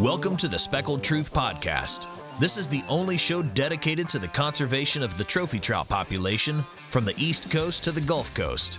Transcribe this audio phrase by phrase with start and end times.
[0.00, 2.06] Welcome to the Speckled Truth Podcast.
[2.38, 7.04] This is the only show dedicated to the conservation of the trophy trout population from
[7.04, 8.78] the East Coast to the Gulf Coast.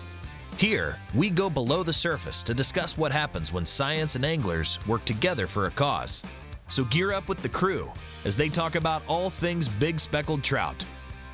[0.57, 5.03] Here, we go below the surface to discuss what happens when science and anglers work
[5.05, 6.21] together for a cause.
[6.67, 7.91] So gear up with the crew
[8.23, 10.85] as they talk about all things big speckled trout.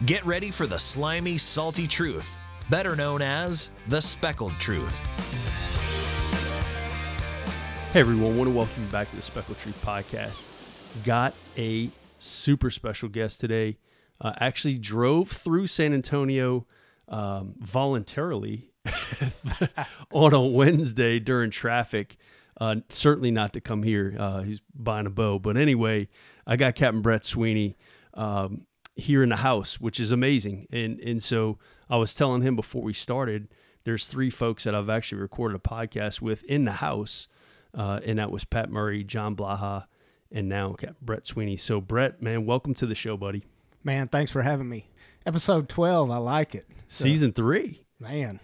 [0.05, 5.50] Get ready for the slimy, salty truth, better known as the speckled truth.
[7.91, 11.03] Hey everyone, want to welcome you back to the Speckle Truth Podcast.
[11.03, 13.79] Got a super special guest today.
[14.21, 16.65] Uh, actually drove through San Antonio
[17.09, 18.71] um, voluntarily
[20.13, 22.15] on a Wednesday during traffic.
[22.61, 24.15] Uh, certainly not to come here.
[24.17, 26.07] Uh, he's buying a bow, but anyway,
[26.47, 27.75] I got Captain Brett Sweeny
[28.13, 30.65] um, here in the house, which is amazing.
[30.71, 33.49] And and so I was telling him before we started,
[33.83, 37.27] there's three folks that I've actually recorded a podcast with in the house
[37.73, 39.85] uh, and that was Pat Murray, John Blaha,
[40.31, 41.57] and now Brett Sweeny.
[41.57, 43.43] So, Brett, man, welcome to the show, buddy.
[43.83, 44.87] Man, thanks for having me.
[45.25, 46.67] Episode 12, I like it.
[46.87, 47.81] So, Season three.
[47.99, 48.39] Man,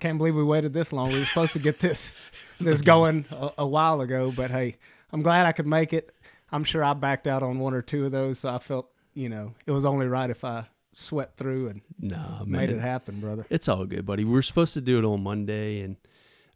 [0.00, 1.12] can't believe we waited this long.
[1.12, 2.12] We were supposed to get this
[2.60, 4.76] this going a, a, while ago, but hey,
[5.12, 6.14] I'm glad I could make it.
[6.50, 9.28] I'm sure I backed out on one or two of those, so I felt, you
[9.28, 13.46] know, it was only right if I sweat through and nah, made it happen, brother.
[13.50, 14.24] It's all good, buddy.
[14.24, 15.96] We were supposed to do it on Monday, and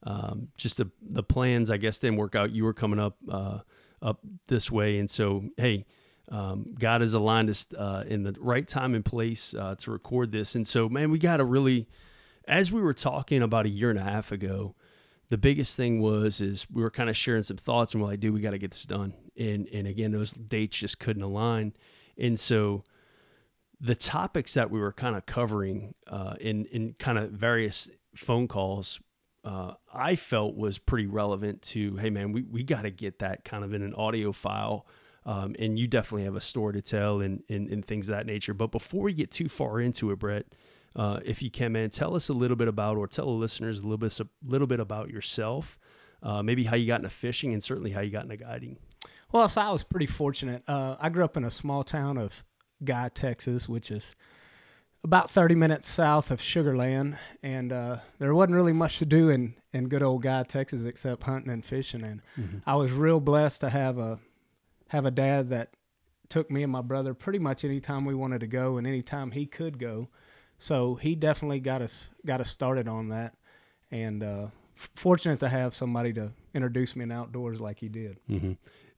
[0.04, 2.50] um, just the the plans, I guess, didn't work out.
[2.50, 3.60] You were coming up uh,
[4.00, 5.86] up this way, and so hey,
[6.30, 10.32] um, God has aligned us uh, in the right time and place uh, to record
[10.32, 10.54] this.
[10.54, 11.88] And so, man, we got to really,
[12.46, 14.74] as we were talking about a year and a half ago,
[15.28, 18.20] the biggest thing was is we were kind of sharing some thoughts, and we're like,
[18.20, 19.14] dude, we got to get this done.
[19.38, 21.74] And and again, those dates just couldn't align,
[22.18, 22.84] and so
[23.80, 28.46] the topics that we were kind of covering uh, in in kind of various phone
[28.46, 29.00] calls
[29.44, 33.44] uh, I felt was pretty relevant to, hey man, we, we got to get that
[33.44, 34.86] kind of in an audio file.
[35.24, 38.26] Um, and you definitely have a story to tell and, and, and, things of that
[38.26, 38.54] nature.
[38.54, 40.46] But before we get too far into it, Brett,
[40.96, 43.78] uh, if you can, man, tell us a little bit about, or tell the listeners
[43.78, 45.78] a little bit, a little bit about yourself,
[46.24, 48.78] uh, maybe how you got into fishing, and certainly how you got into guiding.
[49.30, 50.64] Well, so I was pretty fortunate.
[50.66, 52.44] Uh, I grew up in a small town of
[52.84, 54.16] Guy, Texas, which is
[55.04, 59.30] about 30 minutes south of Sugar Land, and uh, there wasn't really much to do
[59.30, 62.04] in, in good old Guy, Texas, except hunting and fishing.
[62.04, 62.58] And mm-hmm.
[62.66, 64.18] I was real blessed to have a
[64.88, 65.70] have a dad that
[66.28, 69.46] took me and my brother pretty much anytime we wanted to go and anytime he
[69.46, 70.08] could go.
[70.58, 73.34] So he definitely got us got us started on that,
[73.90, 74.46] and uh,
[74.76, 78.18] f- fortunate to have somebody to introduce me in outdoors like he did.
[78.30, 78.52] Mm-hmm.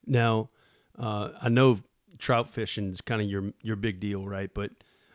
[0.07, 0.51] Now,
[0.99, 1.81] uh, I know
[2.19, 4.51] trout fishing is kind of your your big deal, right?
[4.53, 4.73] But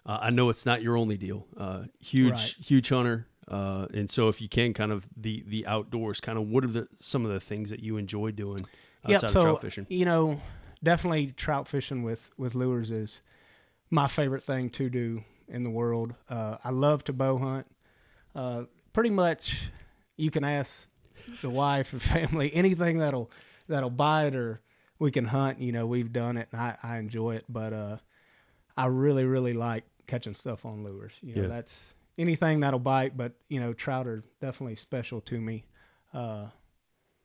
[0.10, 1.46] uh, I know it's not your only deal.
[1.56, 2.56] Uh, huge, right.
[2.60, 3.28] huge hunter.
[3.48, 6.68] Uh, and so, if you can, kind of the the outdoors, kind of what are
[6.68, 8.66] the some of the things that you enjoy doing
[9.06, 9.86] outside yep, so, of trout fishing?
[9.88, 10.42] You know,
[10.84, 13.22] definitely trout fishing with with lures is
[13.92, 16.16] my favorite thing to do in the world.
[16.28, 17.68] Uh, I love to bow hunt.
[18.34, 19.70] Uh, pretty much,
[20.18, 20.88] you can ask
[21.44, 23.30] the wife and family anything that'll
[23.68, 24.62] that'll bite or
[24.98, 25.60] we can hunt.
[25.60, 27.46] You know, we've done it, and I, I enjoy it.
[27.48, 27.98] But uh,
[28.76, 31.14] I really, really like catching stuff on lures.
[31.22, 31.48] You know, yeah.
[31.48, 31.80] that's
[32.18, 35.66] anything that'll bite, but you know, trout are definitely special to me.
[36.14, 36.48] Uh,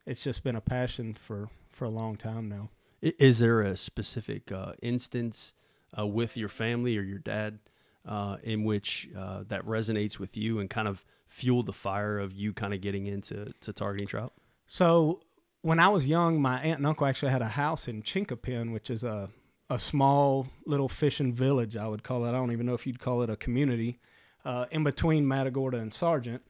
[0.07, 2.71] it's just been a passion for for a long time now.
[3.01, 5.53] Is there a specific uh, instance
[5.99, 7.59] uh, with your family or your dad
[8.07, 12.33] uh, in which uh, that resonates with you and kind of fueled the fire of
[12.33, 14.33] you kind of getting into to targeting trout?
[14.67, 15.21] So
[15.63, 18.91] when I was young, my aunt and uncle actually had a house in Chinquapin, which
[18.91, 19.31] is a
[19.71, 22.31] a small little fishing village, I would call it.
[22.31, 23.99] I don't even know if you'd call it a community,
[24.45, 26.43] uh, in between Matagorda and Sargent.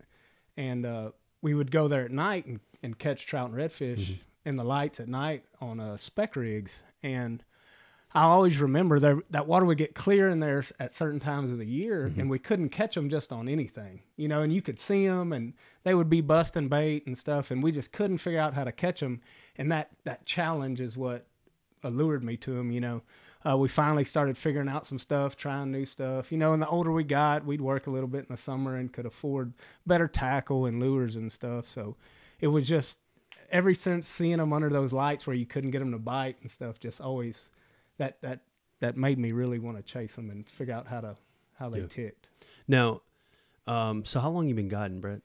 [0.57, 1.11] And uh,
[1.43, 4.49] we would go there at night and, and catch trout and redfish mm-hmm.
[4.49, 6.83] in the lights at night on uh, spec rigs.
[7.03, 7.45] And
[8.15, 11.59] I always remember there, that water would get clear in there at certain times of
[11.59, 12.21] the year, mm-hmm.
[12.21, 14.43] and we couldn't catch them just on anything, you know.
[14.43, 15.53] And you could see them, and
[15.83, 18.71] they would be busting bait and stuff, and we just couldn't figure out how to
[18.71, 19.21] catch them.
[19.57, 21.27] And that that challenge is what
[21.84, 22.72] allured me to him.
[22.72, 23.03] You know,
[23.48, 26.33] uh, we finally started figuring out some stuff, trying new stuff.
[26.33, 28.77] You know, and the older we got, we'd work a little bit in the summer
[28.77, 29.53] and could afford
[29.86, 31.69] better tackle and lures and stuff.
[31.69, 31.97] So
[32.41, 32.98] it was just
[33.51, 36.51] ever since seeing them under those lights where you couldn't get them to bite and
[36.51, 37.48] stuff, just always
[37.98, 38.41] that that
[38.81, 41.16] that made me really want to chase them and figure out how to
[41.59, 41.86] how they yeah.
[41.89, 42.28] ticked.
[42.66, 43.03] Now,
[43.66, 45.21] um, so how long you been guiding, Brett?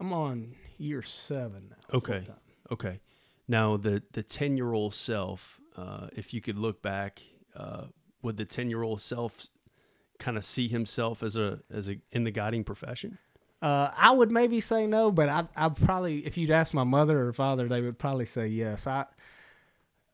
[0.00, 1.96] I'm on year seven now.
[1.96, 2.26] Okay.
[2.70, 3.00] Okay.
[3.46, 7.22] Now the the ten year old self, uh, if you could look back,
[7.56, 7.84] uh,
[8.22, 9.48] would the ten year old self
[10.18, 13.18] kind of see himself as a as a in the guiding profession?
[13.62, 17.26] Uh, I would maybe say no, but I I probably if you'd ask my mother
[17.26, 18.86] or father, they would probably say yes.
[18.86, 19.06] I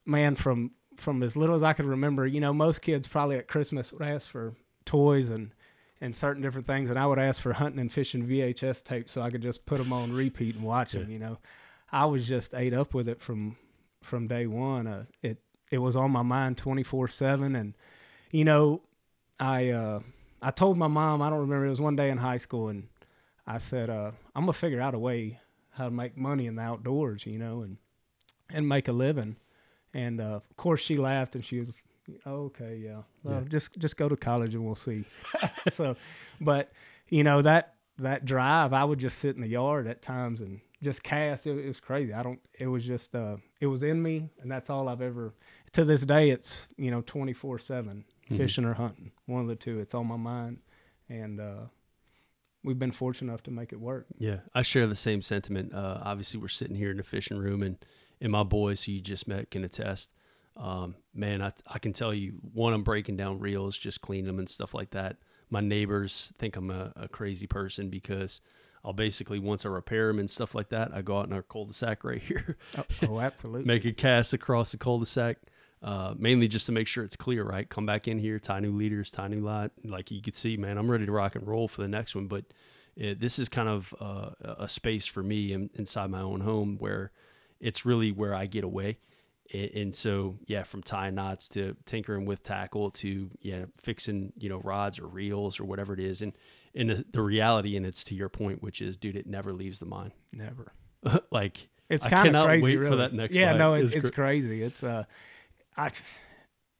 [0.06, 3.48] man from from as little as I could remember, you know, most kids probably at
[3.48, 4.54] Christmas would ask for
[4.84, 5.50] toys and
[6.02, 9.20] and certain different things, and I would ask for hunting and fishing VHS tapes so
[9.20, 11.10] I could just put them on repeat and watch them.
[11.10, 11.38] You know,
[11.92, 13.56] I was just ate up with it from
[14.02, 14.86] from day one.
[14.86, 15.38] Uh, it
[15.70, 17.74] it was on my mind twenty four seven, and
[18.30, 18.82] you know,
[19.38, 20.00] I uh,
[20.42, 22.88] I told my mom I don't remember it was one day in high school, and
[23.46, 25.38] I said uh, I'm gonna figure out a way
[25.72, 27.76] how to make money in the outdoors, you know, and
[28.50, 29.36] and make a living.
[29.94, 31.82] And uh, of course, she laughed and she was,
[32.26, 33.48] okay, yeah, well, Yeah.
[33.48, 35.04] just just go to college and we'll see.
[35.68, 35.96] so,
[36.40, 36.70] but
[37.08, 40.60] you know that that drive, I would just sit in the yard at times and
[40.82, 41.46] just cast.
[41.46, 42.12] It, it was crazy.
[42.14, 42.40] I don't.
[42.58, 43.14] It was just.
[43.14, 45.34] Uh, it was in me, and that's all I've ever.
[45.74, 49.54] To this day, it's you know twenty four seven fishing or hunting, one of the
[49.56, 49.78] two.
[49.78, 50.58] It's on my mind,
[51.08, 51.66] and uh,
[52.64, 54.06] we've been fortunate enough to make it work.
[54.18, 55.72] Yeah, I share the same sentiment.
[55.72, 57.76] Uh, obviously, we're sitting here in the fishing room, and
[58.20, 60.12] and my boys who you just met can attest.
[60.56, 64.38] Um, man, I, I can tell you, one, I'm breaking down reels, just cleaning them
[64.40, 65.16] and stuff like that.
[65.48, 68.40] My neighbors think I'm a, a crazy person because
[68.84, 71.42] I'll basically once I repair them and stuff like that, I go out in our
[71.42, 73.64] cul-de-sac right here, Oh, oh absolutely.
[73.66, 75.38] make a cast across the cul-de-sac,
[75.82, 77.44] uh, mainly just to make sure it's clear.
[77.44, 79.70] Right, come back in here, tie new leaders, tie new lot.
[79.84, 82.26] Like you can see, man, I'm ready to rock and roll for the next one,
[82.26, 82.44] but
[82.96, 86.76] it, this is kind of uh, a space for me in, inside my own home
[86.78, 87.12] where
[87.60, 88.98] it's really where I get away.
[89.52, 94.48] And, and so, yeah, from tying knots to tinkering with tackle to yeah, fixing you
[94.48, 96.32] know rods or reels or whatever it is, and
[96.74, 99.80] and the, the reality, and it's to your point, which is, dude, it never leaves
[99.80, 100.12] the mind.
[100.32, 100.72] Never.
[101.32, 102.64] like It's kind of crazy.
[102.64, 102.90] wait really.
[102.90, 103.34] for that next.
[103.34, 103.58] Yeah, bite.
[103.58, 104.62] no, it, It's it's gr- crazy.
[104.62, 105.04] It's uh,
[105.80, 105.90] I,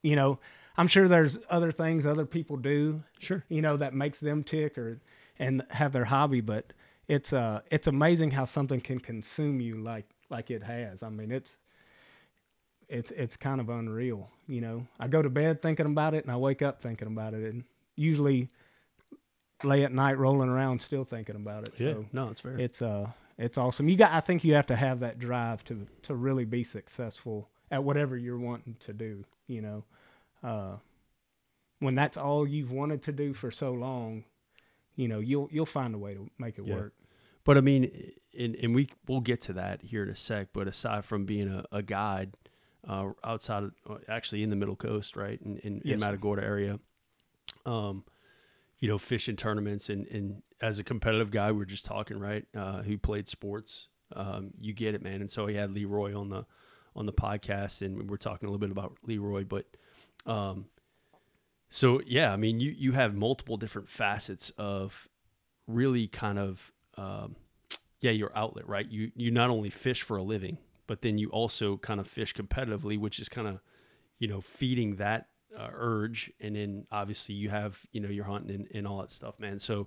[0.02, 0.38] you know,
[0.76, 3.44] I'm sure there's other things other people do, sure.
[3.48, 5.00] you know, that makes them tick or
[5.38, 6.72] and have their hobby, but
[7.08, 11.02] it's uh, it's amazing how something can consume you like like it has.
[11.02, 11.56] I mean, it's
[12.88, 14.30] it's it's kind of unreal.
[14.46, 17.34] You know, I go to bed thinking about it, and I wake up thinking about
[17.34, 17.64] it, and
[17.96, 18.48] usually
[19.64, 21.80] lay at night rolling around still thinking about it.
[21.80, 22.58] Yeah, So no, it's fair.
[22.58, 23.08] it's uh
[23.38, 23.88] it's awesome.
[23.88, 27.48] You got I think you have to have that drive to to really be successful
[27.70, 29.84] at whatever you're wanting to do, you know.
[30.42, 30.76] Uh
[31.78, 34.24] when that's all you've wanted to do for so long,
[34.96, 36.74] you know, you'll you'll find a way to make it Yeah.
[36.74, 36.94] work.
[37.44, 40.48] But I mean, and, and we we'll get to that here in a sec.
[40.52, 42.34] But aside from being a, a guide,
[42.86, 46.00] uh, outside of uh, actually in the Middle Coast, right, in in, Yes, in.
[46.00, 46.78] Matagorda area,
[47.64, 48.04] um,
[48.78, 52.44] you know, fishing tournaments, and and as a competitive guy, we are just talking, right,
[52.54, 55.22] uh, who played sports, um, you get it, man.
[55.22, 56.44] And so he had Leroy on the
[56.96, 59.66] on the podcast, and we're talking a little bit about Leroy, but
[60.26, 60.66] um,
[61.68, 65.08] so yeah, I mean, you you have multiple different facets of
[65.66, 67.36] really kind of um,
[68.00, 68.88] yeah your outlet, right?
[68.88, 72.34] You you not only fish for a living, but then you also kind of fish
[72.34, 73.60] competitively, which is kind of
[74.18, 78.54] you know feeding that uh, urge, and then obviously you have you know your hunting
[78.54, 79.60] and, and all that stuff, man.
[79.60, 79.86] So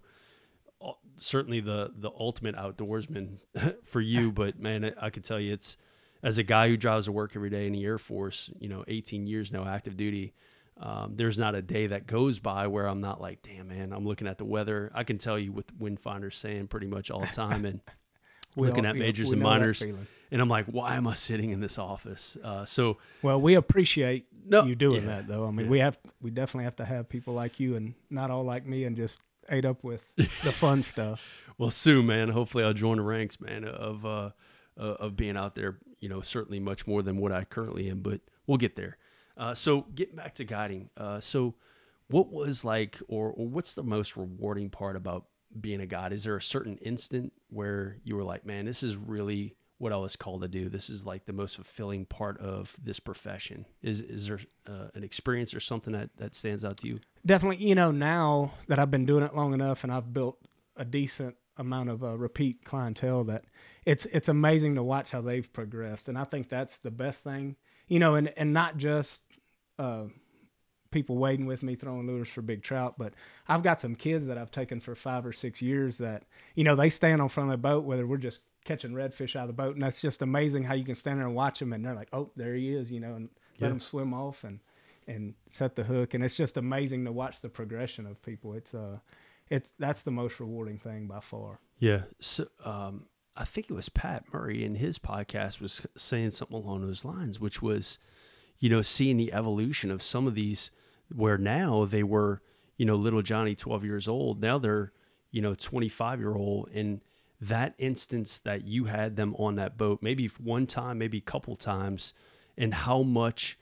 [0.81, 3.43] uh, certainly the the ultimate outdoorsman
[3.83, 5.75] for you, but man, I, I could tell you it's
[6.23, 8.83] as a guy who drives to work every day in the Air Force, you know,
[8.87, 10.33] 18 years now active duty.
[10.77, 14.05] Um, there's not a day that goes by where I'm not like, damn man, I'm
[14.07, 14.91] looking at the weather.
[14.95, 17.79] I can tell you what the wind finder's saying pretty much all the time, and
[18.55, 21.51] looking all- at majors we and know minors, and I'm like, why am I sitting
[21.51, 22.37] in this office?
[22.43, 25.45] Uh, so Well, we appreciate No, you doing yeah, that though.
[25.47, 25.71] I mean, yeah.
[25.71, 28.85] we have we definitely have to have people like you and not all like me
[28.85, 31.21] and just ate up with the fun stuff.
[31.59, 32.29] well, soon, man.
[32.29, 34.31] Hopefully, I'll join the ranks, man, of uh,
[34.75, 35.77] uh, of being out there.
[36.03, 38.97] You know, certainly much more than what I currently am, but we'll get there.
[39.37, 40.89] Uh, so, getting back to guiding.
[40.97, 41.55] Uh, so,
[42.07, 45.25] what was like, or, or what's the most rewarding part about
[45.59, 46.11] being a guide?
[46.11, 49.97] Is there a certain instant where you were like, man, this is really what I
[49.97, 50.69] was called to do.
[50.69, 53.65] This is like the most fulfilling part of this profession.
[53.81, 56.99] Is is there uh, an experience or something that that stands out to you?
[57.25, 60.37] definitely you know now that i've been doing it long enough and i've built
[60.75, 63.45] a decent amount of uh, repeat clientele that
[63.85, 67.55] it's it's amazing to watch how they've progressed and i think that's the best thing
[67.87, 69.21] you know and and not just
[69.79, 70.03] uh
[70.91, 73.13] people waiting with me throwing lures for big trout but
[73.47, 76.23] i've got some kids that i've taken for five or six years that
[76.55, 79.43] you know they stand on front of the boat whether we're just catching redfish out
[79.43, 81.73] of the boat and that's just amazing how you can stand there and watch them
[81.73, 83.69] and they're like oh there he is you know and let Yeah.
[83.69, 84.59] them swim off and
[85.07, 88.73] and set the hook and it's just amazing to watch the progression of people it's
[88.73, 88.99] uh
[89.49, 92.03] it's that's the most rewarding thing by far Yeah.
[92.21, 96.81] So um, I think it was Pat Murray in his podcast was saying something along
[96.81, 97.97] those lines, which was,
[98.59, 100.71] you know, seeing the evolution of some of these
[101.13, 102.41] where now they were,
[102.77, 104.41] you know, little Johnny, 12 years old.
[104.41, 104.91] Now they're,
[105.33, 107.01] you know 25 year old and
[107.41, 111.57] that instance that you had them on that boat maybe one time maybe a couple
[111.57, 112.13] times
[112.57, 113.57] and how much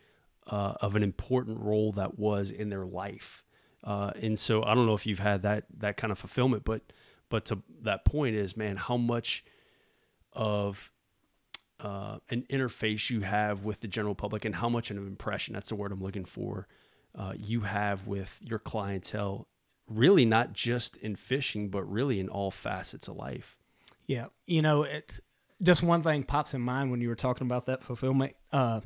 [0.48, 3.44] uh, of an important role that was in their life
[3.84, 6.94] uh, and so i don't know if you've had that that kind of fulfillment but
[7.30, 9.44] but to that point is man how much
[10.34, 10.92] of
[11.80, 15.54] uh, an interface you have with the general public and how much of an impression
[15.54, 16.68] that's the word i'm looking for
[17.16, 19.48] uh, you have with your clientele
[19.88, 23.58] really not just in fishing but really in all facets of life
[24.08, 25.22] Yeah, you know, it's
[25.62, 28.36] just one thing pops in mind when you were talking about that fulfillment.
[28.52, 28.82] Uh,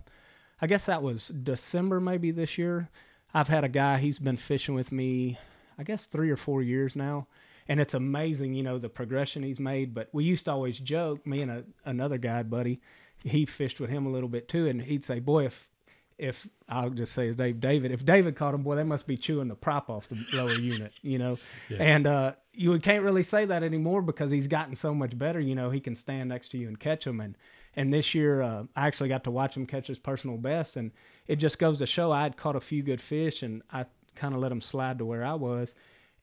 [0.61, 2.89] I guess that was December maybe this year.
[3.33, 5.39] I've had a guy, he's been fishing with me,
[5.77, 7.27] I guess three or four years now.
[7.67, 9.93] And it's amazing, you know, the progression he's made.
[9.93, 12.81] But we used to always joke, me and a, another guy, buddy,
[13.23, 14.67] he fished with him a little bit too.
[14.67, 15.69] And he'd say, Boy, if,
[16.17, 19.17] if I'll just say his Dave David, if David caught him, boy, they must be
[19.17, 21.37] chewing the prop off the lower unit, you know.
[21.77, 25.39] And uh, you can't really say that anymore because he's gotten so much better.
[25.39, 27.19] You know, he can stand next to you and catch them.
[27.19, 27.35] And
[27.75, 30.91] and this year, uh, I actually got to watch him catch his personal best, and
[31.27, 34.33] it just goes to show I had caught a few good fish, and I kind
[34.33, 35.75] of let him slide to where I was.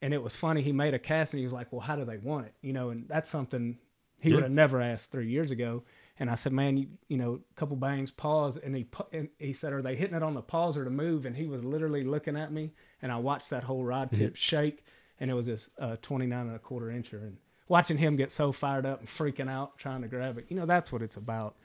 [0.03, 0.61] And it was funny.
[0.63, 2.73] He made a cast, and he was like, "Well, how do they want it?" You
[2.75, 3.79] know, and that's something
[4.19, 4.35] he Yeah.
[4.37, 5.85] would have never asked three years ago.
[6.19, 9.53] And I said, "Man, you, you know, a couple bangs, pause." And he and he
[9.53, 12.05] said, "Are they hitting it on the pause or to move?" And he was literally
[12.05, 14.85] looking at me, and I watched that whole rod tip shake,
[15.21, 17.23] and it was this uh, 29 and a quarter incher.
[17.23, 20.57] And watching him get so fired up and freaking out trying to grab it, you
[20.57, 21.57] know, that's what it's about.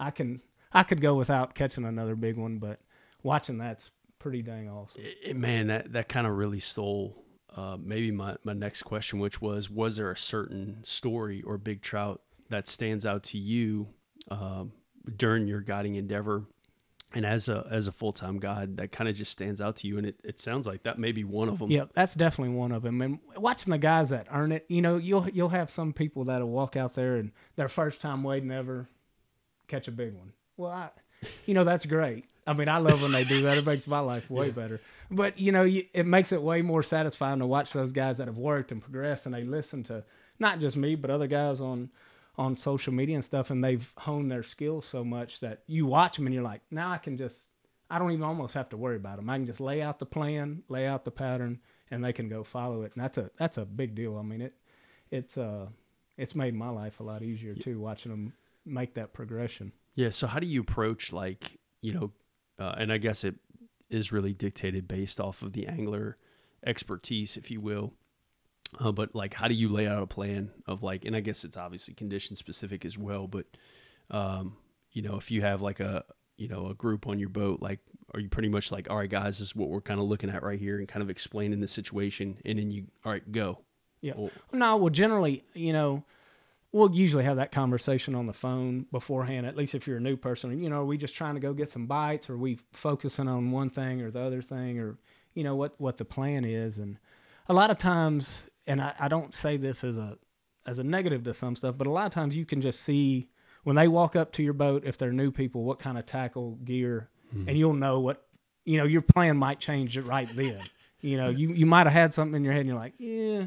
[0.00, 2.80] I can I could go without catching another big one, but
[3.22, 5.00] watching that's pretty dang awesome.
[5.22, 7.23] it- man, that, that kind of really stole
[7.54, 11.82] uh, maybe my, my next question, which was Was there a certain story or big
[11.82, 12.20] trout
[12.50, 13.88] that stands out to you
[14.30, 14.72] um,
[15.16, 16.44] during your guiding endeavor?
[17.16, 19.86] And as a as a full time guide, that kind of just stands out to
[19.86, 21.70] you, and it, it sounds like that may be one of them.
[21.70, 23.00] Yeah, that's definitely one of them.
[23.00, 26.48] And watching the guys that earn it, you know, you'll you'll have some people that'll
[26.48, 28.88] walk out there and their first time wading ever
[29.68, 30.32] catch a big one.
[30.56, 30.90] Well, I,
[31.46, 32.24] you know, that's great.
[32.46, 33.58] I mean, I love when they do that.
[33.58, 34.80] It makes my life way better.
[35.14, 38.38] But you know, it makes it way more satisfying to watch those guys that have
[38.38, 40.04] worked and progressed, and they listen to
[40.38, 41.90] not just me, but other guys on
[42.36, 46.16] on social media and stuff, and they've honed their skills so much that you watch
[46.16, 47.48] them and you're like, now I can just,
[47.88, 49.30] I don't even almost have to worry about them.
[49.30, 52.42] I can just lay out the plan, lay out the pattern, and they can go
[52.42, 52.92] follow it.
[52.94, 54.18] And that's a that's a big deal.
[54.18, 54.54] I mean, it
[55.10, 55.66] it's uh
[56.16, 58.32] it's made my life a lot easier too, watching them
[58.64, 59.72] make that progression.
[59.94, 60.10] Yeah.
[60.10, 62.12] So how do you approach like you know,
[62.58, 63.36] uh, and I guess it
[63.90, 66.16] is really dictated based off of the angler
[66.64, 67.92] expertise, if you will.
[68.80, 71.44] Uh, but like, how do you lay out a plan of like, and I guess
[71.44, 73.28] it's obviously condition specific as well.
[73.28, 73.46] But
[74.10, 74.56] um,
[74.92, 76.04] you know, if you have like a
[76.36, 77.80] you know a group on your boat, like,
[78.12, 80.30] are you pretty much like, all right, guys, this is what we're kind of looking
[80.30, 83.60] at right here, and kind of explaining the situation, and then you, all right, go.
[84.00, 84.14] Yeah.
[84.16, 86.04] Well- no, well, generally, you know,
[86.74, 89.46] we'll usually have that conversation on the phone beforehand.
[89.46, 91.54] At least if you're a new person, you know, are we just trying to go
[91.54, 94.98] get some bites, or are we focusing on one thing or the other thing, or
[95.34, 96.78] you know what what the plan is?
[96.78, 96.98] And
[97.48, 100.18] a lot of times, and I, I don't say this as a
[100.66, 103.28] as a negative to some stuff, but a lot of times you can just see
[103.62, 106.58] when they walk up to your boat if they're new people what kind of tackle
[106.64, 107.48] gear, hmm.
[107.48, 108.26] and you'll know what
[108.64, 110.60] you know your plan might change it right then.
[111.00, 113.44] You know, you you might have had something in your head, and you're like, yeah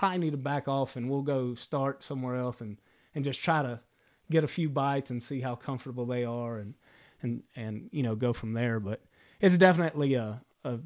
[0.00, 2.78] probably need to back off and we'll go start somewhere else and,
[3.14, 3.78] and just try to
[4.30, 6.72] get a few bites and see how comfortable they are and,
[7.22, 8.80] and, and, you know, go from there.
[8.80, 9.02] But
[9.42, 10.78] it's definitely a, a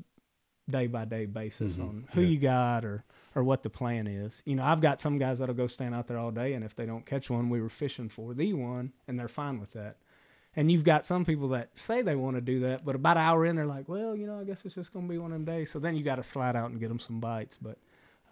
[0.69, 2.27] day by day basis on who Yeah.
[2.29, 3.05] you got or,
[3.37, 4.43] or what the plan is.
[4.47, 6.75] You know, I've got some guys that'll go stand out there all day and if
[6.75, 9.99] they don't catch one, we were fishing for the one and they're fine with that.
[10.57, 13.23] And you've got some people that say they want to do that, but about an
[13.25, 15.31] hour in, they're like, well, you know, I guess it's just going to be one
[15.33, 15.71] of them days.
[15.71, 17.57] So then you got to slide out and get them some bites.
[17.61, 17.79] But,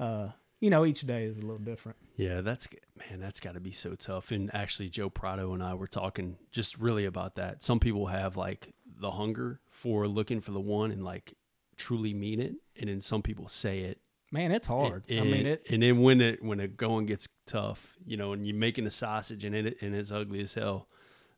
[0.00, 0.28] uh,
[0.62, 1.98] you know, each day is a little different.
[2.16, 4.30] Yeah, that's man, that's got to be so tough.
[4.30, 7.64] And actually, Joe Prado and I were talking just really about that.
[7.64, 11.34] Some people have like the hunger for looking for the one and like
[11.76, 13.98] truly mean it, and then some people say it.
[14.30, 15.02] Man, it's hard.
[15.08, 15.66] And, I mean, it.
[15.68, 18.90] and then when it when it going gets tough, you know, and you're making a
[18.90, 20.86] sausage and it and it's ugly as hell,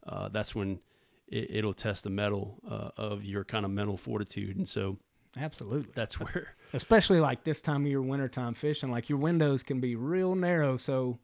[0.07, 0.81] uh, that's when
[1.29, 4.59] it, it'll test the mettle uh, of your kind of mental fortitude.
[4.59, 4.99] And so
[5.35, 5.93] Absolutely.
[5.95, 9.97] that's where Especially like this time of year, wintertime fishing, like your windows can be
[9.97, 10.77] real narrow.
[10.77, 11.19] So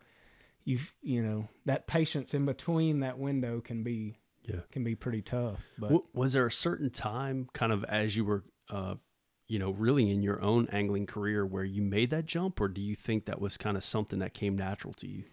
[0.64, 4.60] you've, you know, that patience in between that window can be, yeah.
[4.70, 5.66] can be pretty tough.
[5.78, 8.94] But W- was there a certain time, kind of as you were, uh,
[9.48, 12.80] you know, really in your own angling career, where you made that jump, or do
[12.80, 15.24] you think that was kind of something that came natural to you?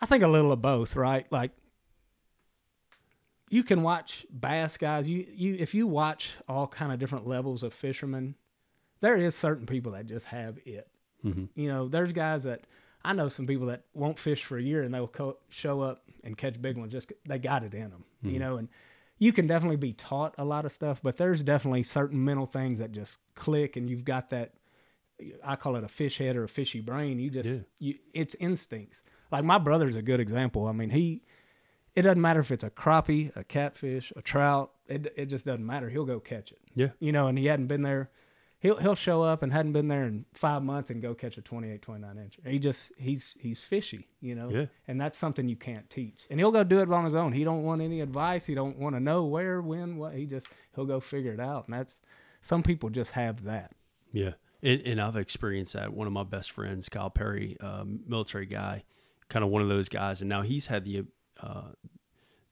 [0.00, 1.26] I think a little of both, right?
[1.32, 1.50] Like
[3.50, 5.08] you can watch bass guys.
[5.08, 8.34] You you if you watch all kind of different levels of fishermen,
[9.00, 10.88] there is certain people that just have it.
[11.24, 11.48] Mhm.
[11.54, 12.66] You know, there's guys that
[13.04, 16.02] I know some people that won't fish for a year and they'll co- show up
[16.24, 16.92] and catch big ones.
[16.92, 18.56] Just they got it in them, you know.
[18.56, 18.68] And
[19.18, 22.78] you can definitely be taught a lot of stuff, but there's definitely certain mental things
[22.80, 24.54] that just click, and you've got that.
[25.42, 27.18] I call it a fish head or a fishy brain.
[27.18, 27.60] You just Yeah.
[27.78, 29.02] you, it's instincts.
[29.32, 30.66] Like my brother's a good example.
[30.66, 31.22] I mean, he
[31.94, 34.72] it doesn't matter if it's a crappie, a catfish, a trout.
[34.88, 35.88] It it just doesn't matter.
[35.88, 36.58] He'll go catch it.
[36.74, 36.90] Yeah.
[36.98, 38.10] You know, and he hadn't been there.
[38.66, 41.40] He'll he'll show up and hadn't been there in five months and go catch a
[41.40, 42.38] 28, 29 inch.
[42.44, 44.50] He just he's he's fishy, you know.
[44.50, 44.66] Yeah.
[44.88, 46.24] And that's something you can't teach.
[46.30, 47.32] And he'll go do it on his own.
[47.32, 48.44] He don't want any advice.
[48.44, 50.14] He don't want to know where, when, what.
[50.14, 51.68] He just he'll go figure it out.
[51.68, 52.00] And that's
[52.40, 53.70] some people just have that.
[54.10, 54.32] Yeah,
[54.64, 55.92] and, and I've experienced that.
[55.92, 58.82] One of my best friends, Kyle Perry, um, military guy,
[59.28, 61.04] kind of one of those guys, and now he's had the
[61.40, 61.68] uh,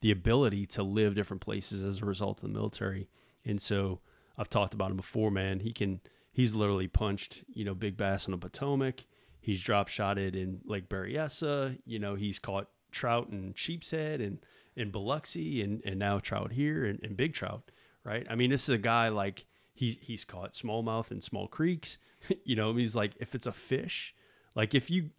[0.01, 3.09] the ability to live different places as a result of the military.
[3.45, 3.99] And so
[4.37, 5.61] I've talked about him before, man.
[5.61, 6.01] He can
[6.33, 9.07] he's literally punched, you know, big bass on the Potomac.
[9.41, 11.79] He's drop shotted in Lake Berryessa.
[11.85, 14.39] You know, he's caught trout in Sheepshead and
[14.77, 17.71] in Biloxi and, and now trout here and, and big trout,
[18.03, 18.27] right?
[18.29, 21.99] I mean, this is a guy like he's he's caught smallmouth in small creeks.
[22.45, 24.15] you know, he's like if it's a fish,
[24.55, 25.11] like if you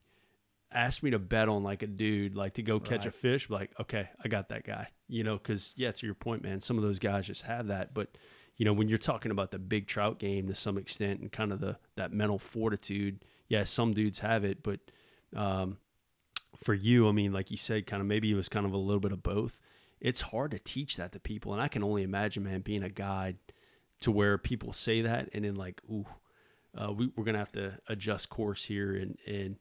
[0.71, 3.71] asked me to bet on like a dude like to go catch a fish like
[3.79, 6.83] okay i got that guy you know because yeah to your point man some of
[6.83, 8.17] those guys just have that but
[8.57, 11.51] you know when you're talking about the big trout game to some extent and kind
[11.51, 14.79] of the that mental fortitude yeah some dudes have it but
[15.35, 15.77] um
[16.63, 18.77] for you i mean like you said kind of maybe it was kind of a
[18.77, 19.61] little bit of both
[19.99, 22.89] it's hard to teach that to people and i can only imagine man being a
[22.89, 23.37] guide
[23.99, 26.05] to where people say that and then like ooh
[26.77, 29.55] uh, we, we're gonna have to adjust course here and and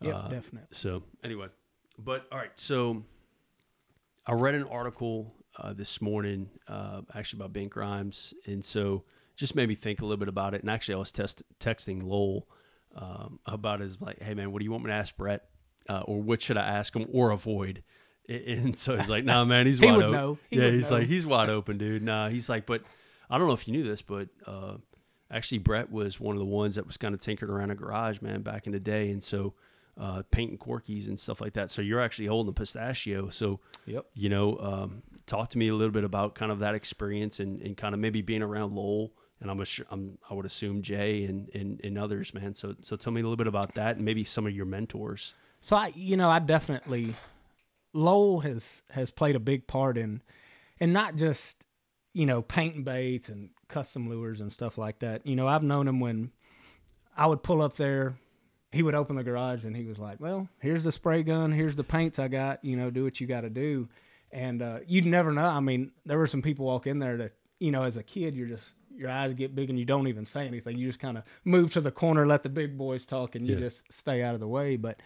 [0.00, 0.66] Yeah, uh, definitely.
[0.72, 1.46] so anyway,
[1.98, 2.50] but all right.
[2.58, 3.04] So
[4.26, 9.04] I read an article uh, this morning, uh, actually about Ben Grimes, and so
[9.36, 10.60] just made me think a little bit about it.
[10.62, 12.48] And actually, I was test- texting Lowell
[12.94, 15.48] um, about his like, "Hey man, what do you want me to ask Brett,
[15.88, 17.82] uh, or what should I ask him or avoid?"
[18.28, 20.98] And- so he's like, "Nah, man, he's He wide open." He yeah, he's know.
[20.98, 22.02] like, he's wide open, dude.
[22.02, 22.82] Nah, he's like, but
[23.30, 24.74] I don't know if you knew this, but uh,
[25.30, 28.20] actually, Brett was one of the ones that was kind of tinkering around a garage,
[28.20, 29.54] man, back in the day, and so
[29.98, 31.70] uh, painting corkies and stuff like that.
[31.70, 33.28] So you're actually holding a pistachio.
[33.30, 34.06] So Yep.
[34.14, 37.60] you know, um, talk to me a little bit about kind of that experience and,
[37.60, 39.12] and kind of maybe being around Lowell.
[39.40, 42.54] And I'm, I'm I would assume Jay and, and, and others, man.
[42.54, 45.34] So so tell me a little bit about that and maybe some of your mentors.
[45.60, 47.14] So I, you know, I definitely
[47.92, 50.22] Lowell has has played a big part in,
[50.80, 51.66] and not just
[52.14, 55.26] you know painting baits and custom lures and stuff like that.
[55.26, 56.30] You know, I've known him when
[57.16, 58.16] I would pull up there.
[58.72, 61.52] He would open the garage and he was like, "Well, here's the spray gun.
[61.52, 62.64] Here's the paints I got.
[62.64, 63.88] You know, do what you got to do."
[64.36, 65.46] And uh, you'd never know.
[65.46, 68.36] I mean, there were some people walk in there that you know, as a kid,
[68.36, 70.76] you're just your eyes get big and you don't even say anything.
[70.76, 73.54] You just kind of move to the corner, let the big boys talk, and you
[73.54, 73.60] Yeah.
[73.60, 74.76] just stay out of the way.
[74.76, 75.00] But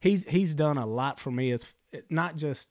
[0.00, 1.52] he's he's done a lot for me.
[1.52, 1.72] It's
[2.10, 2.70] not just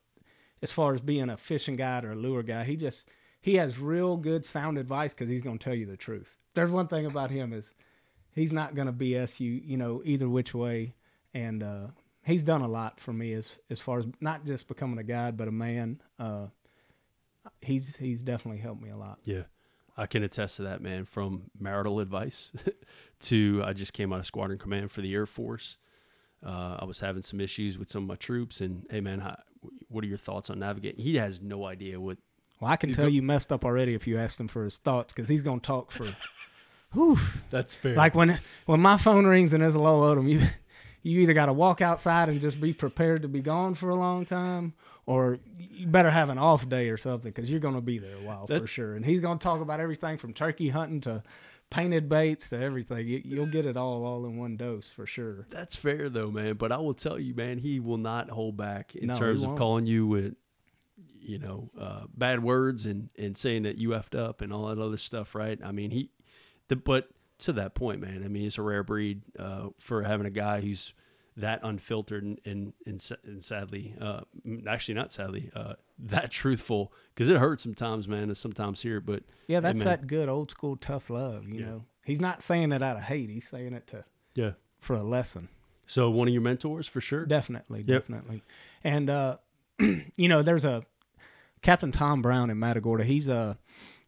[0.62, 2.66] as far as being a fishing guide or a lure guy.
[2.66, 3.08] He just
[3.40, 6.38] he has real good sound advice because he's going to tell you the truth.
[6.56, 7.72] There's one thing about him is
[8.36, 10.94] he's not going to BS you, you know, either which way.
[11.34, 11.88] And uh,
[12.24, 15.38] he's done a lot for me as as far as not just becoming a guide,
[15.38, 16.02] but a man.
[16.20, 16.48] Uh,
[17.62, 19.20] he's he's definitely helped me a lot.
[19.24, 19.44] Yeah.
[19.98, 21.06] I can attest to that, man.
[21.06, 22.52] From marital advice
[23.22, 25.78] to I just came out of squadron command for the Air Force.
[26.44, 29.38] Uh, I was having some issues with some of my troops, and hey, man, how,
[29.90, 31.04] what are your thoughts on navigating?
[31.04, 32.18] He has no idea what.
[32.60, 35.14] Well, I can tell you messed up already if you asked him for his thoughts
[35.14, 36.06] because he's going to talk for.
[36.94, 37.18] Whew.
[37.50, 37.96] That's fair.
[37.96, 40.48] Like when when my phone rings and there's a Lowell Odom, you
[41.04, 43.96] you either got to walk outside and just be prepared to be gone for a
[43.96, 44.74] long time,
[45.06, 48.16] or you better have an off day or something because you're going to be there
[48.16, 48.96] a while That- for sure.
[48.96, 51.24] And he's going to talk about everything from turkey hunting to
[51.72, 53.08] painted baits to everything.
[53.08, 55.48] You, you'll get it all all in one dose for sure.
[55.50, 56.56] That's fair though, man.
[56.56, 59.56] But I will tell you, man, he will not hold back in No, terms of
[59.56, 60.36] calling you with,
[61.22, 64.80] you know, uh, bad words and and saying that you effed up and all that
[64.80, 65.60] other stuff, right?
[65.64, 66.10] I mean, he,
[66.68, 67.10] the but
[67.42, 68.24] to that point, man.
[68.24, 70.94] I mean, it's a rare breed uh, for having a guy who's
[71.38, 74.22] that unfiltered and and and, and sadly, uh,
[74.68, 78.24] actually not sadly, uh, that truthful because it hurts sometimes, man.
[78.24, 79.86] And sometimes here, but Yeah, that's man.
[79.88, 81.48] that good old school tough love.
[81.48, 81.66] You Yeah.
[81.66, 83.30] know, he's not saying it out of hate.
[83.30, 84.04] He's saying it to
[84.36, 84.52] yeah.
[84.80, 85.48] for a lesson.
[85.86, 87.26] So one of your mentors for sure.
[87.26, 88.08] Definitely, Yep.
[88.08, 88.44] definitely.
[88.84, 89.38] And uh,
[89.80, 90.84] you know, there's a
[91.62, 93.04] Captain Tom Brown in Matagorda.
[93.04, 93.58] He's a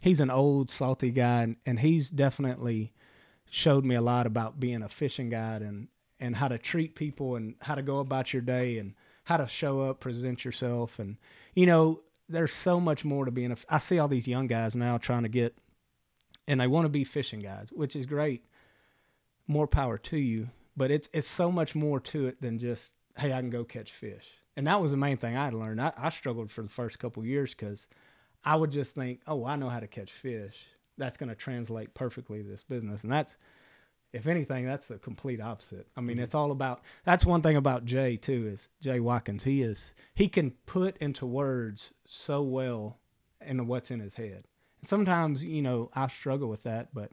[0.02, 2.92] he's an old salty guy, and, and he's definitely
[3.54, 5.88] showed me a lot about being a fishing guide and
[6.20, 9.46] and how to treat people and how to go about your day and how to
[9.46, 11.18] show up, present yourself, and
[11.54, 13.58] you know, there's so much more to being a.
[13.70, 15.56] I see all these young guys now trying to get,
[16.48, 18.44] and they want to be fishing guides, which is great.
[19.46, 23.34] More power to you, but it's it's so much more to it than just hey,
[23.34, 24.28] I can go catch fish.
[24.58, 25.80] And that was the main thing I had learned.
[25.80, 27.88] I, I struggled for the first couple years because
[28.44, 30.58] I would just think, oh, I know how to catch fish.
[30.98, 33.38] That's going to translate perfectly to this business, and that's
[34.14, 35.88] if anything, that's the complete opposite.
[35.98, 36.24] I mean, mm-hmm.
[36.24, 36.82] it's all about.
[37.04, 39.44] That's one thing about Jay too is Jay Watkins.
[39.44, 43.00] He is he can put into words so well
[43.42, 44.46] into what's in his head.
[44.80, 47.12] And sometimes you know I struggle with that, but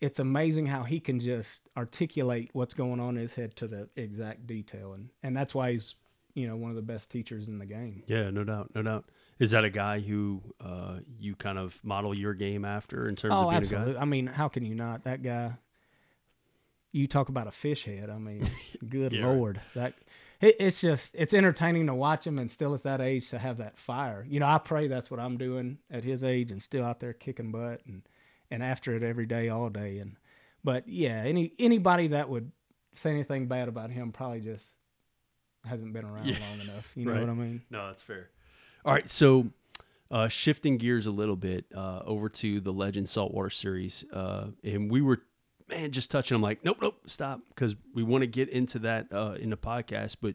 [0.00, 3.88] it's amazing how he can just articulate what's going on in his head to the
[3.96, 5.96] exact detail, and and that's why he's
[6.34, 8.04] you know one of the best teachers in the game.
[8.06, 9.06] Yeah, no doubt, no doubt.
[9.42, 13.34] Is that a guy who uh, you kind of model your game after in terms
[13.34, 13.92] oh, of being absolutely.
[13.92, 14.00] a guy?
[14.00, 15.04] I mean, how can you not?
[15.04, 15.54] That guy
[16.92, 18.10] you talk about a fish head.
[18.10, 18.48] I mean,
[18.88, 19.94] good yeah, lord, that
[20.40, 23.56] it, it's just it's entertaining to watch him and still at that age to have
[23.56, 24.24] that fire.
[24.28, 27.12] You know, I pray that's what I'm doing at his age and still out there
[27.12, 28.02] kicking butt and
[28.50, 29.98] and after it every day, all day.
[29.98, 30.16] And
[30.62, 32.52] but yeah, any anybody that would
[32.94, 34.66] say anything bad about him probably just
[35.64, 36.36] hasn't been around yeah.
[36.50, 36.92] long enough.
[36.96, 37.20] You know right.
[37.22, 37.62] what I mean?
[37.70, 38.28] No, that's fair.
[38.84, 39.48] All right, so.
[40.10, 44.90] Uh, shifting gears a little bit uh, over to the Legend Saltwater Series, uh, and
[44.90, 45.22] we were
[45.72, 46.34] man, just touching.
[46.34, 49.56] I'm like, nope, nope, stop, because we want to get into that uh, in the
[49.56, 50.16] podcast.
[50.20, 50.34] But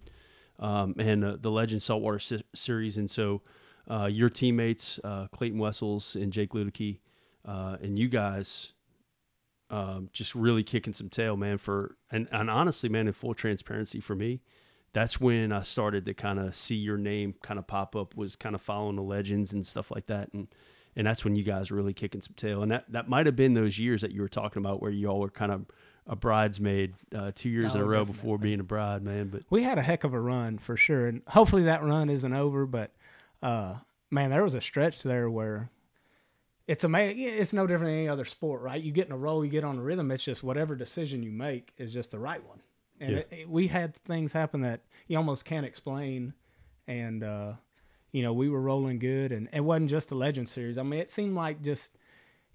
[0.60, 2.20] um, and uh, the Legend Saltwater
[2.56, 3.42] series, and so
[3.90, 5.00] uh, your teammates,
[5.32, 8.74] Clayton Wessels and Jake uh, and you guys,
[9.70, 11.58] um, just really kicking some tail, man.
[11.58, 14.42] For and and honestly, man, in full transparency, for me,
[14.98, 18.16] that's when I started to kind of see your name kind of pop up.
[18.16, 20.48] Was kind of following the legends and stuff like that, and
[20.96, 22.64] and that's when you guys were really kicking some tail.
[22.64, 25.08] And that that might have been those years that you were talking about where you
[25.08, 25.66] all were kind of
[26.08, 29.28] a bridesmaid uh, two years oh, in a row before being a bride, man.
[29.28, 32.34] But we had a heck of a run for sure, and hopefully that run isn't
[32.34, 32.66] over.
[32.66, 32.92] But
[33.44, 33.76] uh,
[34.10, 35.70] man, there was a stretch there where
[36.66, 37.20] it's amazing.
[37.20, 38.82] It's no different than any other sport, right?
[38.82, 40.10] You get in a row, you get on a rhythm.
[40.10, 42.62] It's just whatever decision you make is just the right one.
[43.00, 43.18] And yeah.
[43.18, 46.34] it, it, we had things happen that you almost can't explain,
[46.88, 47.54] and uh,
[48.12, 50.78] you know, we were rolling good, and it wasn't just the Legend Series.
[50.78, 51.98] I mean, it seemed like just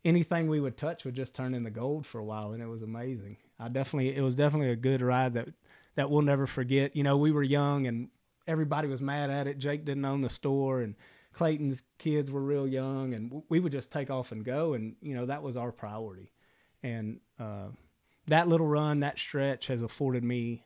[0.05, 2.83] anything we would touch would just turn into gold for a while, and it was
[2.83, 3.37] amazing.
[3.59, 5.49] I definitely, it was definitely a good ride that
[5.95, 6.97] that we'll never forget.
[6.97, 8.09] You know, we were young, and
[8.47, 9.59] everybody was mad at it.
[9.59, 10.97] Jake didn't own the store, and
[11.33, 15.15] Clayton's kids were real young, and we would just take off and go, and you
[15.15, 16.33] know, that was our priority.
[16.83, 17.69] And uh,
[18.27, 20.65] that little run, that stretch, has afforded me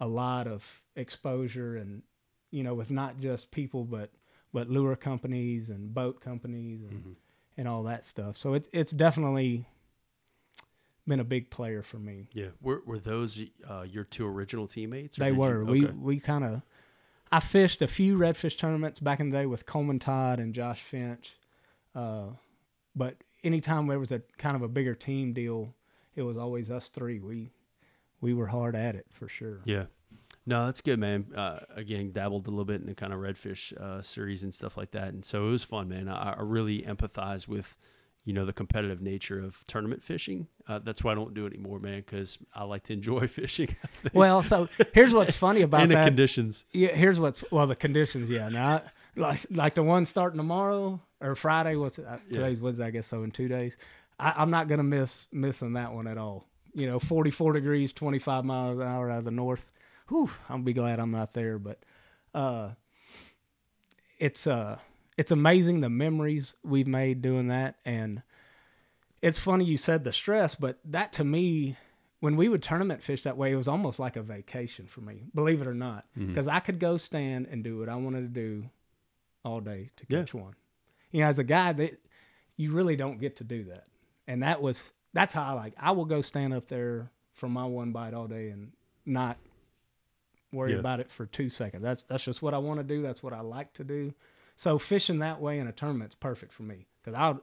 [0.00, 2.02] a lot of exposure and
[2.52, 4.10] you know, with not just people, but
[4.52, 7.12] but lure companies and boat companies and mm-hmm.
[7.56, 8.36] and all that stuff.
[8.36, 9.66] So it's it's definitely
[11.08, 12.28] been a big player for me.
[12.32, 15.16] Yeah, were were those uh, your two original teammates?
[15.16, 15.62] They were.
[15.74, 15.92] You, okay.
[15.92, 16.62] We we kind of.
[17.34, 20.82] I fished a few redfish tournaments back in the day with Coleman Todd and Josh
[20.82, 21.32] Finch,
[21.94, 22.26] uh,
[22.94, 25.74] but anytime there was a kind of a bigger team deal,
[26.14, 27.20] it was always us three.
[27.20, 27.50] We
[28.20, 29.60] we were hard at it for sure.
[29.64, 29.84] Yeah,
[30.46, 31.26] no, that's good, man.
[31.36, 34.76] Uh, again, dabbled a little bit in the kind of redfish uh, series and stuff
[34.76, 36.08] like that, and so it was fun, man.
[36.08, 37.76] I, I really empathize with,
[38.24, 40.48] you know, the competitive nature of tournament fishing.
[40.66, 43.76] Uh, that's why I don't do it anymore, man, because I like to enjoy fishing.
[44.12, 46.04] well, so here's what's funny about and the that.
[46.04, 46.64] conditions.
[46.72, 48.28] Yeah, here's what's well the conditions.
[48.28, 48.82] Yeah, now
[49.16, 51.76] like like the one starting tomorrow or Friday.
[51.76, 52.64] What's it, uh, today's yeah.
[52.64, 52.84] Wednesday?
[52.86, 53.22] I guess so.
[53.22, 53.76] In two days,
[54.22, 56.46] I, I'm not gonna miss missing that one at all.
[56.74, 59.66] You know, 44 degrees, 25 miles an hour out of the north
[60.12, 61.58] whew, I'll be glad I'm not there.
[61.58, 61.78] But
[62.34, 62.70] uh,
[64.18, 64.78] it's uh,
[65.16, 68.22] it's amazing the memories we've made doing that, and
[69.20, 71.76] it's funny you said the stress, but that to me,
[72.20, 75.24] when we would tournament fish that way, it was almost like a vacation for me,
[75.34, 76.56] believe it or not, because mm-hmm.
[76.56, 78.70] I could go stand and do what I wanted to do
[79.44, 80.40] all day to catch yeah.
[80.40, 80.54] one.
[81.10, 82.00] You know, as a guy that
[82.56, 83.86] you really don't get to do that,
[84.26, 85.74] and that was that's how I like.
[85.78, 88.72] I will go stand up there from my one bite all day and
[89.04, 89.38] not
[90.52, 90.78] worry yeah.
[90.78, 91.82] about it for two seconds.
[91.82, 93.02] That's that's just what I want to do.
[93.02, 94.14] That's what I like to do.
[94.54, 97.40] So fishing that way in a tournament's perfect for me because I'll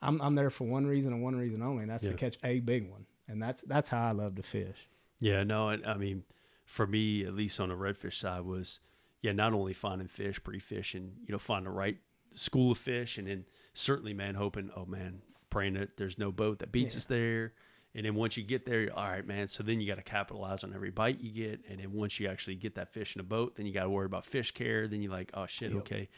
[0.00, 2.10] I'm I'm there for one reason and one reason only, and that's yeah.
[2.10, 3.06] to catch a big one.
[3.28, 4.88] And that's that's how I love to fish.
[5.20, 6.24] Yeah, no, I mean,
[6.66, 8.80] for me at least on the redfish side was,
[9.20, 11.98] yeah, not only finding fish, pre-fishing, you know, find the right
[12.34, 16.58] school of fish, and then certainly, man, hoping, oh man, praying that there's no boat
[16.58, 16.98] that beats yeah.
[16.98, 17.52] us there
[17.94, 19.48] and then once you get there, all right, man.
[19.48, 21.60] So then you got to capitalize on every bite you get.
[21.68, 23.90] And then once you actually get that fish in a boat, then you got to
[23.90, 24.88] worry about fish care.
[24.88, 25.80] Then you're like, oh shit, yep.
[25.80, 26.08] okay.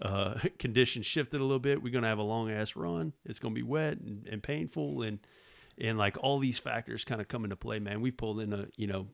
[0.00, 1.82] Uh, conditions shifted a little bit.
[1.82, 3.12] We're gonna have a long ass run.
[3.24, 5.20] It's gonna be wet and, and painful, and
[5.78, 8.00] and like all these factors kind of come into play, man.
[8.00, 9.06] We pulled in a you know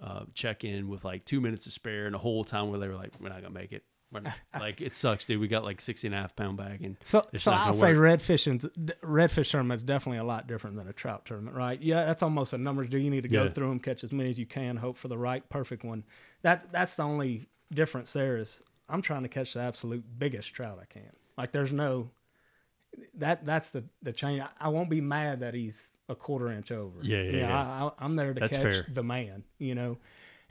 [0.00, 2.86] uh, check in with like two minutes to spare, and the whole time where they
[2.86, 3.82] were like, we're not gonna make it.
[4.58, 5.40] Like it sucks, dude.
[5.40, 7.92] We got like 60 and a half pound bag, and So, it's so I'll say
[7.94, 8.20] work.
[8.20, 8.66] redfishing's
[9.02, 11.80] redfish tournament's definitely a lot different than a trout tournament, right?
[11.80, 13.00] Yeah, that's almost a numbers deal.
[13.00, 13.50] You need to go Yeah.
[13.50, 16.04] through them, catch as many as you can, hope for the right perfect one.
[16.42, 20.78] That that's the only difference there is I'm trying to catch the absolute biggest trout
[20.80, 21.12] I can.
[21.36, 22.10] Like there's no
[23.14, 24.40] that that's the the change.
[24.42, 27.00] I, I won't be mad that he's a quarter inch over.
[27.02, 27.58] Yeah, yeah, yeah.
[27.62, 28.86] I, I, I'm there to That's catch fair.
[28.90, 29.98] the man, you know,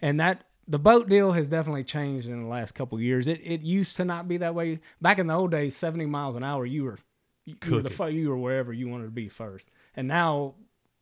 [0.02, 3.27] and that the boat deal has definitely changed in the last couple of years.
[3.27, 4.80] It it used to not be that way.
[5.01, 6.97] Back in the old days, 70 miles an hour, you were
[7.45, 9.69] you were the you were wherever you wanted to be first.
[9.95, 10.56] And now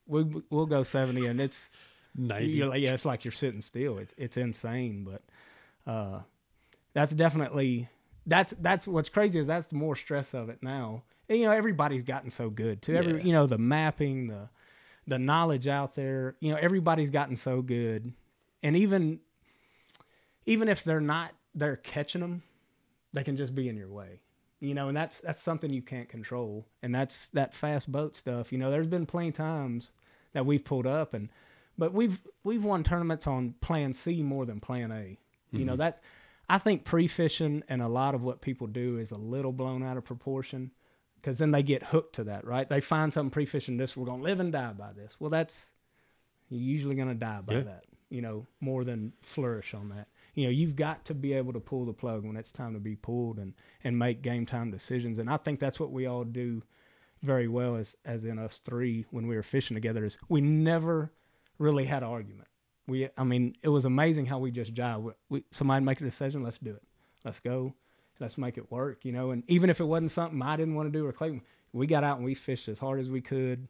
[0.07, 1.71] we we'll go 70 and it's
[2.15, 2.45] 90.
[2.47, 3.97] you're like, yeah, it's like you're sitting still.
[3.97, 6.19] It's it's insane, but uh,
[6.93, 7.89] that's definitely
[8.27, 11.03] that's that's what's crazy is that's the more stress of it now.
[11.27, 12.93] And, you know, everybody's gotten so good too.
[12.95, 13.23] Every Yeah.
[13.23, 14.49] you know the mapping, the
[15.07, 16.35] the knowledge out there.
[16.39, 18.13] You know, everybody's gotten so good,
[18.61, 19.19] and even
[20.45, 22.43] even if they're not they're catching them,
[23.13, 24.19] they can just be in your way.
[24.59, 28.51] You know, and that's that's something you can't control, and that's that fast boat stuff.
[28.51, 29.91] You know, there's been plenty of times
[30.33, 31.29] that we've pulled up and
[31.77, 35.17] but we've we've won tournaments on plan C more than plan A.
[35.51, 35.79] You know mm-hmm.
[35.81, 36.01] that
[36.49, 39.97] I think pre-fishing and a lot of what people do is a little blown out
[39.97, 40.71] of proportion
[41.15, 42.67] because then they get hooked to that, right?
[42.67, 45.17] They find something pre-fishing this we're going to live and die by this.
[45.19, 45.71] Well, that's
[46.49, 47.61] you're usually going to die by Yeah.
[47.61, 50.07] that, you know, more than flourish on that.
[50.35, 52.79] You know, you've got to be able to pull the plug when it's time to
[52.79, 55.17] be pulled and and make game time decisions.
[55.17, 56.61] And I think that's what we all do
[57.23, 61.11] very well as as in us three when we were fishing together is we never
[61.57, 62.47] really had an argument.
[62.87, 65.01] We I mean, it was amazing how we just jive.
[65.01, 66.83] We, we somebody make a decision, let's do it.
[67.23, 67.73] Let's go.
[68.19, 69.31] Let's make it work, you know.
[69.31, 71.41] And even if it wasn't something I didn't want to do or Clayton,
[71.73, 73.67] we got out and we fished as hard as we could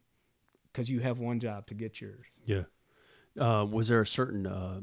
[0.71, 2.25] because you have one job to get yours.
[2.43, 2.63] Yeah.
[3.39, 4.81] Uh, was there a certain uh,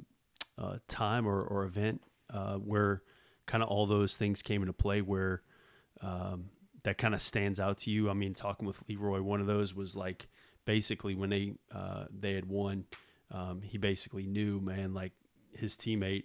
[0.58, 3.02] uh, time or, or event uh, where
[3.46, 5.42] kind of all those things came into play where
[6.00, 6.46] um,
[6.84, 8.10] that kind of stands out to you?
[8.10, 10.28] I mean, talking with Leroy, one of those was like
[10.64, 12.84] basically when they uh, they had won,
[13.30, 15.12] um, he basically knew, man, like
[15.52, 16.24] his teammate,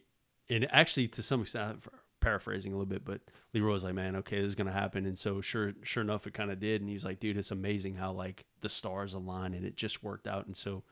[0.50, 1.84] and actually to some extent,
[2.20, 3.22] paraphrasing a little bit, but
[3.54, 6.34] Leroy was like, man, okay, this is gonna happen, and so sure, sure enough, it
[6.34, 9.66] kind of did, and he's like, dude, it's amazing how like the stars align and
[9.66, 10.84] it just worked out, and so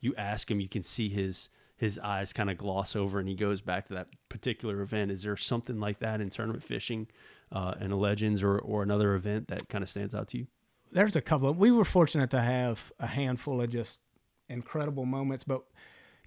[0.00, 3.34] you ask him, you can see his his eyes kind of gloss over, and he
[3.34, 5.10] goes back to that particular event.
[5.10, 7.08] Is there something like that in tournament fishing,
[7.52, 10.46] uh, in a Legends or or another event that kind of stands out to you?
[10.94, 14.00] there's a couple we were fortunate to have a handful of just
[14.48, 15.62] incredible moments but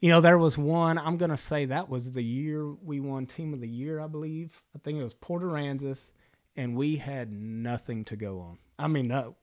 [0.01, 3.25] you know there was one i'm going to say that was the year we won
[3.25, 6.11] team of the year i believe i think it was port aransas
[6.55, 9.35] and we had nothing to go on i mean no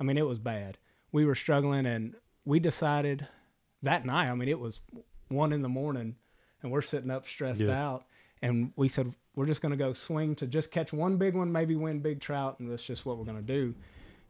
[0.00, 0.78] i mean it was bad
[1.12, 3.28] we were struggling and we decided
[3.82, 4.80] that night i mean it was
[5.30, 6.16] one in the morning
[6.62, 7.82] and we're sitting up stressed Yeah.
[7.86, 8.04] out.
[8.42, 11.52] And we said we're just going to go swing to just catch one big one
[11.52, 13.74] maybe win big trout and that's just what we're going to do.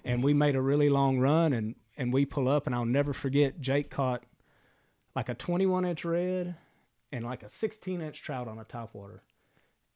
[0.05, 3.13] And we made a really long run and and we pull up and I'll never
[3.13, 4.25] forget Jake caught
[5.15, 6.55] like a 21 inch red
[7.13, 9.21] and like a 16 inch trout on a topwater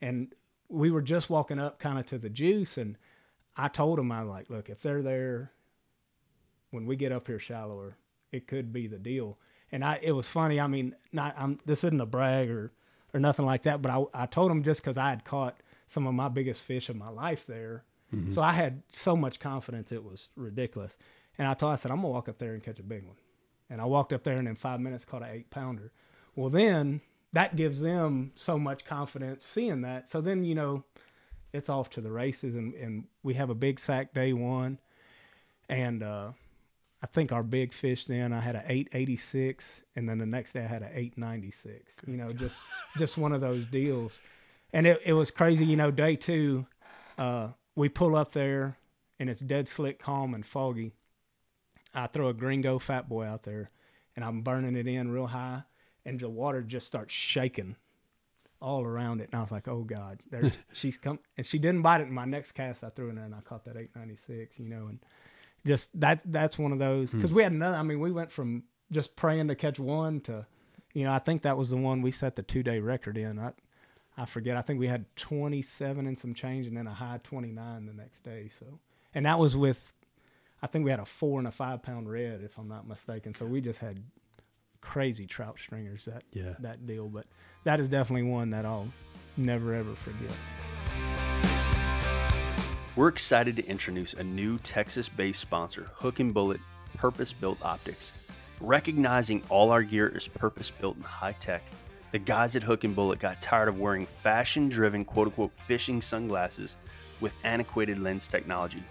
[0.03, 0.35] and
[0.69, 2.97] we were just walking up kind of to the juice and
[3.57, 5.53] I told him I was like look if they're there
[6.71, 7.97] when we get up here shallower
[8.33, 9.39] it could be the deal
[9.75, 12.73] and I it was funny I mean not I'm this isn't a brag or
[13.13, 15.57] or nothing like that but I I told him just cuz I had caught
[15.87, 17.85] some of my biggest fish of my life there
[18.31, 20.97] so I had so much confidence it was ridiculous.
[21.37, 23.17] And I told I said, I'm gonna walk up there and catch a big one.
[23.69, 25.91] And I walked up there and in five minutes caught an eight pounder.
[26.37, 27.01] Well then
[27.33, 30.09] that gives them so much confidence seeing that.
[30.09, 30.85] So then, you know,
[31.53, 34.79] it's off to the races and, and we have a big sack day one.
[35.69, 36.33] And uh
[37.05, 40.25] I think our big fish then I had an eight eighty six and then the
[40.25, 41.93] next day I had an eight ninety six.
[42.07, 42.59] You know, just
[42.97, 44.23] just one of those deals.
[44.73, 46.65] And it, it was crazy, you know, day two,
[47.19, 48.79] uh, we pull up there
[49.21, 50.93] and it's dead slick, calm, and foggy.
[51.95, 53.71] I throw a gringo fat boy out there
[54.17, 55.65] and I'm burning it in real high,
[56.07, 57.77] and the water just starts shaking
[58.63, 59.29] all around it.
[59.31, 62.09] And I was like, oh God, there's she's come and she didn't bite it.
[62.09, 64.87] In my next cast I threw in there and I caught that 896, you know,
[64.87, 65.01] and
[65.67, 67.19] just that's that's one of those hmm.
[67.19, 67.77] because we had another.
[67.77, 70.47] I mean, we went from just praying to catch one to,
[70.93, 73.39] you know, I think that was the one we set the two day record in.
[73.39, 73.53] I
[74.17, 74.57] I forget.
[74.57, 78.23] I think we had 27 and some change, and then a high 29 the next
[78.23, 78.51] day.
[78.59, 78.79] So,
[79.15, 79.93] and that was with,
[80.63, 83.35] I think we had a four and a five pound red, if I'm not mistaken.
[83.35, 84.01] So we just had
[84.81, 86.55] crazy trout stringers that Yeah.
[86.61, 87.09] that deal.
[87.09, 87.27] But
[87.65, 88.89] that is definitely one that I'll
[89.37, 90.33] never ever forget.
[92.97, 96.61] We're excited to introduce a new Texas based sponsor, Hook and Bullet
[96.97, 98.13] Purpose Built Optics.
[98.61, 101.65] Recognizing all our gear is purpose built and high tech,
[102.13, 106.01] The guys at Hook and Bullet got tired of wearing fashion driven quote unquote fishing
[106.01, 106.77] sunglasses
[107.21, 108.85] with antiquated lens technology.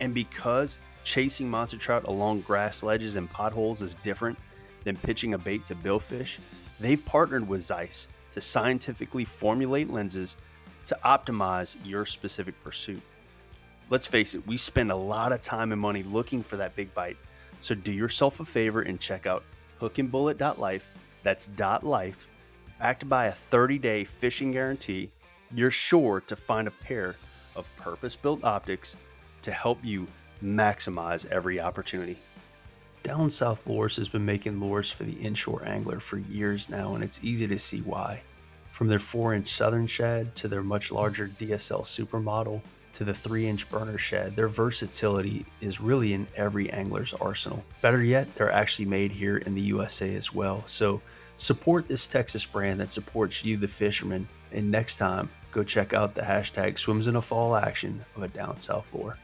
[0.00, 4.38] And because chasing monster trout along grass ledges and potholes is different
[4.84, 6.38] than pitching a bait to billfish,
[6.80, 10.38] they've partnered with Zeiss to scientifically formulate lenses
[10.86, 13.02] to optimize your specific pursuit.
[13.90, 16.94] Let's face it, we spend a lot of time and money looking for that big
[16.94, 17.16] bite.
[17.58, 19.42] So do yourself a favor and check out
[19.80, 20.88] hookandbullet.life.
[21.24, 22.28] That's dot life.
[22.78, 25.10] Backed by a 30 day fishing guarantee,
[25.52, 27.16] you're sure to find a pair
[27.56, 28.94] of purpose built optics
[29.42, 30.06] to help you
[30.42, 32.16] maximize every opportunity.
[33.02, 37.02] Down South Lures has been making lures for the inshore angler for years now, and
[37.02, 38.22] it's easy to see why.
[38.70, 43.46] From their 4 inch Southern Shad to their much larger DSL Supermodel to the 3
[43.46, 47.64] inch Burner Shad, their versatility is really in every angler's arsenal.
[47.80, 50.64] Better yet, they're actually made here in the USA as well.
[50.66, 51.00] So
[51.36, 54.28] support this Texas brand that supports you, the fisherman.
[54.52, 58.28] And next time, go check out the hashtag swims in a fall action of a
[58.28, 59.16] down south lure.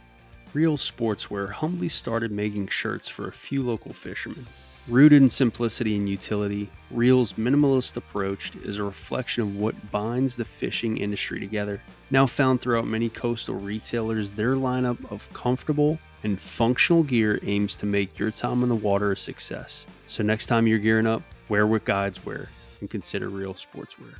[0.52, 4.46] Reel Sportswear humbly started making shirts for a few local fishermen.
[4.88, 10.44] Rooted in simplicity and utility, Reel's minimalist approach is a reflection of what binds the
[10.44, 11.82] fishing industry together.
[12.12, 17.86] Now found throughout many coastal retailers, their lineup of comfortable and functional gear aims to
[17.86, 19.88] make your time on the water a success.
[20.06, 22.48] So next time you're gearing up, wear what guides wear
[22.80, 24.14] and consider Reel Sportswear.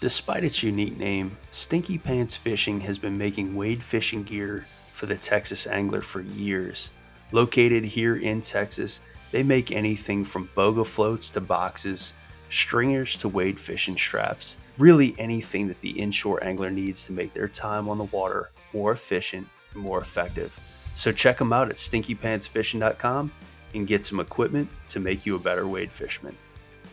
[0.00, 5.16] Despite its unique name, Stinky Pants Fishing has been making wade fishing gear for the
[5.16, 6.90] Texas angler for years.
[7.30, 12.14] Located here in Texas, they make anything from boga floats to boxes,
[12.50, 17.48] stringers to wade fishing straps, really anything that the inshore angler needs to make their
[17.48, 20.58] time on the water more efficient and more effective.
[20.94, 23.32] So check them out at stinkypantsfishing.com
[23.74, 26.36] and get some equipment to make you a better wade fisherman.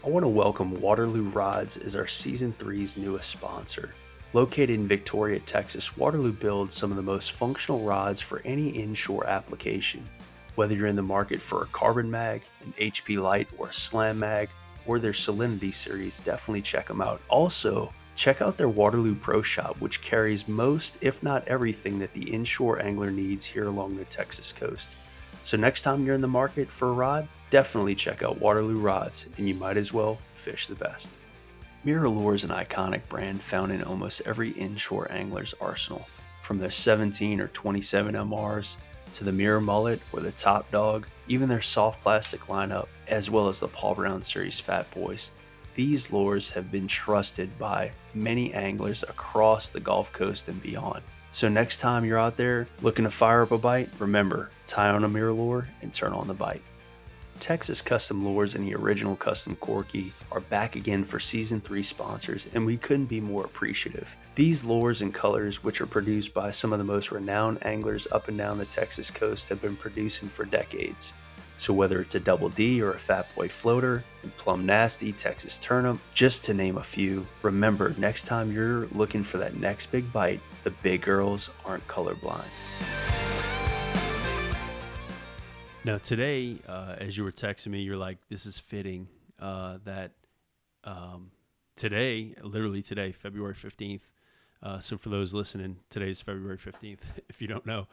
[0.05, 3.93] I want to welcome Waterloo Rods as our season 3's newest sponsor.
[4.33, 9.25] Located in Victoria, Texas, Waterloo builds some of the most functional rods for any inshore
[9.27, 10.09] application.
[10.55, 14.19] Whether you're in the market for a carbon mag, an HP Light, or a slam
[14.19, 14.49] mag,
[14.85, 17.21] or their Salinity series, definitely check them out.
[17.29, 22.29] Also, check out their Waterloo Pro Shop, which carries most, if not everything, that the
[22.31, 24.95] inshore angler needs here along the Texas coast.
[25.41, 29.25] So, next time you're in the market for a rod, definitely check out Waterloo Rods,
[29.37, 31.09] and you might as well fish the best.
[31.85, 36.07] Mirrolure is an iconic brand found in almost every inshore angler's arsenal.
[36.41, 38.77] From their 17 or 27 MRs
[39.13, 43.47] to the Mirror Mullet or the Top Dog, even their soft plastic lineup, as well
[43.47, 45.31] as the Paul Brown Series Fat Boys.
[45.75, 51.01] These lures have been trusted by many anglers across the Gulf Coast and beyond.
[51.31, 55.03] So next time you're out there looking to fire up a bite, remember, tie on
[55.03, 56.61] a Mirrolure and turn on the bite.
[57.43, 62.47] Texas Custom Lures and the original Custom Corky are back again for season 3 sponsors,
[62.53, 64.15] and we couldn't be more appreciative.
[64.35, 68.29] These lures and colors, which are produced by some of the most renowned anglers up
[68.29, 71.13] and down the Texas coast, have been producing for decades.
[71.57, 75.59] So, whether it's a Double D or a Fat Boy floater, and Plum Nasty, Texas
[75.59, 80.13] Turnip, just to name a few, remember next time you're looking for that next big
[80.13, 82.45] bite, the big girls aren't colorblind.
[85.85, 89.07] Now today, uh, as you were texting me, you're like, "This is fitting."
[89.39, 90.11] Uh, that
[90.85, 91.31] um,
[91.75, 94.09] today, literally today, February fifteenth.
[94.61, 97.03] Uh, so for those listening, today is February fifteenth.
[97.29, 97.87] If you don't know,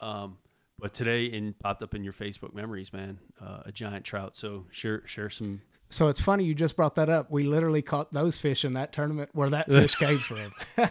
[0.00, 0.38] um,
[0.78, 4.34] but today in popped up in your Facebook memories, man, uh, a giant trout.
[4.34, 5.60] So share share some.
[5.88, 7.30] So it's funny you just brought that up.
[7.30, 10.52] We literally caught those fish in that tournament where that fish came from.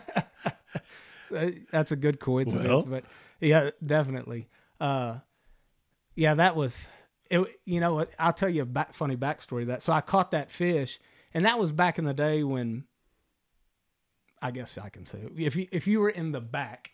[1.30, 2.82] So that's a good coincidence, Well.
[2.84, 3.04] but
[3.42, 4.48] yeah, definitely.
[6.16, 6.88] Yeah, that was
[7.30, 7.46] it.
[7.66, 9.84] You know, I'll tell you a back, funny backstory of that.
[9.84, 11.00] So I caught that fish,
[11.34, 12.86] and that was back in the day when
[14.42, 15.32] I guess I can say it.
[15.38, 16.92] if you if you were in the back,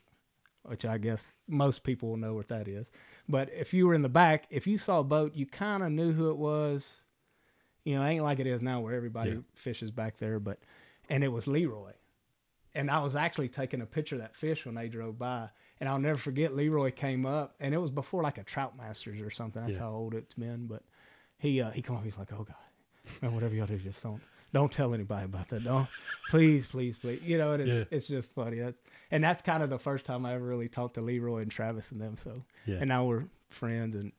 [0.63, 2.91] which I guess most people will know what that is.
[3.29, 5.91] But if you were in the back, if you saw a boat, you kind of
[5.91, 6.97] knew who it was.
[7.83, 9.37] You know, it ain't like it is now where everybody Yeah.
[9.55, 10.39] fishes back there.
[10.39, 10.59] But
[11.09, 11.93] and it was Leroy,
[12.73, 15.49] and I was actually taking a picture of that fish when they drove by.
[15.81, 19.19] And I'll never forget Leroy came up, and it was before like a Trout Masters
[19.19, 19.61] or something.
[19.63, 19.81] That's Yeah.
[19.81, 20.67] how old it's been.
[20.67, 20.83] But
[21.39, 22.55] he uh, he come up, he's like, "Oh God,
[23.21, 24.21] man, whatever y'all do, just don't
[24.53, 25.63] don't tell anybody about that.
[25.63, 25.87] Don't,
[26.29, 27.21] please, please, please.
[27.23, 27.83] You know, and it's Yeah.
[27.97, 28.59] it's just funny.
[28.59, 28.77] That's,
[29.09, 31.91] and that's kind of the first time I ever really talked to Leroy and Travis
[31.91, 32.15] and them.
[32.15, 32.77] So Yeah.
[32.79, 34.11] and now we're friends, and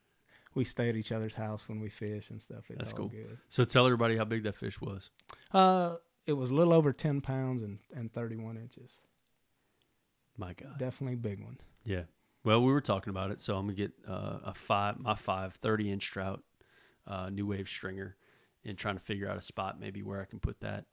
[0.55, 2.69] we stay at each other's house when we fish and stuff.
[2.69, 3.07] It's That's all cool.
[3.07, 3.37] good.
[3.47, 5.09] So tell everybody how big that fish was.
[5.53, 5.95] Uh,
[6.27, 8.91] it was a little over ten pounds and and thirty one inches.
[10.37, 10.77] My God.
[10.79, 11.61] Definitely big ones.
[11.85, 12.03] Yeah.
[12.43, 15.53] Well, we were talking about it, so I'm gonna get uh, a five, my five,
[15.55, 16.43] 30 inch trout,
[17.07, 18.15] uh, new wave stringer,
[18.65, 20.85] and trying to figure out a spot maybe where I can put that.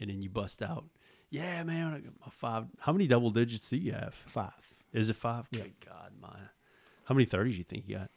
[0.00, 0.84] and then you bust out,
[1.30, 2.64] yeah, man, I got my five.
[2.78, 4.14] How many double digits do you have?
[4.26, 4.52] Five.
[4.92, 5.48] Is it five?
[5.52, 6.36] Good God, my.
[7.04, 8.10] How many thirties you think you got?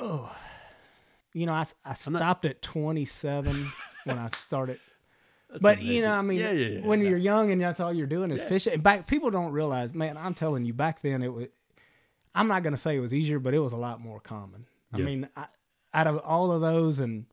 [0.00, 0.30] Oh,
[1.32, 3.70] you know, I, I stopped at 27
[4.04, 4.80] when I started.
[5.50, 6.12] That's but you know.
[6.12, 8.80] I mean, yeah, yeah, yeah, when you're young and that's all you're doing is fishing.
[8.80, 10.16] Back, people don't realize, man.
[10.16, 11.46] I'm telling you, back then it was.
[12.34, 14.66] I'm not gonna say it was easier, but it was a lot more common.
[14.92, 15.46] I mean, I,
[15.94, 17.26] out of all of those, and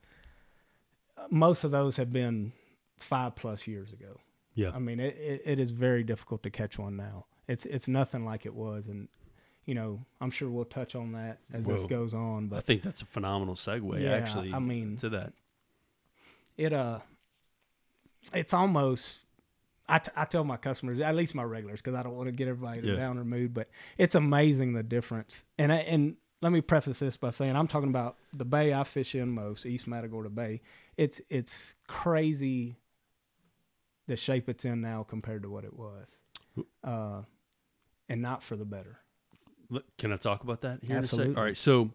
[1.17, 2.53] uh, most of those have been
[2.97, 4.19] five plus years ago.
[4.53, 7.25] yeah, I mean, it, it, it is very difficult to catch one now.
[7.47, 9.09] It's it's nothing like it was, and
[9.65, 12.47] you know, I'm sure we'll touch on that as this goes on.
[12.47, 14.01] But I think that's a phenomenal segue.
[14.01, 15.33] Yeah, actually, I mean- to that.
[16.57, 16.99] it uh,
[18.33, 19.19] it's almost.
[19.87, 22.31] I, t- I tell my customers, at least my regulars, because I don't want to
[22.31, 22.93] get everybody in Yeah.
[22.93, 23.69] a downer mood, but
[23.99, 25.43] it's amazing the difference.
[25.59, 28.83] And I, and let me preface this by saying I'm talking about the bay I
[28.83, 30.61] fish in most, East Matagorda Bay.
[30.97, 32.77] It's it's crazy
[34.07, 36.07] the shape it's in now compared to what it was,
[36.83, 37.21] uh,
[38.09, 38.97] and not for the better.
[39.97, 41.33] Can I talk about that here in a Absolutely.
[41.33, 41.37] sec?
[41.37, 41.57] All right.
[41.57, 41.91] So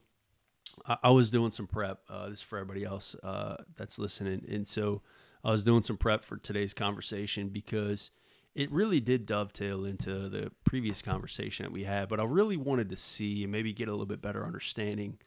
[0.87, 2.01] I, I was doing some prep.
[2.09, 4.45] Uh, this is for everybody else uh, that's listening.
[4.49, 5.03] And so
[5.45, 8.11] I was doing some prep for today's conversation because
[8.55, 12.09] it really did dovetail into the previous conversation that we had.
[12.09, 15.19] But I really wanted to see and maybe get a little bit better understanding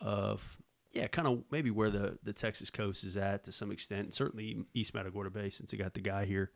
[0.00, 0.58] of,
[0.92, 4.14] yeah, kind of maybe where the, the Texas coast is at to some extent, and
[4.14, 6.50] certainly East Matagorda Bay since I got the guy here.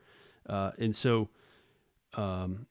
[0.48, 1.30] Uh, and so
[2.14, 2.66] um,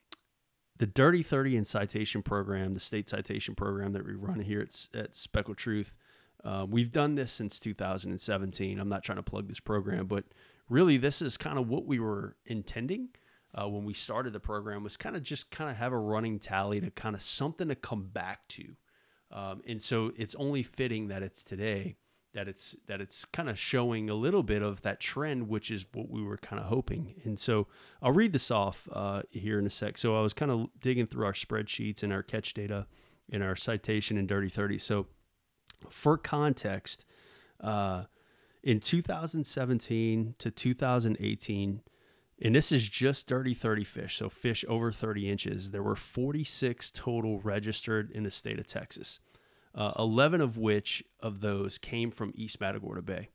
[0.78, 4.88] the Dirty 30 and citation program, the state citation program that we run here at,
[4.94, 5.96] at Speckled Truth,
[6.44, 8.80] uh, we've done this since 2017.
[8.80, 10.26] I'm not trying to plug this program, but
[10.70, 13.10] really this is kind of what we were intending
[13.56, 16.39] uh, when we started the program was kind of just kind of have a running
[16.39, 18.76] tally to kind of something to come back to.
[19.32, 21.96] Um, and so it's only fitting that it's today
[22.34, 25.86] that it's that it's kind of showing a little bit of that trend, which is
[25.94, 27.22] what we were kind of hoping.
[27.24, 27.68] And so
[28.02, 29.98] I'll read this off uh, here in a sec.
[29.98, 32.88] So I was kind of digging through our spreadsheets and our catch data
[33.32, 34.80] and our citation and dirty 30.
[34.80, 35.08] So
[35.90, 37.06] for context,
[37.62, 38.04] uh,
[38.62, 41.82] in 2017 to 2018,
[42.42, 46.92] and this is just dirty 30 fish, so fish over 30 inches, there were 46
[46.92, 49.20] total registered in the state of Texas.
[49.76, 53.30] Uh, 11 of which of those came from East Matagorda Bay.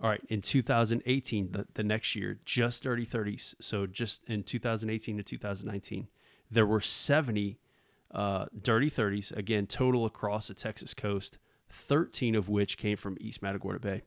[0.00, 3.54] All right, in 2018, the, the next year, just dirty 30s.
[3.60, 6.08] So just in 2018 to 2019,
[6.50, 7.58] there were 70
[8.12, 11.38] uh, dirty 30s, again, total across the Texas coast,
[11.72, 14.02] 13 of which came from East Matagorda Bay.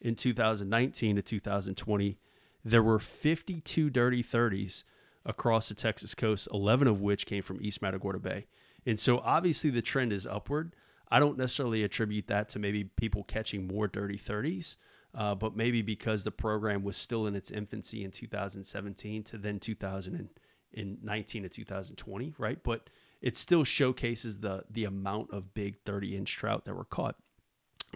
[0.00, 2.18] In 2019 to 2020,
[2.64, 4.82] there were 52 dirty 30s
[5.24, 8.46] across the Texas coast, 11 of which came from East Matagorda Bay.
[8.84, 10.74] And so obviously the trend is upward.
[11.08, 14.76] I don't necessarily attribute that to maybe people catching more dirty 30s,
[15.14, 19.60] uh, but maybe because the program was still in its infancy in 2017 to then
[19.60, 22.62] 2019 to 2020, right?
[22.62, 22.88] But
[23.22, 27.16] it still showcases the the amount of big 30 inch trout that were caught.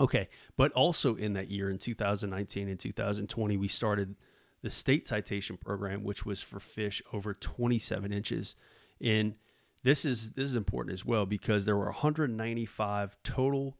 [0.00, 4.14] Okay, but also in that year in 2019 and 2020, we started
[4.62, 8.56] the state citation program, which was for fish over 27 inches.
[9.00, 9.34] And
[9.82, 13.76] this is this is important as well because there were 195 total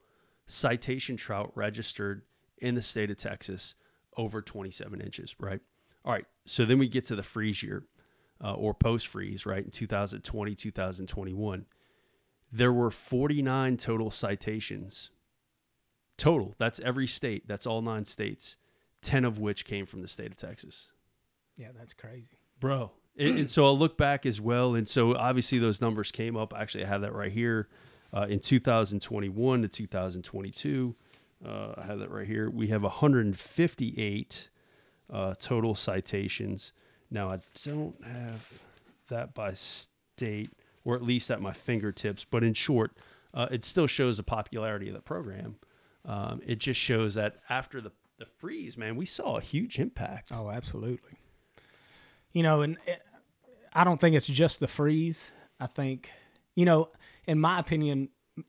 [0.47, 2.23] citation trout registered
[2.59, 3.75] in the state of Texas
[4.17, 5.61] over 27 inches, right?
[6.05, 7.85] All right, so then we get to the freeze year
[8.43, 9.65] uh, or post freeze, right?
[9.65, 11.67] In 2020, 2021,
[12.53, 15.11] there were 49 total citations
[16.17, 16.55] total.
[16.59, 17.47] That's every state.
[17.47, 18.57] That's all nine states.
[19.03, 20.89] Ten of which came from the state of Texas,
[21.57, 22.39] Yeah, that's crazy.
[22.59, 22.91] bro.
[23.19, 24.75] And, and so I'll look back as well.
[24.75, 26.53] And so obviously those numbers came up.
[26.57, 27.69] Actually, I have that right here.
[28.15, 30.95] Uh, in 2021 to 2022,
[31.45, 32.51] uh, I have that right here.
[32.51, 34.49] We have 158
[35.13, 36.73] uh, total citations.
[37.11, 38.63] Now I don't have
[39.09, 40.51] that by state,
[40.85, 42.25] or at least at my fingertips.
[42.25, 42.97] But in short,
[43.35, 45.57] uh, it still shows the popularity of the program.
[46.05, 50.31] Um, it just shows that after the the freeze, man, we saw a huge impact.
[50.33, 51.19] Oh, absolutely.
[52.33, 53.03] You know, and it,
[53.73, 55.31] I don't think it's just the freeze.
[55.61, 56.09] I think,
[56.55, 56.89] you know,
[57.27, 58.09] in my opinion,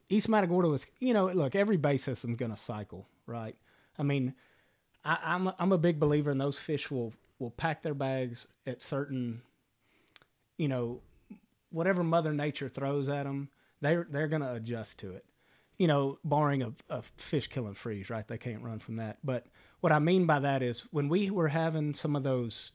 [0.10, 3.56] East Matagorda was, you know, look, every bay system's going to cycle, right?
[4.00, 4.36] I mean,
[5.04, 8.48] I, I'm a, I'm a big believer in those fish will will pack their bags
[8.66, 9.42] at certain,
[10.58, 11.02] you know,
[11.70, 13.50] whatever Mother Nature throws at them,
[13.82, 15.26] they're they're going to adjust to it.
[15.78, 18.28] You know, barring a, a fish killing freeze, right?
[18.28, 19.20] They can't run from that.
[19.24, 19.46] But
[19.80, 22.72] what I mean by that is when we were having some of those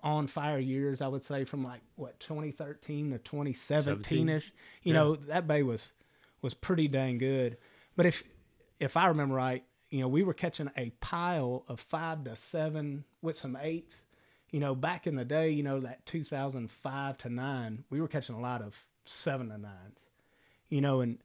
[0.00, 4.52] on fire years, I would say from like what 2013 to 2017 ish.
[4.82, 5.00] You Yeah.
[5.00, 5.92] know, that bay was
[6.40, 7.58] was pretty dang good.
[7.96, 8.24] But if
[8.80, 9.62] if I remember right,
[9.92, 14.00] you know, we were catching a pile of five to seven with some eights,
[14.50, 18.34] You know, back in the day, you know, that 2005 to 9, we were catching
[18.34, 19.68] a lot of 7 to 9s.
[20.70, 21.18] You know, and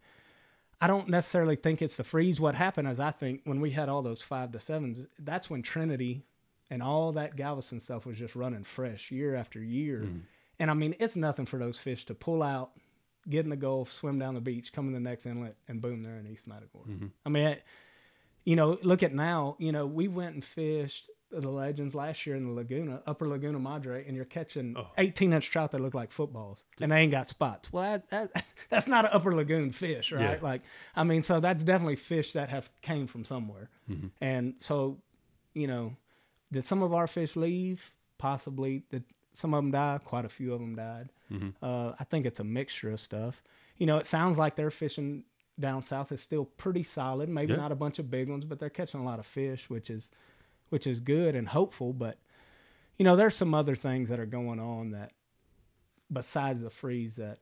[0.82, 2.41] I don't necessarily think it's the freeze.
[2.41, 5.61] What happened is I think when we had all those 5 to 7s, that's when
[5.61, 6.24] Trinity
[6.70, 10.01] and all that Galveston stuff was just running fresh year after year.
[10.05, 10.20] Mm-hmm.
[10.59, 12.72] And I mean, it's nothing for those fish to pull out,
[13.30, 16.03] get in the Gulf, swim down the beach, come in the next inlet, and boom,
[16.03, 16.91] they're in East Matagorda.
[16.91, 17.07] Mm-hmm.
[17.26, 17.57] I mean,
[18.47, 22.37] you know, look at now, you know, we went and fished the legends last year
[22.37, 24.87] in the Laguna, Upper Laguna Madre, and you're catching Oh.
[24.97, 27.73] 18 inch trout that look like footballs, and they ain't got spots.
[27.73, 30.21] Well, that, that, that's not an Upper Lagoon fish, right?
[30.21, 30.39] Yeah.
[30.41, 30.61] Like,
[30.95, 34.07] I mean, so that's definitely fish that have came from somewhere, Mm-hmm.
[34.21, 34.99] and so,
[35.53, 35.97] you know,
[36.49, 37.91] did some of our fish leave?
[38.17, 38.83] Possibly.
[38.89, 39.99] Did some of them die?
[40.03, 41.09] Quite a few of them died.
[41.31, 41.49] Mm-hmm.
[41.61, 43.43] Uh, I think it's a mixture of stuff.
[43.77, 45.25] You know, it sounds like they're fishing
[45.60, 47.30] down south is still pretty solid.
[47.30, 47.60] Maybe Yeah.
[47.60, 50.12] not a bunch of big ones, but they're catching a lot of fish, which is
[50.70, 51.93] which is good and hopeful.
[51.93, 52.20] But
[52.97, 55.14] you know, there's some other things that are going on that
[56.12, 57.39] besides the freeze that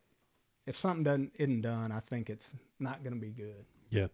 [0.65, 3.65] if something doesn't isn't done, I think it's not going to be good.
[3.89, 4.07] Yeah.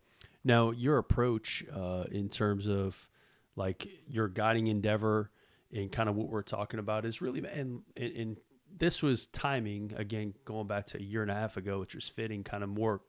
[0.43, 3.07] Now, your approach uh, in terms of
[3.55, 5.31] like your guiding endeavor
[5.71, 8.37] and kind of what we're talking about is really, and, and, and
[8.75, 12.07] this was timing, again, going back to a year and a half ago, which was
[12.07, 13.01] fitting kind of more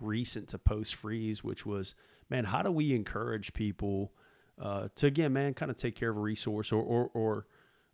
[0.00, 1.94] recent to post freeze, which was,
[2.30, 4.12] man, how do we encourage people
[4.60, 7.46] uh, to, again, man, kind of take care of a resource or, or, or,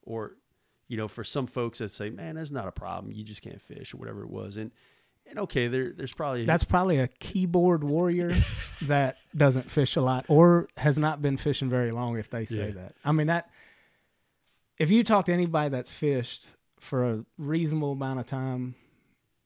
[0.02, 0.36] or,
[0.88, 3.12] you know, for some folks that say, man, that's not a problem.
[3.12, 4.56] You just can't fish or whatever it was.
[4.56, 4.70] And,
[5.26, 8.34] and okay, there, there's probably That's probably a keyboard warrior
[8.82, 12.68] that doesn't fish a lot or has not been fishing very long if they say
[12.68, 12.74] Yeah.
[12.82, 12.94] that.
[13.04, 13.48] I mean that
[14.78, 16.46] if you talk to anybody that's fished
[16.80, 18.74] for a reasonable amount of time,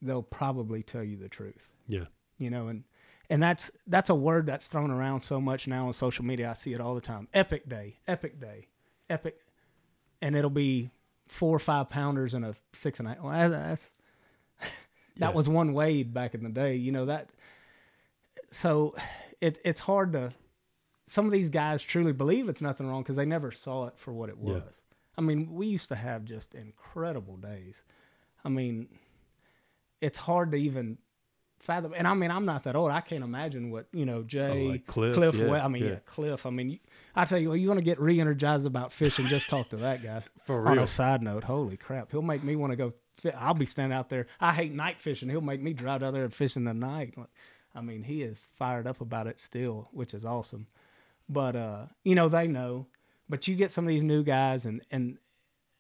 [0.02, 1.68] they'll probably tell you the truth.
[1.86, 2.04] yeah.
[2.38, 2.84] You know, and
[3.30, 6.50] and that's that's a word that's thrown around so much now on social media.
[6.50, 7.28] I see it all the time.
[7.34, 8.68] Epic day, epic day,
[9.10, 9.36] epic,
[10.22, 10.90] and it'll be
[11.26, 13.20] four or five pounders and a six and a half.
[13.22, 13.90] Well, that- that's
[14.60, 14.70] that
[15.16, 15.30] Yeah.
[15.30, 16.76] was one wade back in the day.
[16.76, 17.30] You know that.
[18.50, 18.94] So,
[19.40, 20.32] it it's hard to.
[21.06, 24.12] Some of these guys truly believe it's nothing wrong because they never saw it for
[24.12, 24.54] what it Yeah.
[24.54, 24.82] was.
[25.16, 27.82] I mean, we used to have just incredible days.
[28.44, 28.88] I mean,
[30.02, 30.98] it's hard to even
[31.60, 31.92] fathom.
[31.96, 32.90] And I mean, I'm not that old.
[32.90, 35.34] I can't imagine what you know, Jay, Oh, like Cliff, Cliff.
[35.34, 35.90] yeah, well, I mean, yeah.
[35.90, 35.98] yeah.
[36.06, 36.46] Cliff.
[36.46, 36.78] I mean,
[37.14, 39.26] I tell you, what, you want to get re-energized about fishing?
[39.26, 40.22] Just talk to that guy.
[40.44, 40.72] For real.
[40.72, 42.92] On a side note, holy crap, he'll make me want to go.
[43.36, 44.26] I'll be standing out there.
[44.40, 45.28] I hate night fishing.
[45.28, 47.14] He'll make me drive out there and fish in the night.
[47.74, 50.66] I mean, he is fired up about it still, which is awesome.
[51.28, 52.86] But uh, you know, they know.
[53.28, 55.18] But you get some of these new guys, and and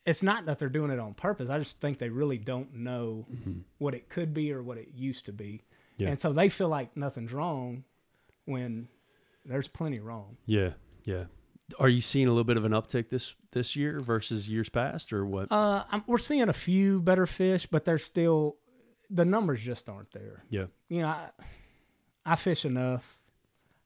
[0.04, 1.48] it's not that they're doing it on purpose.
[1.48, 3.26] I just think they really don't know
[3.78, 5.62] what it could be or what it used to be.
[5.98, 6.08] Yeah.
[6.08, 7.84] And so they feel like nothing's wrong
[8.46, 8.88] when
[9.44, 10.36] there's plenty wrong.
[10.46, 10.70] Yeah,
[11.04, 11.24] yeah.
[11.78, 15.12] Are you seeing a little bit of an uptick this this year versus years past,
[15.12, 15.52] or what?
[15.52, 18.56] Uh, I'm, we're seeing a few better fish, but they're still
[19.10, 20.44] the numbers just aren't there.
[20.50, 21.28] yeah, You know, I,
[22.24, 23.18] I fish enough.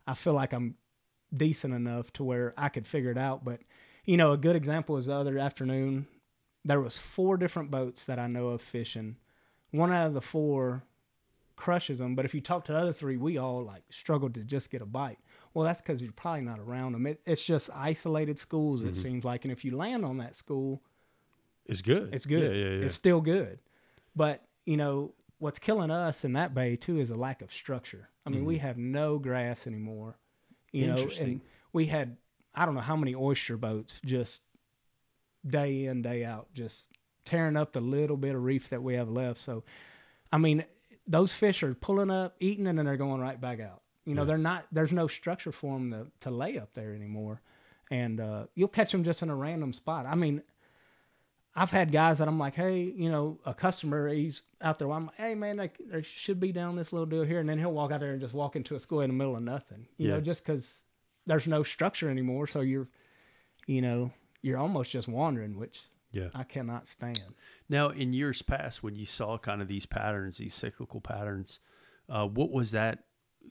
[0.06, 0.76] I feel like I'm
[1.34, 3.44] decent enough to where I could figure it out.
[3.44, 3.60] But
[4.04, 6.06] you know, a good example is the other afternoon.
[6.64, 9.16] There was four different boats that I know of fishing.
[9.70, 10.84] One out of the four
[11.56, 14.40] crushes them, but if you talk to the other three, we all like struggled to
[14.40, 15.18] just get a bite.
[15.54, 17.06] Well, that's because you're probably not around them.
[17.06, 18.82] It, it's just isolated schools.
[18.82, 20.82] It seems like, and if you land on that school,
[21.66, 22.14] it's good.
[22.14, 22.56] it's good.
[22.56, 22.84] Yeah, yeah, yeah.
[22.86, 23.58] It's still good.
[24.16, 28.08] But, you know, what's killing us in that bay too is a lack of structure.
[28.24, 30.16] I mean, we have no grass anymore.
[30.70, 31.24] You know, Mm-hmm.
[31.24, 31.40] And
[31.72, 32.16] we had
[32.54, 34.42] I don't know how many oyster boats just
[35.46, 36.86] day in, day out, just
[37.24, 39.40] tearing up the little bit of reef that we have left.
[39.40, 39.64] So
[40.32, 40.64] I mean,
[41.06, 43.82] those fish are pulling up, eating, and then they're going right back out.
[44.04, 44.26] You know, Yeah.
[44.26, 44.66] they're not.
[44.72, 47.40] There's no structure for them to, to lay up there anymore,
[47.90, 50.06] and uh, you'll catch them just in a random spot.
[50.06, 50.42] I mean,
[51.54, 54.90] I've had guys that I'm like, hey, you know, a customer, he's out there.
[54.90, 57.72] I'm like, hey, man, they should be down this little deal here, and then he'll
[57.72, 59.86] walk out there and just walk into a school in the middle of nothing.
[59.98, 60.82] You know, just because
[61.26, 62.88] there's no structure anymore, so you're,
[63.66, 65.82] you know, you're almost just wandering, which
[66.12, 66.28] yeah.
[66.34, 67.22] I cannot stand.
[67.68, 71.58] Now, in years past, when you saw kind of these patterns, these cyclical patterns,
[72.08, 73.04] uh, what was that?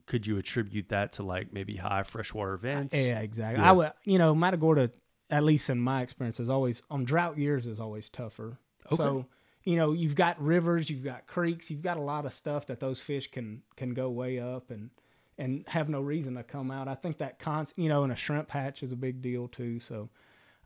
[0.06, 2.96] Could you attribute that to like maybe high freshwater events?
[2.96, 3.62] Yeah, exactly.
[3.62, 3.70] Yeah.
[3.70, 4.92] I would, you know, Matagorda,
[5.30, 8.58] at least in my experience, is always on drought years is always tougher.
[8.88, 8.96] Okay.
[8.96, 9.26] So,
[9.64, 12.80] you know, you've got rivers, you've got creeks, you've got a lot of stuff that
[12.80, 14.92] those fish can can go way up and
[15.38, 16.88] and have no reason to come out.
[16.88, 19.80] I think that const, you know, in a shrimp hatch is a big deal too.
[19.80, 20.10] So,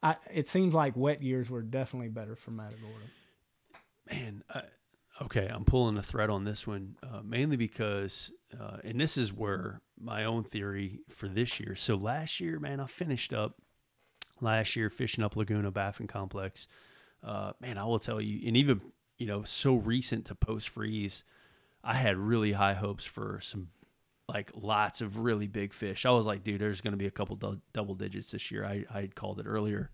[0.06, 3.06] I it seems like wet years were definitely better for Matagorda.
[4.10, 4.62] man, I,
[5.24, 9.34] okay, I'm pulling a thread on this one uh, mainly because, uh, and this is
[9.34, 11.76] where my own theory for this year.
[11.76, 13.56] So last year, man, I finished up
[14.42, 16.68] last year fishing up Laguna Baffin Complex.
[17.24, 18.82] Uh, man, I will tell you, and even
[19.18, 21.24] you know, so recent to post freeze,
[21.84, 23.70] I had really high hopes for some
[24.28, 26.06] like lots of really big fish.
[26.06, 28.66] I was like, dude, there's going to be a couple du- double digits this year.
[28.66, 29.92] I I called it earlier.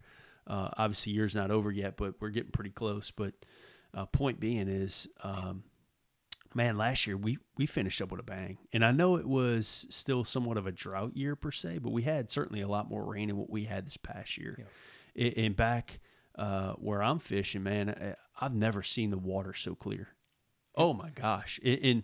[0.48, 3.12] Uh, obviously, year's not over yet, but we're getting pretty close.
[3.12, 3.34] But
[3.94, 5.64] uh, point being is, um,
[6.54, 9.86] man, last year we we finished up with a bang, and I know it was
[9.90, 13.06] still somewhat of a drought year per se, but we had certainly a lot more
[13.06, 14.58] rain than what we had this past year.
[14.58, 15.32] Yeah.
[15.36, 16.00] And back
[16.38, 20.08] uh, where I'm fishing, man, I've never seen the water so clear.
[20.74, 21.60] Oh my gosh!
[21.64, 22.04] And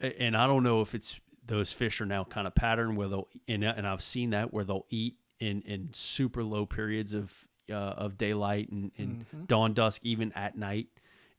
[0.00, 3.28] and I don't know if it's those fish are now kind of patterned where they'll
[3.48, 7.74] and, and I've seen that where they'll eat in in super low periods of uh,
[7.74, 9.44] of daylight and, and mm-hmm.
[9.44, 10.88] dawn dusk even at night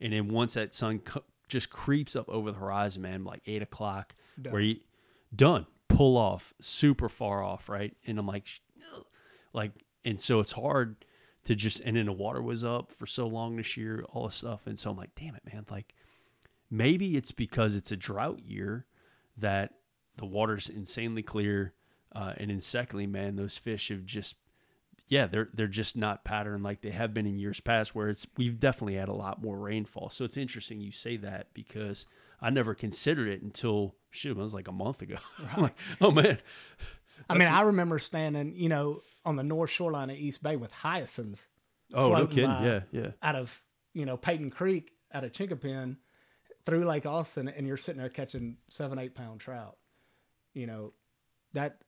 [0.00, 1.00] and then once that sun
[1.48, 4.52] just creeps up over the horizon, man, like eight o'clock, done.
[4.52, 4.76] where you
[5.34, 7.94] done, pull off, super far off, right?
[8.06, 8.48] And I'm like,
[8.94, 9.04] Ugh.
[9.52, 9.72] like,
[10.04, 11.04] and so it's hard
[11.44, 14.36] to just, and then the water was up for so long this year, all this
[14.36, 15.94] stuff, and so I'm like, damn it, man, like
[16.70, 18.86] maybe it's because it's a drought year
[19.36, 19.74] that
[20.20, 21.74] the water's insanely clear,
[22.14, 24.36] uh, and then secondly, man, those fish have just
[25.08, 28.26] yeah, they're they're just not patterned like they have been in years past, where it's
[28.36, 30.08] we've definitely had a lot more rainfall.
[30.08, 32.06] So it's interesting you say that because
[32.40, 35.16] I never considered it until shoot, it was like a month ago.
[35.42, 35.58] Right.
[35.58, 36.38] like, oh man.
[37.28, 40.72] I mean, I remember standing, you know, on the north shoreline of East Bay with
[40.72, 41.46] hyacinths.
[41.92, 42.50] Oh, no kidding!
[42.50, 43.10] Yeah, yeah.
[43.22, 43.62] Out of
[43.94, 45.96] you know Peyton Creek, out of Chinquapin,
[46.66, 49.76] through Lake Austin, and you're sitting there catching seven, eight pound trout.
[50.54, 50.92] You know,
[51.52, 51.78] that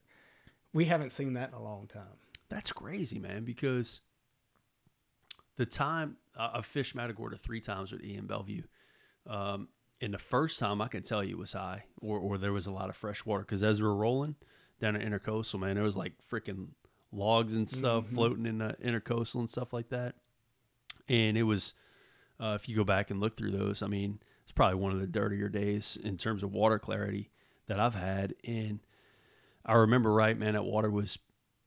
[0.72, 2.18] we haven't seen that in a long time.
[2.48, 4.00] That's crazy, man, because
[5.56, 8.62] the time uh, I've fished Matagorda three times with Ian Bellevue.
[9.26, 9.68] Um,
[10.00, 12.72] and the first time I can tell you was high or, or there was a
[12.72, 14.34] lot of fresh water because as we were rolling
[14.80, 16.68] down at Intercoastal, man, there was like freaking
[17.12, 18.14] logs and stuff mm-hmm.
[18.14, 20.16] floating in the Intercoastal and stuff like that.
[21.08, 21.74] And it was,
[22.40, 24.98] uh, if you go back and look through those, I mean, it's probably one of
[24.98, 27.30] the dirtier days in terms of water clarity
[27.72, 28.34] that I've had.
[28.44, 28.80] And
[29.64, 31.18] I remember right, man, that water was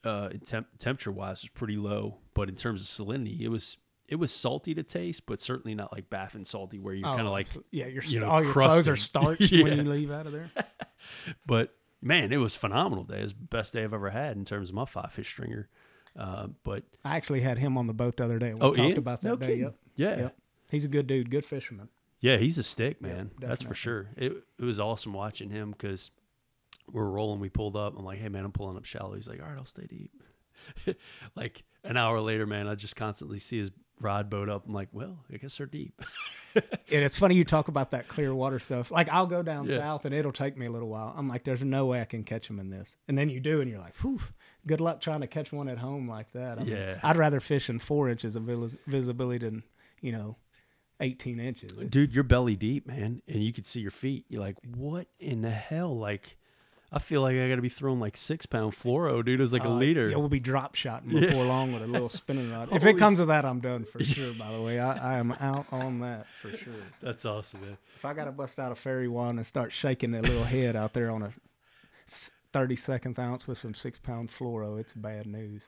[0.03, 3.77] uh, temp- temperature wise was pretty low, but in terms of salinity, it was
[4.07, 7.27] it was salty to taste, but certainly not like baffin salty where you're oh, kind
[7.27, 9.63] of like yeah, you're you know, all your clothes are starched yeah.
[9.63, 10.51] when you leave out of there.
[11.47, 13.21] but man, it was phenomenal day.
[13.21, 15.69] It's the best day I've ever had in terms of my five fish stringer.
[16.17, 18.53] Uh, but I actually had him on the boat the other day.
[18.53, 18.97] We oh, talked Ian?
[18.99, 19.55] about that no day.
[19.55, 19.75] Yep.
[19.95, 20.17] Yeah.
[20.17, 20.37] Yep.
[20.69, 21.89] He's a good dude, good fisherman.
[22.25, 23.29] Yeah, he's a stick, man.
[23.39, 24.09] Yep, That's for sure.
[24.17, 26.09] It it was awesome watching him because
[26.91, 27.39] we're rolling.
[27.39, 27.93] We pulled up.
[27.95, 29.13] I'm like, hey man, I'm pulling up shallow.
[29.13, 30.23] He's like, all right, I'll stay deep.
[31.35, 33.69] like an hour later, man, I just constantly see his
[34.01, 34.65] rod boat up.
[34.65, 36.01] I'm like, well, I guess they're deep.
[36.55, 38.89] and it's funny you talk about that clear water stuff.
[38.89, 39.77] Like I'll go down yeah.
[39.77, 41.13] south and it'll take me a little while.
[41.15, 42.97] I'm like, there's no way I can catch them in this.
[43.07, 44.19] And then you do, and you're like, whew,
[44.65, 46.57] good luck trying to catch one at home like that.
[46.57, 46.99] I mean, yeah.
[47.03, 48.49] I'd rather fish in four inches of
[48.87, 49.61] visibility than,
[50.01, 50.37] you know,
[50.99, 51.71] 18 inches.
[51.89, 53.21] Dude, you're belly deep, man.
[53.27, 54.25] And you can see your feet.
[54.29, 55.97] You're like, what in the hell?
[55.97, 56.37] Like,
[56.91, 59.65] I feel like I got to be throwing like six pound fluoro, dude, as like
[59.65, 60.09] uh, a leader.
[60.09, 61.49] Yeah, we'll be drop shotting before yeah.
[61.49, 62.69] long with a little spinning rod.
[62.71, 64.33] If it comes to that, I'm done for sure.
[64.33, 66.73] By the way, I, I am out on that for sure.
[67.01, 67.77] That's awesome, man.
[67.95, 70.75] If I got to bust out a fairy wand and start shaking that little head
[70.75, 71.33] out there on a
[72.07, 75.65] 32nd ounce with some six pound fluoro, it's bad news.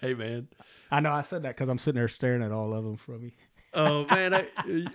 [0.00, 0.48] Hey, man.
[0.90, 3.24] I know I said that because I'm sitting there staring at all of them from
[3.24, 3.32] you.
[3.72, 4.46] Oh man, I,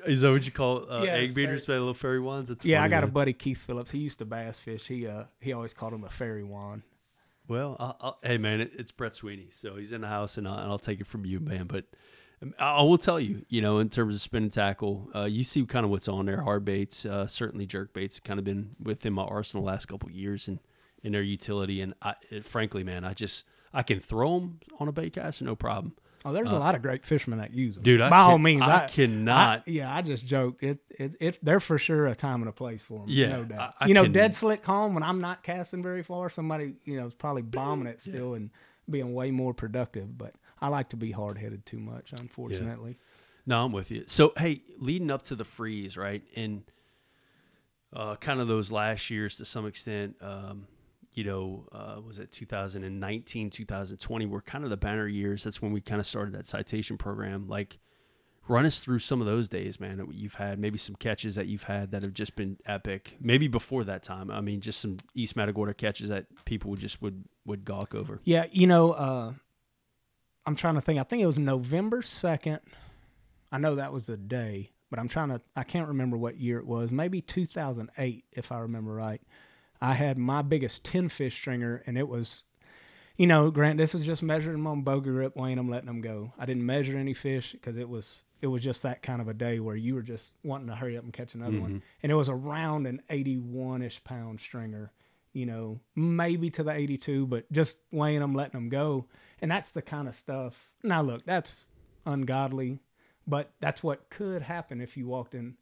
[0.06, 1.66] is that what you call uh, yeah, egg beaters?
[1.66, 2.50] By little fairy wands.
[2.50, 2.80] That's yeah.
[2.80, 3.10] Funny, I got man.
[3.10, 3.92] a buddy Keith Phillips.
[3.92, 4.88] He used to bass fish.
[4.88, 6.82] He uh he always called him a fairy wand.
[7.48, 10.48] Well, I'll, I'll, hey man, it, it's Brett Sweeny, so he's in the house, and
[10.48, 11.68] I'll, and I'll take it from you, man.
[11.68, 11.86] But
[12.42, 15.44] um, I will tell you, you know, in terms of spin and tackle, uh, you
[15.44, 16.42] see kind of what's on there.
[16.42, 20.10] Hard baits, uh, certainly jerk baits, kind of been within my arsenal the last couple
[20.12, 20.60] years and
[21.04, 21.82] in their utility.
[21.82, 25.46] And I, it, frankly, man, I just I can throw them on a bait caster,
[25.46, 25.96] no problem.
[26.26, 28.02] Oh, there's uh, a lot of great fishermen that use them, dude.
[28.02, 29.60] I by all means, I, I cannot.
[29.60, 30.58] I, yeah, I just joke.
[30.64, 33.10] It, it, it, they're for sure a time and a place for them.
[33.10, 33.76] Yeah, no doubt.
[33.86, 36.32] you know, can, dead slick calm when I'm not casting very far.
[36.32, 38.38] Somebody, you know, is probably bombing it still yeah.
[38.38, 38.50] and
[38.90, 40.18] being way more productive.
[40.18, 42.98] But I like to be hard headed too much, unfortunately.
[42.98, 43.46] Yeah.
[43.46, 44.06] No, I'm with you.
[44.08, 46.64] So, hey, leading up to the freeze, right, and
[47.94, 50.16] uh, kind of those last years to some extent.
[50.22, 50.66] Um,
[51.16, 55.46] you know, uh, was it 2019, 2020 were kind of the banner years.
[55.46, 57.48] That's when we kind of started that citation program.
[57.48, 57.80] Like,
[58.50, 61.48] run us through some of those days, man, that you've had, maybe some catches that
[61.48, 63.16] you've had that have just been epic.
[63.22, 64.30] Maybe before that time.
[64.30, 68.20] I mean, just some East Matagorda catches that people would just would, would gawk over.
[68.26, 68.46] Yeah.
[68.52, 69.34] You know, uh,
[70.46, 71.00] I'm trying to think.
[71.00, 72.60] I think it was November 2nd.
[73.52, 76.60] I know that was the day, but I'm trying to, I can't remember what year
[76.60, 76.92] it was.
[76.92, 79.22] Maybe 2008, if I remember right.
[79.82, 82.44] I had my biggest 10 fish stringer, and it was
[83.18, 86.02] you know, Grant, this is just measuring them on Boga Grip, weighing them, letting them
[86.02, 86.34] go.
[86.38, 89.34] I didn't measure any fish because it was it was just that kind of a
[89.34, 91.70] day where you were just wanting to hurry up and catch another one.
[91.70, 91.86] Mm-hmm.
[92.04, 94.92] And it was around an 81 ish pound stringer,
[95.34, 99.06] you know, maybe to the 82, but just weighing them, letting them go.
[99.42, 100.70] And that's the kind of stuff.
[100.84, 101.66] Now, look, that's
[102.06, 102.80] ungodly,
[103.26, 105.56] but that's what could happen if you walked in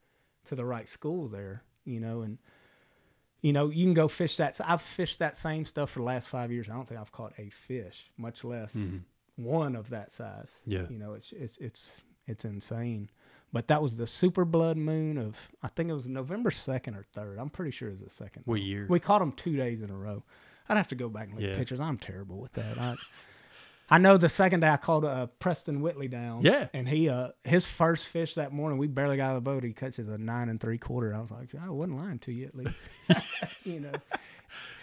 [0.46, 2.40] to the right school there, you know, and
[3.44, 4.60] you know, you can go fish that.
[4.66, 6.70] I've fished that same stuff for the last five years.
[6.70, 8.98] I don't think I've caught a fish, much less mm-hmm.
[9.36, 10.50] one of that size.
[10.66, 10.86] Yeah.
[10.90, 13.10] You know, it's it's it's it's insane.
[13.52, 17.04] But that was the super blood moon of I think it was November second or
[17.14, 17.38] third.
[17.38, 18.44] I'm pretty sure it was the second.
[18.46, 18.88] What year?
[18.90, 20.24] We caught them two days in a row.
[20.70, 21.52] I'd have to go back and look Yeah.
[21.52, 21.82] at pictures.
[21.82, 22.78] I'm terrible with that.
[22.80, 22.96] I,
[23.90, 26.42] I know the second day I called uh, Preston Whitley down.
[26.42, 26.68] Yeah.
[26.74, 29.64] And he uh his first fish that morning, we barely got out of the boat.
[29.64, 31.14] He catches a nine and three quarter.
[31.14, 32.76] I was like, I wasn't lying to you at least.
[33.64, 33.92] you know.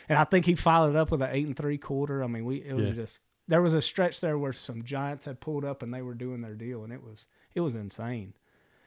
[0.09, 2.23] And I think he followed up with an eight and three quarter.
[2.23, 2.93] I mean, we it was Yeah.
[3.05, 6.15] just there was a stretch there where some giants had pulled up and they were
[6.15, 8.35] doing their deal, and it was it was insane.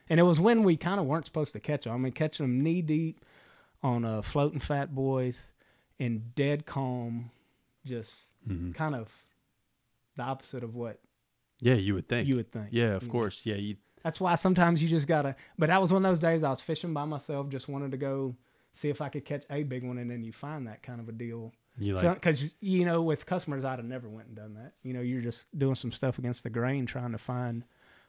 [0.08, 1.94] And it was when we kind of weren't supposed to catch them.
[1.94, 3.24] I mean, catching them knee deep
[3.82, 5.48] on uh, floating fat boys
[5.98, 7.30] in dead calm,
[7.84, 8.14] just
[8.48, 8.72] Mm-hmm.
[8.72, 9.10] kind of
[10.16, 11.00] the opposite of what
[11.60, 12.28] Yeah, you would think.
[12.28, 12.68] you would think.
[12.70, 13.12] Yeah, of you know.
[13.12, 13.42] course.
[13.44, 13.76] Yeah, you.
[14.02, 15.34] That's why sometimes you just gotta.
[15.58, 17.96] But that was one of those days I was fishing by myself, just wanted to
[17.96, 18.36] go
[18.72, 21.08] see if I could catch a big one, and then you find that kind of
[21.08, 21.52] a deal.
[21.78, 22.14] You like.
[22.14, 24.74] Because you know, with customers, I'd have never went and done that.
[24.82, 27.64] You know, you're just doing some stuff against the grain, trying to find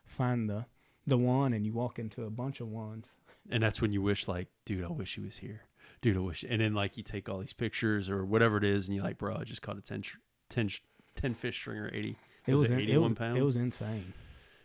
[0.05, 0.65] find the
[1.07, 3.09] the one, and you walk into a bunch of ones.
[3.51, 5.61] and that's when you wish, like, dude, I wish he was here.
[6.01, 6.43] Dude, I wish.
[6.47, 9.17] And then like you take all these pictures or whatever it is, and you're like,
[9.19, 10.15] bro, I just caught a 10, sh-
[10.49, 10.67] 10,
[11.15, 12.17] 10 fish stringer, eighty.
[12.47, 13.37] It was, in- it 81 was pounds.
[13.37, 14.13] it was insane.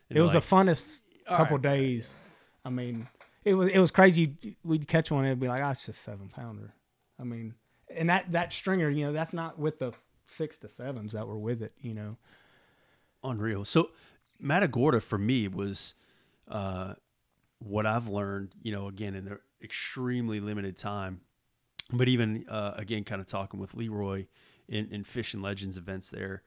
[0.09, 1.63] And it was like, the funnest couple right.
[1.63, 2.13] days.
[2.65, 3.07] I mean,
[3.45, 4.35] it was it was crazy.
[4.65, 6.75] We'd catch one, and it'd be like, "Oh, it's just seven pounder."
[7.19, 7.55] I mean,
[7.89, 9.93] and that that stringer, you know, that's not with the
[10.27, 11.73] six to sevens that were with it.
[11.81, 12.17] You know,
[13.25, 13.65] unreal.
[13.65, 13.91] So
[14.41, 15.95] Matagorda for me was
[16.49, 16.95] uh,
[17.61, 21.21] what I've learned, you know, again in an extremely limited time,
[21.93, 24.27] but even uh, again, kind of talking with Leroy
[24.71, 26.43] in, in Fishing Legends events there.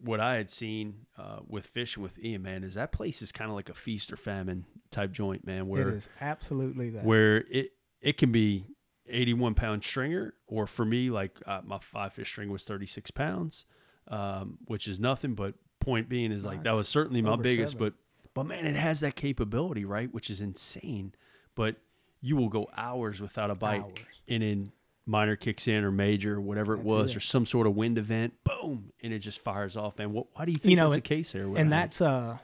[0.00, 3.50] What I had seen uh, with fishing with Ian, man, is that place is kind
[3.50, 5.66] of like a feast or famine type joint, man.
[5.68, 7.04] Where it is absolutely that.
[7.04, 8.66] where it it can be
[9.06, 13.64] 81 pound stringer or for me like uh, my five fish string was 36 pounds
[14.08, 17.72] um, which is nothing but point being is like that was certainly my Over biggest
[17.74, 17.88] seven.
[18.24, 21.14] but but man it has that capability right which is insane
[21.54, 21.76] but
[22.22, 23.92] you will go hours without a bite Hours.
[24.28, 24.72] and then
[25.06, 27.16] minor kicks in or major whatever it That's was it.
[27.18, 30.44] or some sort of wind event boom and it just fires off man what, why
[30.46, 32.38] do you think You know, that's the case there and that's uh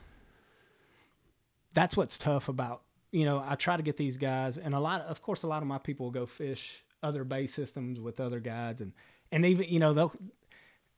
[1.73, 2.83] that's what's tough about
[3.13, 5.63] you know i try to get these guys and a lot of course a lot
[5.63, 8.93] of my people will go fish other bay systems with other guides and
[9.33, 10.13] and even you know they'll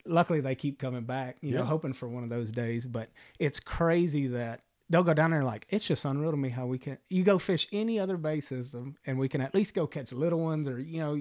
[0.04, 3.08] luckily they keep coming back you know hoping for one of those days but
[3.38, 6.76] it's crazy that they'll go down there like it's just unreal to me how we
[6.76, 10.10] can you go fish any other bay system and we can at least go catch
[10.12, 11.20] little ones or you know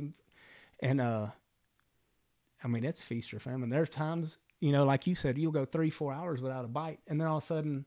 [0.81, 1.27] and uh
[2.63, 3.69] I mean, it's feast or famine.
[3.69, 6.99] There's times, you know, like you said, you'll go three, four hours without a bite,
[7.07, 7.85] and then all of a sudden,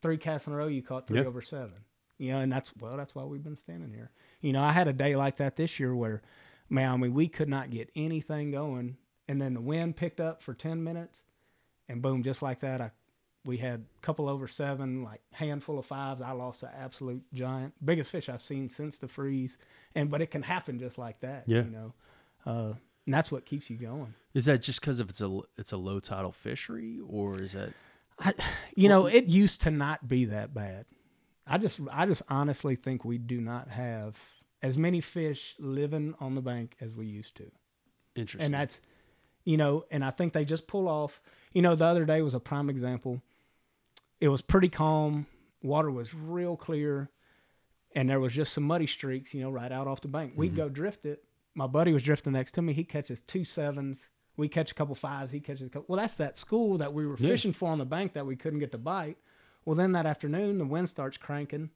[0.00, 1.26] three casts in a row, you caught three Yeah.
[1.26, 1.84] over seven.
[2.18, 4.10] You know, and that's well, that's why we've been standing here.
[4.40, 6.22] You know, I had a day like that this year where,
[6.68, 8.96] man, I mean, we could not get anything going,
[9.28, 11.24] and then the wind picked up for ten minutes,
[11.88, 12.90] and boom, just like that, I
[13.44, 16.22] we had a couple over seven, like handful of fives.
[16.22, 19.58] I lost an absolute giant, biggest fish I've seen since the freeze,
[19.94, 21.44] and but it can happen just like that.
[21.46, 21.62] Yeah.
[21.64, 21.92] you know.
[22.44, 22.74] Uh,
[23.06, 24.14] and that's what keeps you going.
[24.34, 27.72] is that just because of it's a it's a low tidal fishery or is that
[28.18, 28.34] I,
[28.74, 30.86] you know, it used to not be that bad.
[31.46, 34.16] I just, I just honestly think we do not have
[34.62, 37.50] as many fish living on the bank as we used to,
[38.14, 38.80] interesting and that's,
[39.44, 41.20] you know, and I think they just pull off.
[41.52, 43.20] You know, the other day was a prime example.
[44.22, 45.26] It was pretty calm.
[45.64, 47.10] Water was real clear,
[47.94, 49.34] and there was just some muddy streaks.
[49.34, 50.34] You know, right out off the bank.
[50.36, 51.24] We'd go drift it.
[51.54, 52.72] My buddy was drifting next to me.
[52.72, 54.08] He catches two sevens.
[54.36, 55.32] We catch a couple fives.
[55.32, 55.86] He catches a couple.
[55.88, 57.30] Well, that's that school that we were Yeah.
[57.30, 59.18] fishing for on the bank that we couldn't get to bite.
[59.64, 61.70] Well, then that afternoon, the wind starts cranking,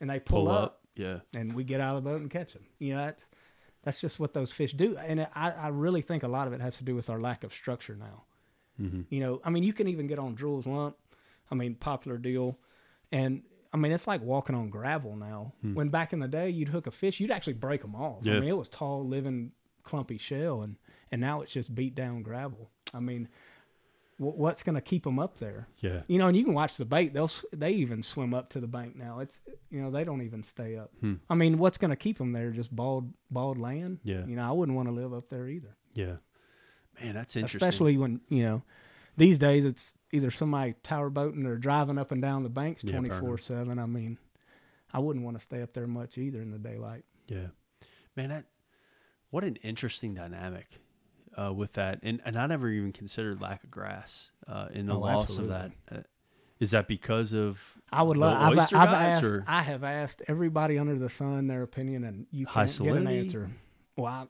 [0.00, 2.28] and they pull, pull up, up yeah and we get out of the boat and
[2.30, 2.64] catch them.
[2.80, 3.30] You know, that's
[3.84, 4.96] that's just what those fish do.
[4.98, 7.44] And I, I really think a lot of it has to do with our lack
[7.44, 8.24] of structure now.
[8.80, 9.06] Mhm.
[9.10, 10.96] You know, I mean, you can even get on Drew's Lump.
[11.50, 12.58] I mean, popular deal,
[13.12, 13.42] and
[13.72, 15.52] I mean, it's like walking on gravel now.
[15.62, 18.20] When back in the day, you'd hook a fish, you'd actually break them off.
[18.22, 18.34] Yeah.
[18.34, 19.52] I mean, it was tall, living,
[19.84, 20.76] clumpy shell, and
[21.12, 22.70] and now it's just beat down gravel.
[22.94, 23.28] I mean,
[24.16, 25.68] wh- what's going to keep them up there?
[25.80, 27.12] yeah You know, and you can watch the bait.
[27.14, 29.20] They'll they even swim up to the bank now.
[29.20, 29.38] It's
[29.70, 30.90] you know they don't even stay up.
[31.00, 31.14] Hmm.
[31.28, 32.50] I mean, what's going to keep them there?
[32.50, 33.98] Just bald bald land.
[34.04, 34.24] Yeah.
[34.26, 35.76] You know, I wouldn't want to live up there either.
[35.94, 36.16] Yeah.
[37.00, 37.58] Man, that's interesting.
[37.68, 38.62] especially when you know
[39.18, 43.10] these days it's either somebody tower boating or driving up and down the banks twenty
[43.10, 43.78] four seven.
[43.78, 44.18] I mean,
[44.92, 47.04] I wouldn't want to stay up there much either in the daylight.
[47.26, 47.48] Yeah,
[48.16, 48.46] man, that
[49.30, 50.80] what an interesting dynamic
[51.36, 54.94] uh, with that, and and I never even considered lack of grass uh, in the
[54.94, 55.72] Oh, loss of that.
[55.90, 55.98] Uh,
[56.58, 57.60] is that because of
[57.92, 58.36] I would love.
[58.58, 59.24] I've, I've asked.
[59.24, 63.06] or- I have asked everybody under the sun their opinion, and you can't get an
[63.06, 63.50] answer.
[63.96, 64.26] Well, I,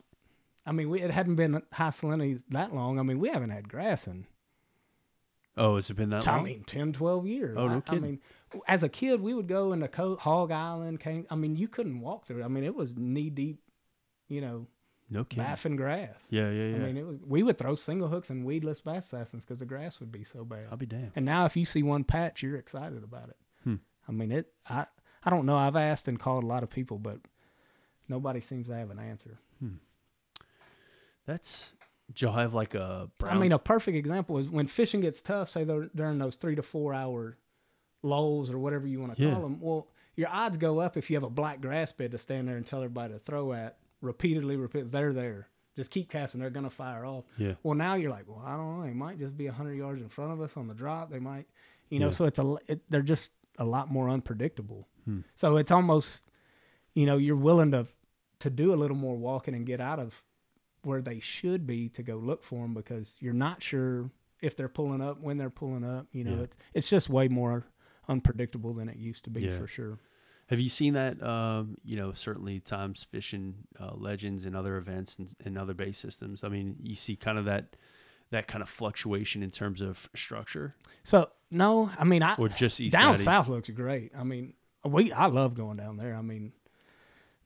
[0.67, 2.99] I mean, we, it hadn't been high salinity that long.
[2.99, 4.27] I mean, we haven't had grass in
[5.59, 6.41] Oh, has it been that long?
[6.41, 7.57] I mean, 10, 12 years.
[7.59, 8.03] Oh, no I, I kidding.
[8.03, 8.21] mean,
[8.67, 11.01] as a kid, we would go into Co- Hog Island.
[11.01, 12.43] Cane, I mean, you couldn't walk through.
[12.43, 12.45] it.
[12.45, 13.61] I mean, it was knee deep,
[14.29, 14.67] you know,
[15.11, 15.45] no kidding.
[15.45, 16.15] baffing grass.
[16.31, 16.77] Yeah, yeah, yeah.
[16.77, 17.19] I mean, it was.
[17.27, 20.45] We would throw single hooks and weedless bass assassins because the grass would be so
[20.45, 20.67] bad.
[20.71, 21.13] I'll be damned.
[21.17, 23.37] And now, if you see one patch, you're excited about it.
[23.65, 23.77] Hmm.
[24.09, 24.53] I mean, it.
[24.69, 24.87] I
[25.25, 25.57] I don't know.
[25.57, 27.19] I've asked and called a lot of people, but
[28.09, 29.39] nobody seems to have an answer.
[29.61, 29.77] Hmm.
[31.27, 31.73] That's.
[32.15, 33.37] Do y'all have like a brown?
[33.37, 35.51] I mean, a perfect example is when fishing gets tough.
[35.51, 37.37] Say during those three to four hour
[38.03, 39.33] lulls or whatever you want to Yeah.
[39.33, 39.61] call them.
[39.61, 42.57] Well, your odds go up if you have a black grass bed to stand there
[42.57, 44.57] and tell everybody to throw at repeatedly.
[44.57, 45.49] Repeat, they're there.
[45.77, 46.41] Just keep casting.
[46.41, 47.25] They're gonna fire off.
[47.37, 48.85] yeah, Well, now you're like, well, I don't know.
[48.87, 51.11] They might just be hundred yards in front of us on the drop.
[51.11, 51.47] They might,
[51.89, 52.07] you know.
[52.07, 52.11] Yeah.
[52.11, 52.57] So it's a.
[52.67, 54.89] It, they're just a lot more unpredictable.
[55.05, 55.21] Hmm.
[55.37, 56.23] So it's almost,
[56.95, 57.87] you know, you're willing to
[58.41, 60.21] to do a little more walking and get out of
[60.83, 64.11] where they should be to go look for them because you're not sure
[64.41, 66.07] if they're pulling up when they're pulling up.
[66.13, 66.43] You know, Yeah.
[66.43, 67.67] it's it's just way more
[68.09, 69.59] unpredictable than it used to be Yeah.
[69.59, 69.99] for sure.
[70.49, 71.23] Have you seen that?
[71.23, 75.99] Um, you know, certainly times fishing uh, legends and other events and, and other base
[75.99, 76.43] systems.
[76.43, 77.77] I mean, you see kind of that
[78.31, 82.79] that kind of fluctuation in terms of structure, So no, I mean I or just
[82.79, 83.23] East down Natty?
[83.25, 84.13] south looks great.
[84.15, 84.53] I mean,
[84.85, 86.15] we I love going down there.
[86.15, 86.53] I mean,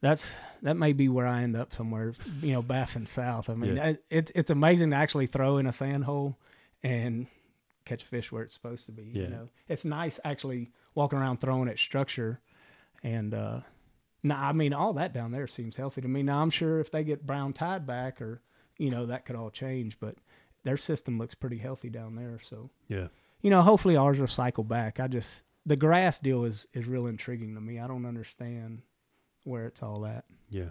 [0.03, 2.13] that's that may be where I end up somewhere.
[2.43, 3.49] You know, Baffin South.
[3.49, 3.87] I mean, Yeah.
[3.91, 6.37] it, it's it's amazing to actually throw in a sand hole
[6.83, 7.27] and
[7.87, 9.05] catch a fish where it's supposed to be.
[9.15, 9.23] Yeah.
[9.23, 12.41] You know, it's nice actually walking around throwing at structure,
[13.03, 13.61] and uh,
[14.23, 16.23] no, I mean all that down there seems healthy to me.
[16.23, 18.43] Now I'm sure if they get brown tide back, or
[18.79, 20.17] you know that could all change, but
[20.65, 22.39] their system looks pretty healthy down there.
[22.43, 23.07] So Yeah,
[23.41, 24.99] you know, hopefully ours will cycle back.
[25.01, 27.79] I just the grass deal is is real intriguing to me.
[27.79, 28.83] I don't understand
[29.45, 30.25] where it's all at.
[30.51, 30.71] yeah,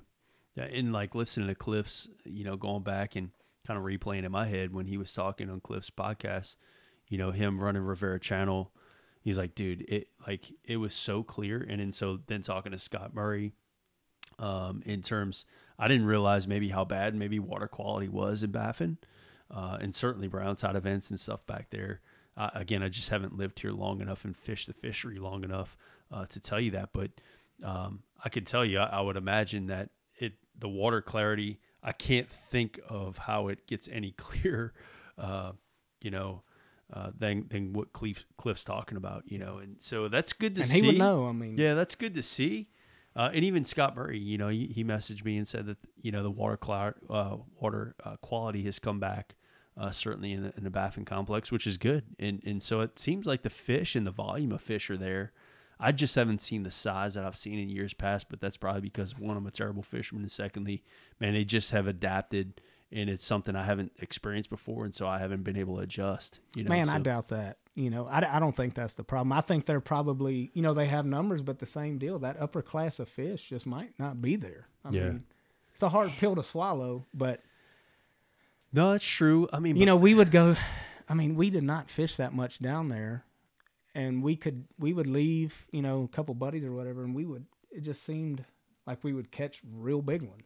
[0.56, 0.66] yeah.
[0.66, 3.32] And like listening to Cliff's, you know, going back and
[3.66, 6.56] kind of replaying in my head when he was talking on Cliff's podcast,
[7.08, 8.72] you know, him running Rivera Channel.
[9.22, 11.66] He's like, dude, it like it was so clear.
[11.68, 13.54] And then so then talking to Scott Murray,
[14.40, 15.46] um, in terms,
[15.78, 18.98] I didn't realize maybe how bad maybe water quality was in Baffin,
[19.52, 22.02] uh, and certainly brown tide events and stuff back there.
[22.36, 25.78] Uh, again, I just haven't lived here long enough and fished the fishery long enough
[26.12, 27.12] uh, to tell you that, but
[27.64, 29.90] um, I can tell you, I, I would imagine that
[30.20, 31.60] it the water clarity.
[31.84, 34.74] I can't think of how it gets any clearer,
[35.18, 35.54] uh,
[36.02, 36.44] you know,
[36.94, 40.62] uh, than than what Cliff, Cliff's talking about, you know, and so that's good to
[40.62, 40.82] and see.
[40.82, 41.28] he would know.
[41.28, 42.70] I mean, Yeah, that's good to see.
[43.16, 46.12] Uh, and even Scott Murray, you know, he, he messaged me and said that you
[46.12, 49.36] know the water cloud, uh, water uh, quality has come back,
[49.78, 52.06] uh, certainly in the, in the Baffin complex, which is good.
[52.20, 55.34] And and so it seems like the fish and the volume of fish are there.
[55.84, 58.82] I just haven't seen the size that I've seen in years past, but that's probably
[58.82, 60.84] because one, I'm a terrible fisherman, and secondly,
[61.20, 62.62] man, they just have adapted,
[62.92, 66.40] and it's something I haven't experienced before, and so I haven't been able to adjust.
[66.56, 67.58] You know, man, I doubt that.
[67.74, 69.32] You know, I, I don't think that's the problem.
[69.34, 72.20] I think they're probably, you know, they have numbers, but the same deal.
[72.20, 74.68] That upper class of fish just might not be there.
[74.86, 75.04] I Yeah.
[75.06, 75.24] mean,
[75.72, 77.42] it's a hard pill to swallow, but
[78.74, 79.48] No, that's true.
[79.52, 80.56] I mean, you know, we would go.
[81.10, 83.24] I mean, we did not fish that much down there,
[83.96, 87.26] and we could we would leave, you know, a couple buddies or whatever, and we
[87.26, 87.46] would.
[87.72, 88.44] It just seemed
[88.86, 90.44] like we would catch real big ones,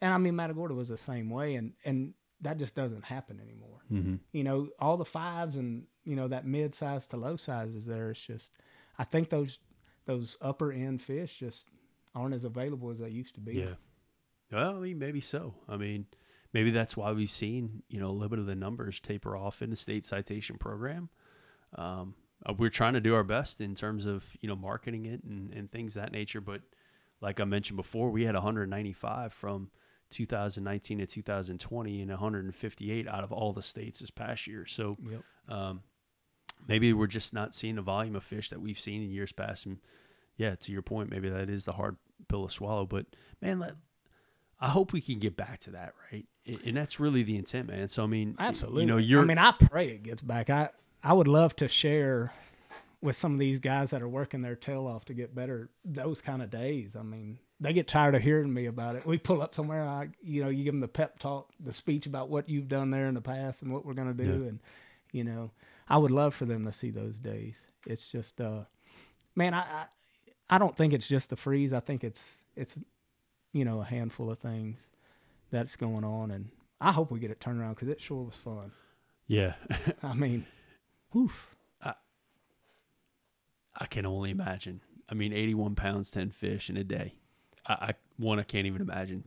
[0.00, 3.84] and I mean, Matagorda was the same way, and and that just doesn't happen anymore.
[3.90, 4.18] Mhm.
[4.32, 7.86] You know, all the fives and you know that mid size to low size is
[7.86, 8.10] there.
[8.10, 8.52] It's just,
[8.98, 9.58] I think those
[10.06, 11.68] those upper end fish just
[12.14, 13.54] aren't as available as they used to be.
[13.54, 13.74] Yeah.
[14.50, 15.54] Well, I mean, maybe so.
[15.68, 16.06] I mean,
[16.52, 19.62] maybe that's why we've seen you know a little bit of the numbers taper off
[19.62, 21.08] in the state citation program.
[21.76, 22.14] Um,
[22.46, 25.52] uh, we're trying to do our best in terms of you know marketing it and,
[25.52, 26.40] and things that nature.
[26.40, 26.62] But
[27.20, 29.70] like I mentioned before, we had 195 from
[30.10, 34.66] 2019 to 2020 and 158 out of all the states this past year.
[34.66, 35.22] So Yep.
[35.48, 35.82] um,
[36.68, 39.66] maybe we're just not seeing the volume of fish that we've seen in years past.
[39.66, 39.78] And
[40.36, 41.96] yeah, to your point, maybe that is the hard
[42.28, 42.86] pill to swallow.
[42.86, 43.06] But
[43.40, 43.72] man, let,
[44.60, 46.26] I hope we can get back to that, right?
[46.46, 47.88] And- And that's really the intent, man.
[47.88, 48.82] So I mean, Absolutely.
[48.82, 49.22] You know, you're.
[49.22, 50.50] I mean, I pray it gets back.
[50.50, 50.70] I
[51.02, 52.32] I would love to share
[53.00, 56.20] with some of these guys that are working their tail off to get better those
[56.20, 56.94] kind of days.
[56.96, 59.04] I mean, they get tired of hearing me about it.
[59.04, 62.06] We pull up somewhere, I you know, you give them the pep talk, the speech
[62.06, 64.48] about what you've done there in the past and what we're gonna do, Yeah.
[64.50, 64.60] and
[65.12, 65.50] you know,
[65.88, 67.60] I would love for them to see those days.
[67.86, 68.62] It's just, uh,
[69.34, 69.84] man, I, I
[70.50, 71.72] I don't think it's just the freeze.
[71.72, 72.76] I think it's it's
[73.52, 74.78] you know a handful of things
[75.50, 76.50] that's going on, and
[76.80, 78.70] I hope we get it turned around because it sure was fun.
[79.26, 79.54] Yeah.
[80.02, 80.46] I mean,
[81.16, 81.56] oof.
[83.74, 84.80] I can only imagine.
[85.08, 87.14] I mean, 81 pounds, 10 fish in a day.
[87.66, 89.24] I, I one, I can't even imagine.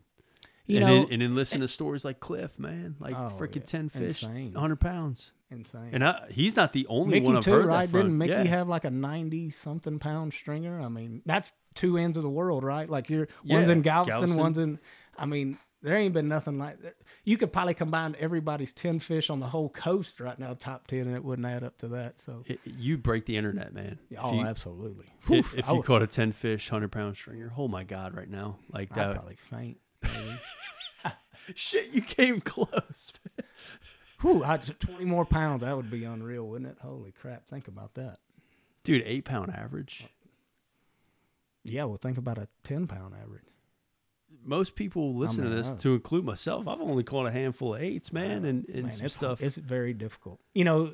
[0.65, 3.31] You and, know, then, and then listen eh, to stories like Cliff, man, like Oh,
[3.37, 3.63] freaking yeah.
[3.63, 4.53] 10 fish, Insane.
[4.53, 5.31] 100 pounds.
[5.51, 5.89] insane.
[5.93, 7.91] And I, he's not the only Mickey one I've too, heard right?
[7.91, 8.43] Didn't Mickey yeah.
[8.45, 10.81] have like a ninety something pound stringer?
[10.81, 12.89] I mean, that's two ends of the world, right?
[12.89, 14.41] Like you're one's in Galveston, Galveston.
[14.41, 14.79] one's in.
[15.17, 16.95] I mean, there ain't been nothing like that.
[17.23, 21.01] You could probably combine everybody's ten fish on the whole coast right now, top ten,
[21.01, 22.19] and it wouldn't add up to that.
[22.19, 23.99] So, It- you break the internet, man.
[24.19, 25.05] oh, you, absolutely.
[25.29, 28.29] if, if you would- caught a 10 fish, 100 pound stringer, oh my God, right
[28.29, 28.57] now.
[28.71, 29.15] Like I'd that.
[29.15, 29.77] probably faint.
[31.55, 33.13] Shit, you came close.
[34.21, 36.77] Whew, I, twenty more pounds, that would be unreal, wouldn't it?
[36.81, 37.45] Holy crap!
[37.47, 38.17] Think about that.
[38.83, 40.07] Dude, eight pound average.
[41.63, 43.43] Yeah, well, think about a ten pound average.
[44.47, 46.67] Most people listen to this, to include myself.
[46.67, 49.41] I've only caught a handful of eights, man, and, and Man, some it's, stuff.
[49.41, 50.39] It's very difficult.
[50.53, 50.93] You know,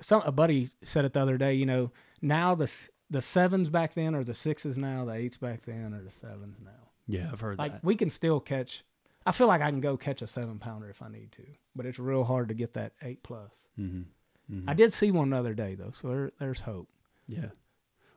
[0.00, 1.54] some a buddy said it the other day.
[1.54, 2.70] You know, now the
[3.10, 5.04] the sevens back then are the sixes now.
[5.04, 6.70] The eights back then are the sevens now.
[7.06, 7.84] yeah, I've heard Like that.
[7.84, 8.82] we can still catch.
[9.24, 11.44] I feel like I can go catch a seven pounder if I need to,
[11.76, 13.52] but it's real hard to get that eight plus.
[13.80, 14.68] Mm-hmm.
[14.68, 16.88] I did see one the other day though, so there, there's hope.
[17.28, 17.46] Yeah.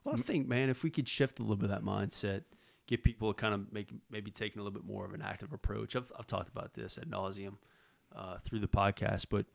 [0.04, 2.42] Well, I think, man, if we could shift a little bit of that mindset,
[2.88, 5.96] get people kind of make maybe taking a little bit more of an active approach.
[5.96, 7.56] I've, I've talked about this at nauseum
[8.16, 9.46] uh, through the podcast, but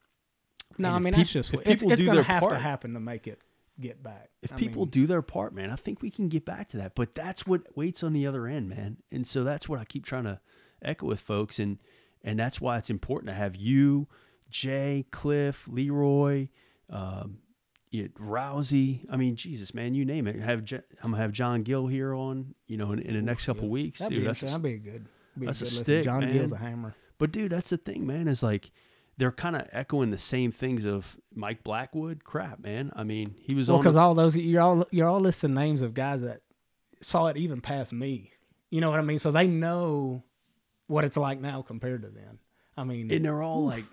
[0.79, 3.01] No, I mean that's just if what- it's, it's gonna have part- to happen to
[3.01, 3.41] make it
[3.81, 4.29] get back.
[4.43, 6.77] if I people mean, do their part, man, I think we can get back to
[6.77, 6.95] that.
[6.95, 8.99] But that's what waits on the other end, man.
[9.11, 10.41] And so that's what I keep trying to
[10.83, 11.79] echo with folks, and
[12.23, 14.09] and that's why it's important to have you,
[14.51, 16.49] Jay, Cliff, Leroy,
[16.91, 17.39] um,
[17.93, 19.05] yeah, Rousey.
[19.11, 20.41] I mean, Jesus, man, you name it.
[20.41, 23.45] Have J- I'm gonna have John Gill here on, you know, in, in the next
[23.45, 23.71] couple yeah.
[23.71, 24.23] weeks, that'd dude.
[24.23, 25.07] be That's a, that'd be a good.
[25.39, 25.85] Be that's a good listen.
[25.85, 26.95] stick, John Gill's a hammer.
[27.19, 28.29] But dude, that's the thing, man.
[28.29, 28.71] Is like
[29.19, 32.25] they're kind of echoing the same things of Mike Blackwood.
[32.25, 32.93] Crap, man.
[32.97, 35.93] I mean, he was Well, because all those you're all you're all listing names of
[35.93, 36.41] guys that
[37.03, 38.33] saw it even past me.
[38.71, 39.19] You know what I mean?
[39.19, 40.25] So they know
[40.87, 42.39] what it's like now compared to then.
[42.75, 43.85] I mean, and they're all like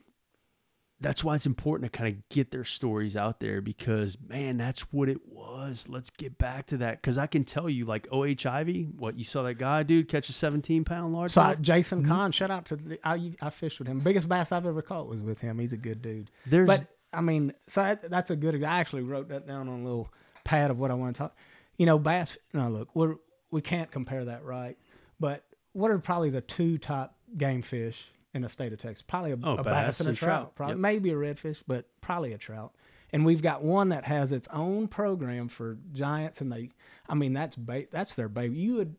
[1.01, 4.81] that's why it's important to kind of get their stories out there because man that's
[4.91, 8.23] what it was let's get back to that because i can tell you like oh
[8.23, 12.01] ivy what you saw that guy dude catch a 17 pound large so I, Jason
[12.01, 12.11] mm-hmm.
[12.11, 13.99] Kahn, shout out to the, I, I fished with him.
[13.99, 15.59] Biggest bass I've ever caught was with him.
[15.59, 16.31] He's a good dude.
[16.45, 18.61] there's But I mean, so that, that's a good.
[18.63, 20.09] I actually wrote that down on a little
[20.43, 21.35] pad of what I want to talk.
[21.77, 22.37] You know, bass.
[22.53, 23.15] No, look, we're
[23.51, 24.77] we can't compare that, right?
[25.19, 25.43] But
[25.73, 29.01] what are probably the two top game fish in the state of Texas?
[29.07, 30.41] Probably a, Oh, a bass, bass and a trout.
[30.41, 30.55] trout.
[30.55, 30.79] Probably Yep.
[30.79, 32.73] maybe a redfish, but probably a trout.
[33.11, 36.69] And we've got one that has its own program for giants, and they,
[37.07, 38.57] I mean, that's ba- that's their baby.
[38.57, 38.95] You would,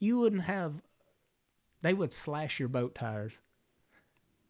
[0.00, 0.82] you wouldn't have,
[1.82, 3.32] they would slash your boat tires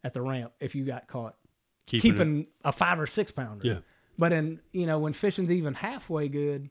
[0.03, 1.37] at the ramp if you got caught
[1.87, 3.67] keeping, keeping, a five or six pounder.
[3.67, 3.79] Yeah.
[4.19, 6.71] But in you know when fishing's even halfway good,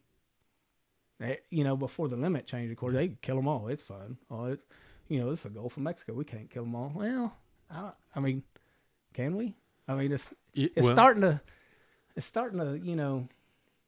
[1.19, 3.67] they, you know before the limit change, of course they kill them all.
[3.67, 4.17] It's fun.
[4.29, 4.63] Oh, it's
[5.07, 6.13] you know it's the Gulf of Mexico.
[6.13, 6.91] We can't kill them all.
[6.93, 7.35] Well,
[7.71, 8.43] I, don't, I mean,
[9.13, 9.55] can we?
[9.87, 11.41] I mean, it's it's well, starting to
[12.15, 13.27] it's starting to you know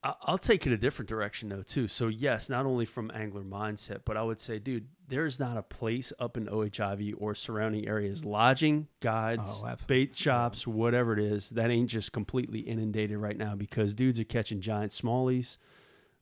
[0.03, 1.87] I'll take it a different direction though too.
[1.87, 5.61] So yes, not only from angler mindset, but I would say, dude, there's not a
[5.63, 6.79] place up in O.H.
[6.79, 12.11] Ivie or surrounding areas, lodging, guides, Oh, bait shops, whatever it is, that ain't just
[12.11, 15.57] completely inundated right now because dudes are catching giant smallies,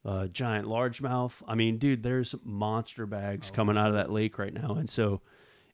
[0.05, 1.41] uh, giant largemouth.
[1.47, 4.89] I mean, dude, there's monster bags Oh, coming out of that lake right now, and
[4.89, 5.21] so.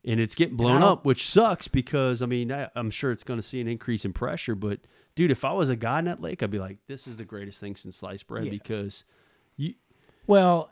[0.04, 3.38] And it's getting blown up, which sucks because I mean I, I'm sure it's going
[3.38, 4.54] to see an increase in pressure.
[4.54, 4.80] But
[5.16, 7.24] dude, if I was a guy in that lake, I'd be like, "This is the
[7.24, 8.50] greatest thing since sliced bread." Yeah.
[8.50, 9.04] Because
[9.56, 9.74] you,
[10.26, 10.70] Well,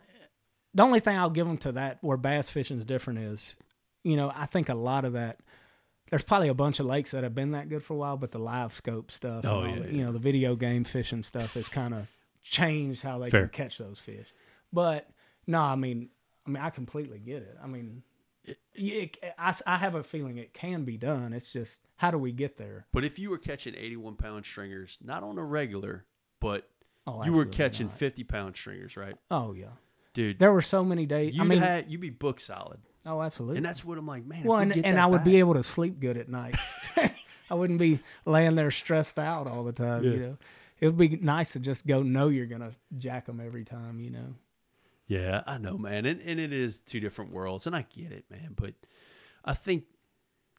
[0.73, 3.57] the only thing I'll give them to that where bass fishing is different is,
[4.03, 5.39] you know, I think a lot of that.
[6.09, 8.31] There's probably a bunch of lakes that have been that good for a while, but
[8.31, 9.91] the live scope stuff, Oh, yeah, the- yeah.
[9.91, 12.07] you know, the video game fishing stuff has kind of
[12.43, 13.41] changed how they Fair.
[13.41, 14.27] can catch those fish.
[14.71, 15.09] But
[15.47, 16.07] no, I mean,
[16.45, 17.57] I mean, I completely get it.
[17.61, 18.03] I mean,
[18.75, 21.33] it, I, I have a feeling it can be done.
[21.33, 22.85] It's just how do we get there?
[22.93, 26.05] but if you were catching 81 pound stringers, not on a regular,
[26.39, 26.69] but
[27.09, 27.95] Oh, you were catching not.
[27.97, 29.67] 50 pound stringers, right, Oh yeah,
[30.13, 30.39] dude?
[30.39, 31.35] there were so many days.
[31.35, 33.57] You I mean, had you be book solid, oh absolutely.
[33.57, 34.39] and that's what I'm like, man.
[34.39, 36.55] if Well, we and, and I would be able to sleep good at night.
[37.49, 40.03] I wouldn't be laying there stressed out all the time.
[40.03, 40.37] You know,
[40.81, 44.01] it would be nice to just go know you're gonna jack them every time.
[44.01, 44.35] You know,
[45.07, 46.05] Yeah, I know, man.
[46.05, 48.53] And, and it is two different worlds, and I get it, man.
[48.55, 48.73] But
[49.45, 49.85] I think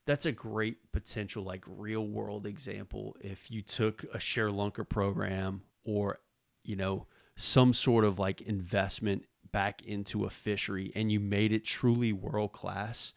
[0.06, 3.14] that's a great potential, like real world example.
[3.20, 6.20] If you took a ShareLunker program or,
[6.64, 11.64] you know, some sort of like investment back into a fishery and you made it
[11.64, 13.12] truly world class,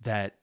[0.00, 0.36] that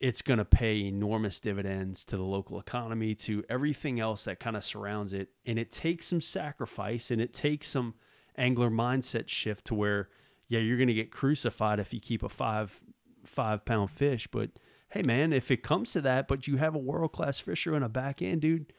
[0.00, 4.56] it's going to pay enormous dividends to the local economy, to everything else that kind
[4.56, 5.28] of surrounds it.
[5.44, 7.94] And it takes some sacrifice and it takes some
[8.40, 10.08] angler mindset shift to where,
[10.48, 12.80] yeah, you're going to get crucified if you keep a five
[13.24, 14.26] five pound fish.
[14.26, 14.50] But
[14.90, 17.82] hey, man, if it comes to that, but you have a world class fisher in
[17.82, 18.72] a back end, dude,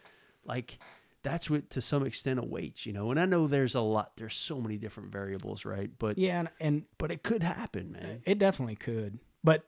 [0.44, 0.80] like
[1.24, 3.12] that's what to some extent awaits, you know.
[3.12, 5.92] And I know there's a lot, there's so many different variables, right?
[6.00, 8.22] But Yeah, and, and but it could happen, man.
[8.26, 9.20] it definitely could.
[9.44, 9.64] But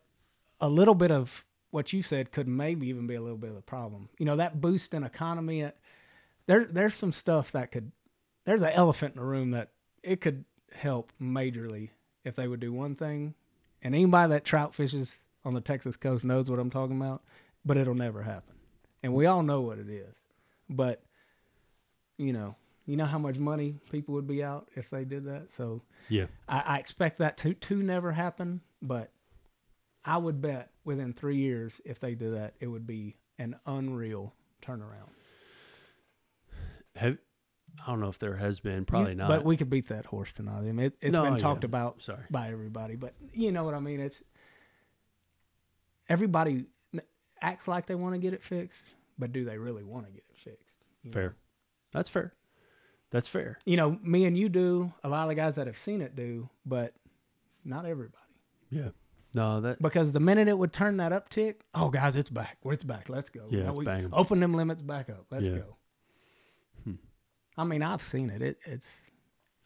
[0.60, 3.58] a little bit of what you said could maybe even be a little bit of
[3.58, 4.10] a problem.
[4.18, 5.72] You know, that boost in economy, uh,
[6.48, 7.92] there there's some stuff that could
[8.46, 9.70] there's an elephant in the room that
[10.04, 11.90] it could help majorly
[12.24, 13.34] if they would do one thing.
[13.82, 17.22] And anybody that trout fishes on the Texas coast knows what I'm talking about,
[17.66, 18.54] but it'll never happen.
[19.02, 20.16] And we all know what it is.
[20.70, 21.02] But
[22.18, 25.52] you know, you know how much money people would be out if they did that.
[25.52, 26.26] So Yeah.
[26.48, 29.12] I, I expect that to to never happen, but
[30.06, 34.34] I would bet within three years, if they do that, it would be an unreal
[34.62, 35.10] turnaround.
[37.86, 39.28] I don't know if there has been, probably You- not.
[39.28, 40.58] But we could beat that horse tonight.
[40.60, 41.40] I mean, it, it's No, been yeah.
[41.40, 42.24] talked about Sorry.
[42.32, 44.00] by everybody, but you know what I mean.
[44.00, 44.22] It's
[46.10, 46.66] everybody
[47.42, 48.84] acts like they want to get it fixed,
[49.18, 50.78] but do they really want to get it fixed?
[51.04, 51.14] You know?
[51.14, 51.36] fair.
[51.92, 52.34] That's fair.
[53.12, 53.60] That's fair.
[53.66, 54.92] You know, me and you do.
[55.04, 56.94] A lot of the guys that have seen it do, but
[57.64, 58.18] not everybody.
[58.70, 58.90] Yeah.
[59.36, 62.58] No, that Because the minute it would turn that uptick, oh guys, it's back.
[62.66, 63.10] It's back.
[63.10, 63.48] Let's go.
[63.50, 65.26] Yeah, Now it's we bang open them limits back up.
[65.32, 65.58] Let's Yeah.
[65.58, 65.76] go.
[67.58, 68.42] I mean, I've seen it.
[68.42, 68.90] It it's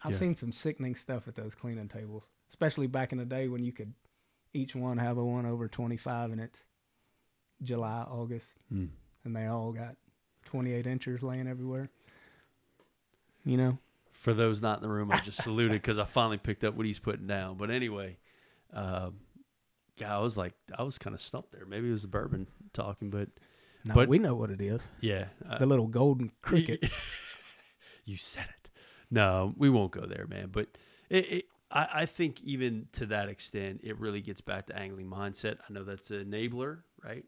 [0.02, 0.18] I've Yeah.
[0.18, 3.72] seen some sickening stuff at those cleaning tables, especially back in the day when you
[3.72, 3.92] could
[4.54, 6.62] each one have a one over twenty five, and it's
[7.62, 8.86] July, August, Hmm.
[9.24, 9.96] and they all got
[10.44, 11.90] twenty eight inches laying everywhere.
[13.44, 13.78] You know,
[14.12, 16.86] for those not in the room, I just saluted because I finally picked up what
[16.86, 17.56] he's putting down.
[17.56, 18.18] But anyway,
[18.72, 19.20] um,
[19.96, 21.64] yeah, I was like, I was kind of stumped there.
[21.64, 23.28] Maybe it was the bourbon talking, but
[23.84, 24.88] no, But- we know what it is.
[25.00, 26.84] yeah, uh, The little golden cricket.
[28.08, 28.70] you said it.
[29.10, 30.48] No, we won't go there, man.
[30.52, 30.68] But
[31.08, 35.06] it, it, I, I think even to that extent, it really gets back to angling
[35.06, 35.58] mindset.
[35.68, 37.24] I know that's an enabler, right?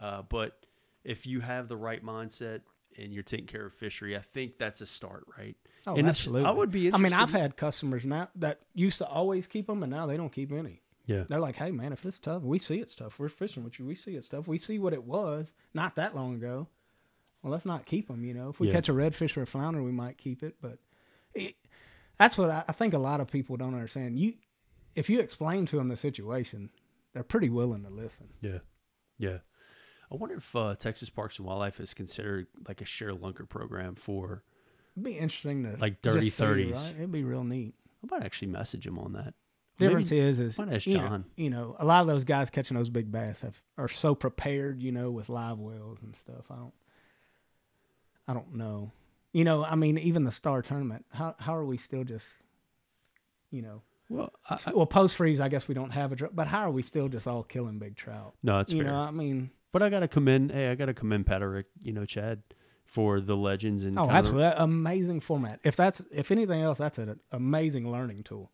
[0.00, 0.66] Uh, but
[1.04, 2.60] if you have the right mindset
[2.98, 5.56] and you're taking care of fishery, I think that's a start, right?
[5.86, 6.48] Oh, and absolutely.
[6.48, 6.92] I would be.
[6.92, 10.16] I mean, I've had customers now that used to always keep them, and now they
[10.16, 10.80] don't keep any.
[11.06, 13.18] yeah, They're like, "Hey, man, if it's tough, we see it's tough.
[13.18, 13.86] We're fishing with you.
[13.86, 14.46] We see it's tough.
[14.46, 16.68] We see what it was not that long ago.
[17.42, 18.24] Well, let's not keep them.
[18.24, 18.74] You know, if we Yeah.
[18.74, 20.56] catch a redfish or a flounder, we might keep it.
[20.60, 20.78] But
[21.34, 21.54] it,
[22.18, 24.18] that's what I, I think a lot of people don't understand.
[24.18, 24.34] You,
[24.94, 26.70] if you explain to them the situation,
[27.14, 28.28] they're pretty willing to listen.
[28.40, 28.58] Yeah,
[29.18, 29.38] yeah.
[30.10, 34.42] I wonder if uh, Texas Parks and Wildlife is considered like a ShareLunker program for.
[34.94, 36.74] It'd be interesting to Like dirty 30s.
[36.74, 36.94] Right?
[36.98, 37.74] It'd be real neat.
[38.04, 39.32] I might actually message him on that.
[39.78, 41.24] Difference Maybe- is, is you know, John.
[41.34, 44.82] you know, a lot of those guys catching those big bass have are so prepared,
[44.82, 46.44] you know, with live wells and stuff.
[46.50, 46.74] I don't,
[48.28, 48.92] I don't know.
[49.32, 51.04] You know, I mean, even the star tournament.
[51.10, 52.26] How how are we still just,
[53.50, 55.40] you know, Well, I, I- well post freeze?
[55.40, 57.78] I guess we don't have a, dr- but how are we still just all killing
[57.78, 58.34] big trout?
[58.42, 58.92] no, it's you fair.
[58.92, 60.50] know, I mean, but I gotta commend.
[60.52, 61.66] Hey, I gotta commend Patrick.
[61.82, 62.42] You know, Chad,
[62.84, 65.60] for the legends and oh, kind of absolutely, That amazing format.
[65.64, 68.50] If that's if anything else, that's an amazing learning tool.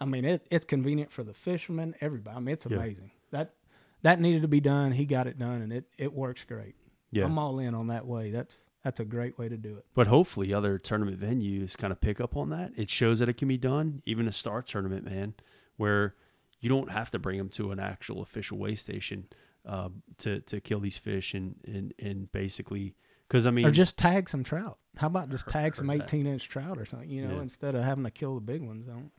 [0.00, 2.36] I mean, it, it's convenient for the fishermen, everybody.
[2.36, 2.78] I mean, it's Yeah.
[2.78, 3.10] amazing.
[3.30, 3.54] That
[4.02, 4.92] that needed to be done.
[4.92, 6.74] He got it done, and it it works great.
[7.10, 7.24] yeah.
[7.26, 8.30] I'm all in on that way.
[8.30, 9.84] That's that's a great way to do it.
[9.94, 12.72] But hopefully, other tournament venues kind of pick up on that.
[12.76, 14.02] It shows that it can be done.
[14.06, 15.34] Even a star tournament, man,
[15.76, 16.14] where
[16.60, 19.26] you don't have to bring them to an actual official weigh station
[19.66, 19.88] uh,
[20.18, 22.94] to to kill these fish and and and basically
[23.28, 24.78] because I mean or just tag some trout.
[24.96, 26.02] How about just tag some that.
[26.02, 27.08] 18 inch trout or something?
[27.08, 27.42] You know, Yeah.
[27.42, 28.86] instead of having to kill the big ones.
[28.86, 29.10] Don't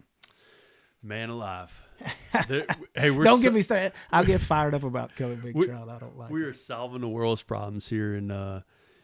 [1.01, 1.71] man alive.
[2.47, 2.65] There-
[2.95, 3.93] hey, we're don't so- get me started.
[4.11, 5.87] I'll get fired up about killing big trout.
[5.89, 6.29] I don't like.
[6.31, 6.47] we it.
[6.47, 8.61] are solving the world's problems here in uh,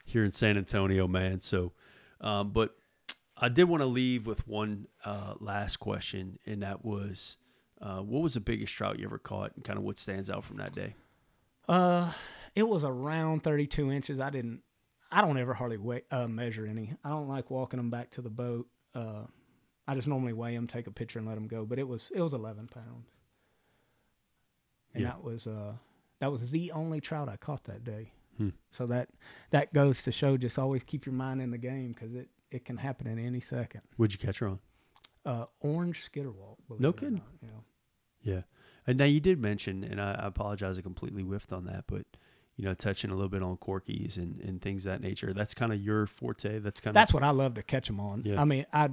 [0.10, 1.40] here in San Antonio, man.
[1.40, 1.72] So,
[2.22, 2.76] um, but
[3.38, 7.38] I did want to leave with one uh, last question, and that was,
[7.82, 10.44] uh, what was the biggest trout you ever caught, and kind of what stands out
[10.44, 10.96] from that day?
[11.68, 12.12] Uh,
[12.56, 14.20] it was around 32 inches.
[14.20, 14.62] I didn't.
[15.12, 16.96] I don't ever hardly weigh, uh, measure any.
[17.04, 18.68] I don't like walking them back to the boat.
[18.94, 19.24] Uh,
[19.88, 21.66] I just normally weigh them, take a picture, and let them go.
[21.66, 23.08] But it was it was 11 pounds,
[24.94, 25.10] and Yeah.
[25.10, 25.74] that was uh
[26.20, 28.12] that was the only trout I caught that day.
[28.40, 28.50] Hmm.
[28.72, 29.10] So that
[29.52, 32.66] that goes to show just always keep your mind in the game because it it
[32.66, 33.82] can happen in any second.
[33.98, 34.60] What'd you catch her on?
[35.26, 36.56] Uh, orange skitterwalk.
[36.80, 37.16] No kidding.
[37.16, 38.34] not, Yeah.
[38.34, 38.42] Yeah.
[38.88, 42.06] And now you did mention, and I, I apologize, I completely whiffed on that, but
[42.56, 45.34] you know, touching a little bit on corkies and, and things of that nature.
[45.34, 46.60] That's kind of your forte.
[46.60, 48.24] That's kind of That's what I love to catch them on.
[48.26, 48.42] Yeah.
[48.42, 48.90] I mean, I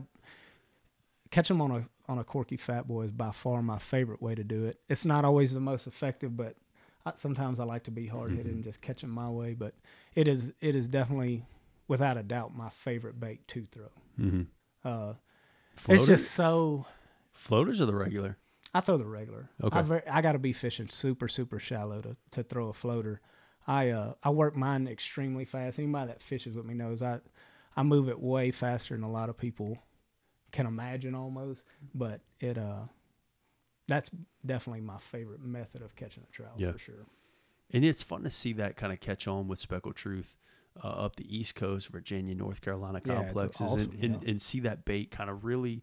[1.31, 4.35] catch them on a on a corky fat boy is by far my favorite way
[4.35, 4.79] to do it.
[4.89, 6.55] It's not always the most effective, but
[7.07, 8.55] I, sometimes I like to be hard hitted Mm-hmm.
[8.57, 9.55] and just catch them my way.
[9.55, 9.75] But
[10.15, 11.45] it is it is definitely
[11.89, 13.89] without a doubt my favorite bait to throw.
[14.17, 14.43] hmm
[14.85, 15.15] Uh,
[15.89, 16.87] it's just so.
[17.33, 18.37] floaters or the regular.
[18.75, 19.49] I throw the regular.
[19.63, 19.79] Okay.
[19.79, 23.21] I, ver- I got to be fishing super super shallow to, to throw a floater.
[23.67, 25.79] I uh I work mine extremely fast.
[25.79, 27.21] Anybody that fishes with me knows I
[27.77, 29.79] I move it way faster than a lot of people
[30.53, 31.65] can imagine almost.
[31.95, 32.83] But it uh
[33.89, 34.11] that's
[34.45, 36.73] definitely my favorite method of catching a trout Yeah.
[36.73, 37.07] for sure.
[37.73, 40.37] And it's fun to see that kind of catch on with Speckled Truth
[40.83, 44.31] uh, up the East Coast, Virginia, North Carolina Yeah, complexes, awesome, and, and, yeah.
[44.31, 45.83] and see that bait kind of really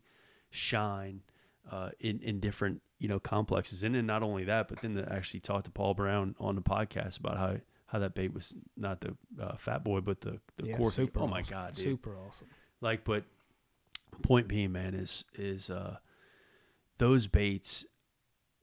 [0.50, 1.22] shine
[1.70, 3.84] uh, in in different you know complexes.
[3.84, 6.62] And then not only that, but then to actually talk to Paul Brown on the
[6.62, 7.58] podcast about how
[7.88, 11.28] how that bait was not the uh, Fat Boy, but the the yeah, super Oh
[11.28, 11.84] my god, dude!
[11.86, 12.48] Super awesome.
[12.82, 13.24] Like, but
[14.22, 15.98] point being, man, is is uh,
[16.98, 17.86] those baits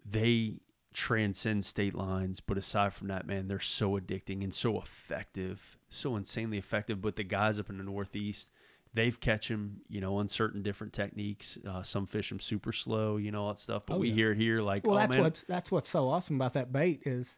[0.04, 0.60] they
[0.92, 2.40] transcend state lines.
[2.40, 7.00] But aside from that, man, they're so addicting and so effective, so insanely effective.
[7.00, 8.50] But the guys up in the Northeast,
[8.92, 11.58] they've catch them, you know, on certain different techniques.
[11.66, 13.86] Uh, some fish them super slow, you know, all that stuff.
[13.86, 14.14] But Oh, we yeah.
[14.14, 16.72] hear it here, like, Well, oh that's man, what's that's what's so awesome about that
[16.72, 17.36] bait is,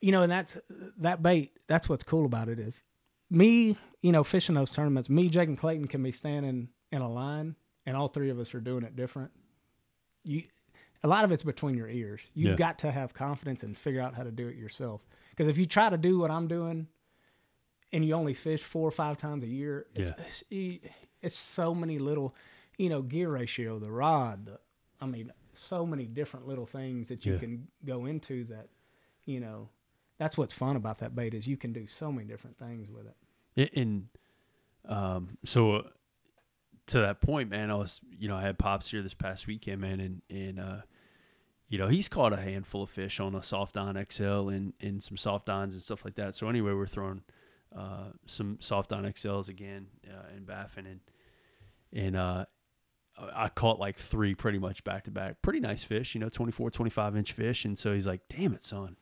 [0.00, 0.58] you know, and that's
[0.98, 1.52] that bait.
[1.68, 2.82] That's what's cool about it is,
[3.30, 5.08] me, you know, fishing those tournaments.
[5.08, 7.54] Me, Jake, and Clayton can be standing in a line,
[7.86, 9.30] and all three of us are doing it different.
[10.24, 10.42] You,
[11.02, 12.20] a lot of it's between your ears.
[12.34, 12.56] You've Yeah.
[12.56, 15.06] got to have confidence and figure out how to do it yourself.
[15.30, 16.88] Because if you try to do what I'm doing,
[17.92, 20.12] and you only fish four or five times a year, Yeah.
[20.18, 20.86] it's, it's,
[21.22, 22.34] it's so many little,
[22.78, 24.60] you know, gear ratio, the rod, the,
[25.00, 27.38] I mean, so many different little things that you Yeah.
[27.38, 28.68] can go into that,
[29.24, 29.68] you know,
[30.18, 33.06] that's what's fun about that bait is you can do so many different things with
[33.06, 33.16] it.
[33.56, 34.08] And,
[34.86, 35.82] and um, so uh,
[36.90, 39.80] to that point, man, I was, you know, I had pops here this past weekend,
[39.80, 40.80] man, and and uh,
[41.68, 45.16] you know, he's caught a handful of fish on a Soft-Dine XL and and some
[45.16, 46.34] Soft-Dines and stuff like that.
[46.34, 47.22] So anyway, we're throwing
[47.76, 51.00] uh, some Soft-Dine XLs again uh, in Baffin and
[51.92, 52.44] and uh,
[53.34, 55.42] I caught like three pretty much back to back.
[55.42, 57.64] Pretty nice fish, you know, 24, 25 inch fish.
[57.64, 58.96] And so he's like, damn it, son.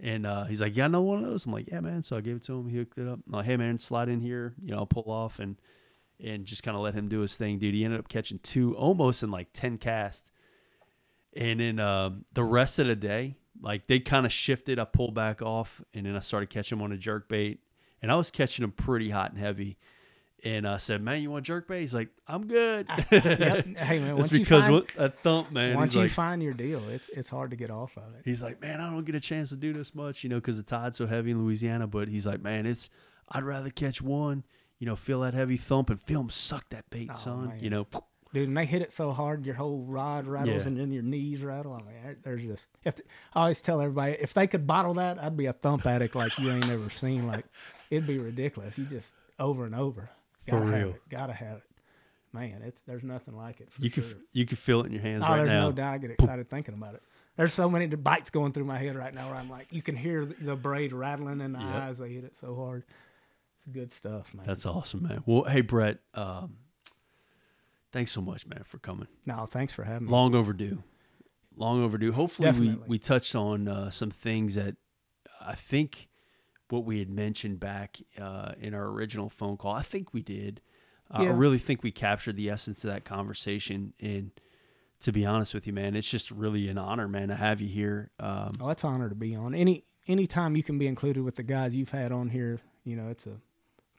[0.00, 1.46] And uh, he's like, yeah, I know one of those.
[1.46, 2.02] I'm like, yeah, man.
[2.02, 2.68] So I gave it to him.
[2.68, 3.20] He hooked it up.
[3.26, 4.54] I'm like, hey, man, slide in here.
[4.62, 5.56] You know, I'll pull off and
[6.22, 7.74] and just kind of let him do his thing, dude.
[7.74, 10.30] He ended up catching two almost in like 10 casts.
[11.36, 14.78] And then um, the rest of the day, like they kind of shifted.
[14.78, 17.60] I pulled back off and then I started catching them on a jerk bait.
[18.02, 19.78] And I was catching them pretty hot and heavy.
[20.44, 21.80] And I said, man, you want jerk bait?
[21.80, 22.86] He's like, I'm good.
[23.10, 23.76] Yep.
[23.78, 25.74] Hey man, It's because find, a thump, man.
[25.74, 28.22] once He's you like, find your deal, it's it's hard to get off of it.
[28.26, 30.58] he's like, man, I don't get a chance to do this much, you know, because
[30.58, 31.86] the tide's so heavy in Louisiana.
[31.86, 32.90] But he's like, man, it's
[33.30, 34.44] I'd rather catch one,
[34.78, 37.48] you know, feel that heavy thump and feel them suck that bait, Oh, son.
[37.48, 37.60] man.
[37.60, 37.86] You know,
[38.32, 40.68] Dude, and they hit it so hard, your whole rod rattles Yeah.
[40.68, 41.72] and then your knees rattle.
[41.72, 42.68] I mean, there- there's just.
[42.84, 42.96] If
[43.32, 46.36] I always tell everybody, if they could bottle that, I'd be a thump addict like
[46.40, 47.28] you ain't ever seen.
[47.28, 47.44] Like,
[47.90, 48.76] it'd be ridiculous.
[48.76, 50.10] You just over and over.
[50.46, 50.88] For Gotta have real.
[50.90, 51.02] it.
[51.08, 51.62] Gotta have it.
[52.32, 53.72] Man, it's there's nothing like it.
[53.72, 54.02] For you sure.
[54.02, 55.66] can you can feel it in your hands Oh, right there's now.
[55.68, 55.94] no doubt.
[55.94, 57.02] I get excited thinking about it.
[57.36, 59.94] There's so many bites going through my head right now where I'm like, you can
[59.94, 61.68] hear the, the braid rattling in the Yep.
[61.68, 61.98] eyes.
[61.98, 62.82] They hit it so hard.
[63.66, 64.46] It's good stuff, man.
[64.46, 65.22] That's awesome, man.
[65.26, 66.56] Well, hey Brett, um,
[67.92, 69.08] thanks so much, man, for coming.
[69.26, 70.12] no, thanks for having me.
[70.12, 70.82] Long overdue.
[71.56, 72.12] Long overdue.
[72.12, 72.88] Hopefully, we, Definitely.
[72.88, 74.76] we touched on uh, some things that
[75.40, 76.08] I think
[76.68, 79.72] what we had mentioned back uh, in our original phone call.
[79.72, 80.60] I think we did.
[81.10, 83.92] Uh, I really think we captured the essence of that conversation.
[84.00, 84.32] And
[85.00, 87.68] to be honest with you, man, it's just really an honor, man, to have you
[87.68, 88.10] here.
[88.18, 89.54] Um, Oh, it's an honor to be on.
[89.54, 93.08] Any anytime you can be included with the guys you've had on here, you know,
[93.10, 93.36] it's a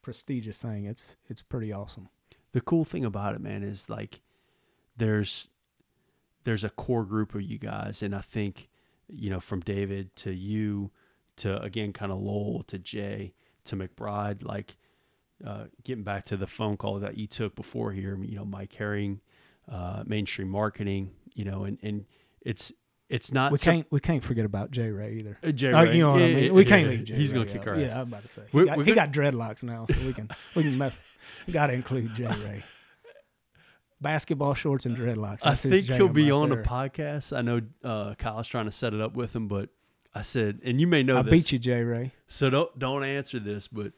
[0.06, 0.86] prestigious thing.
[0.86, 2.10] It's it's pretty awesome.
[2.52, 4.22] the cool thing about it, man, is like
[4.96, 5.50] there's
[6.44, 8.70] there's a core group of you guys, and I think
[9.10, 10.92] you know from David to you
[11.38, 13.34] to again kind of Lowell to Jay
[13.64, 14.78] to McBride, like
[15.44, 18.74] uh, getting back to the phone call that you took before here, you know, Mike
[18.74, 19.22] Herring,
[19.68, 22.06] uh, mainstream marketing, you know, and and
[22.42, 22.72] it's
[23.10, 25.38] it's not We can't we can't forget about Jay Ray either.
[25.44, 25.96] uh, Jay Oh, Ray.
[25.98, 26.44] you know what I mean?
[26.46, 26.90] yeah, we yeah, can't yeah.
[26.92, 27.16] leave Jay.
[27.16, 27.80] He's gonna kick our ass.
[27.82, 27.96] Yeah.
[28.02, 28.42] I'm about to say.
[28.52, 30.98] He got, we're he got dreadlocks now, so we can we can mess.
[31.48, 32.64] We got to include Jay Ray.
[34.02, 35.40] Basketball shorts and dreadlocks.
[35.46, 36.62] I That's his think he'll be on there.
[36.62, 37.36] the podcast.
[37.36, 39.70] I know uh, Kyle's trying to set it up with him, but
[40.14, 41.32] I said, and you may know I this.
[41.32, 42.12] beat you, Jay Ray.
[42.28, 43.94] So don't don't answer this, but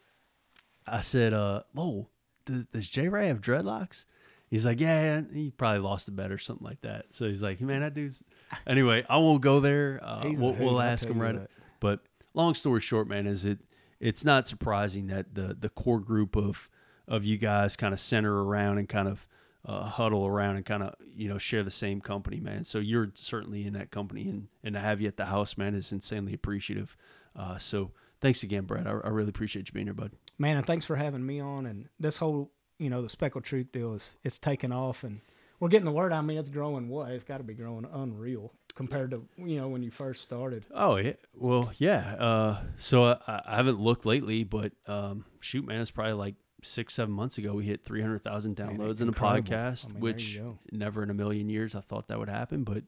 [0.86, 2.08] I said, uh, "Oh,
[2.46, 4.06] does, does J Ray have dreadlocks?"
[4.50, 7.08] He's like, yeah, he probably lost a bet or something like that.
[7.12, 8.24] So he's like, man, that dude's.
[8.66, 10.00] Anyway, I won't go there.
[10.02, 11.36] Uh, we'll, we'll ask him right.
[11.82, 12.00] But
[12.34, 13.60] long story short, man, is it?
[14.00, 16.70] It's not surprising that the the core group of
[17.10, 19.28] of you guys kind of center around and kind of
[19.66, 22.64] uh, huddle around and kind of you know share the same company, man.
[22.64, 25.76] So you're certainly in that company, and and to have you at the house, man,
[25.76, 26.96] is insanely appreciative.
[27.36, 27.92] Uh, so
[28.22, 28.88] thanks again, Brad.
[28.88, 30.12] I, I really appreciate you being here, bud.
[30.38, 31.66] man, and thanks for having me on.
[31.66, 35.22] And this whole, you know, the speckled truth deal is it's taken off, and
[35.60, 36.12] we're getting the word.
[36.14, 36.90] I mean, it's growing.
[36.90, 37.12] What?
[37.12, 40.66] It's got to be growing unreal compared to you know when you first started.
[40.74, 42.16] Oh yeah, well yeah.
[42.16, 46.94] Uh, so I, I haven't looked lately, but um, shoot, man, it's probably like six,
[46.94, 50.40] seven months ago we hit three hundred thousand downloads in a podcast, I mean, which
[50.72, 52.64] never in a million years I thought that would happen.
[52.64, 52.84] But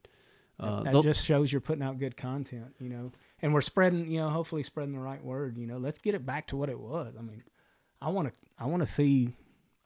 [0.59, 3.11] uh, that just shows you're putting out good content, you know.
[3.41, 5.57] And we're spreading, you know, hopefully spreading the right word.
[5.57, 7.15] You know, let's get it back to what it was.
[7.17, 7.43] I mean,
[8.01, 9.33] I want to, I want to see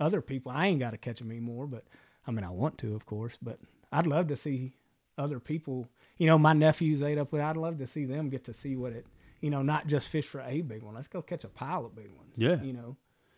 [0.04, 0.52] other people.
[0.52, 1.86] I ain't got to catch them anymore, but
[2.28, 3.38] I mean, I want to, of course.
[3.42, 3.60] But
[3.92, 4.74] I'd love to see
[5.18, 5.88] other people.
[6.18, 7.42] You know, my nephews ate up with.
[7.42, 9.06] I'd love to see them get to see what it.
[9.42, 10.96] You know, not just fish for a big one.
[10.96, 12.32] Let's go catch a pile of big ones.
[12.38, 12.62] Yeah.
[12.62, 12.96] You know,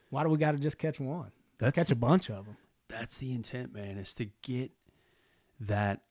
[0.10, 1.32] why do we got to just catch one?
[1.60, 2.58] Let's That's catch a bunch of them.
[2.90, 4.72] that's the intent, man, is to get
[5.60, 6.02] that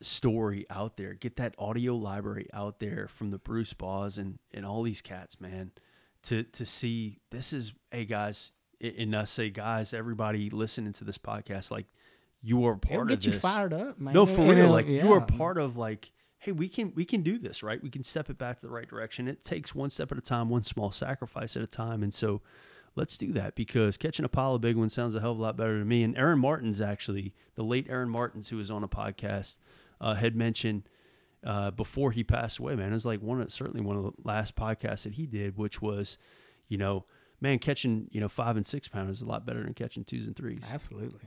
[0.00, 4.66] story out there, get that audio library out there from the Bruce Baws and, and
[4.66, 5.70] all these cats, man,
[6.24, 8.50] to to see this is hey guys,
[8.98, 11.86] and us say guys, everybody listening to this podcast, like
[12.42, 13.40] you are part It'll of get you this.
[13.40, 14.14] fired up, man.
[14.14, 14.50] No, for real.
[14.58, 17.82] it'll- Like you are part of like, hey, we can we can do this, right?
[17.82, 19.28] We can step it back to the right direction.
[19.28, 22.02] It takes one step at a time, one small sacrifice at a time.
[22.02, 22.42] And so
[22.96, 25.42] let's do that because catching a pile of big ones sounds a hell of a
[25.42, 26.02] lot better to me.
[26.02, 29.56] And Aaron Martins actually, the late Aaron Martins, who was on a podcast,
[30.00, 30.82] uh, had mentioned
[31.44, 34.12] uh, before he passed away, man, it was like one of certainly one of the
[34.22, 36.18] last podcasts that he did, which was,
[36.68, 37.04] you know,
[37.44, 40.26] man, catching, you know, five and six pounders is a lot better than catching twos
[40.26, 40.64] and threes.
[40.72, 41.20] Absolutely.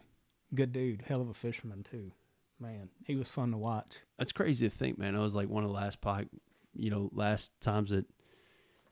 [0.56, 1.04] Good dude.
[1.08, 2.12] Hell of a fisherman too.
[2.60, 3.98] Man, he was fun to watch.
[4.18, 5.14] That's crazy to think, man.
[5.16, 6.28] It was like one of the last pod,
[6.74, 8.06] you know, last times that,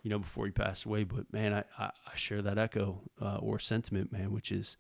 [0.04, 1.04] you know, before he passed away.
[1.04, 4.78] But man, I I, I share that echo uh, or sentiment, man, which is,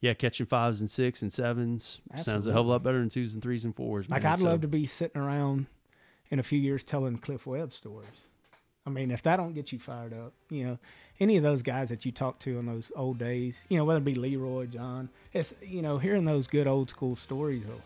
[0.00, 3.10] yeah, catching fives and six and sevens sounds a hell of a lot better than
[3.10, 4.08] twos and threes and fours.
[4.08, 4.24] Like.
[4.24, 5.66] I'd So, love to be sitting around
[6.30, 8.22] in a few years telling Cliff Webb stories.
[8.86, 10.78] I mean, if that don't get you fired up, you know,
[11.20, 13.98] any of those guys that you talked to in those old days, you know, whether
[13.98, 17.64] it be Leroy, John, it's you know, hearing those good old school stories.
[17.64, 17.82] Though,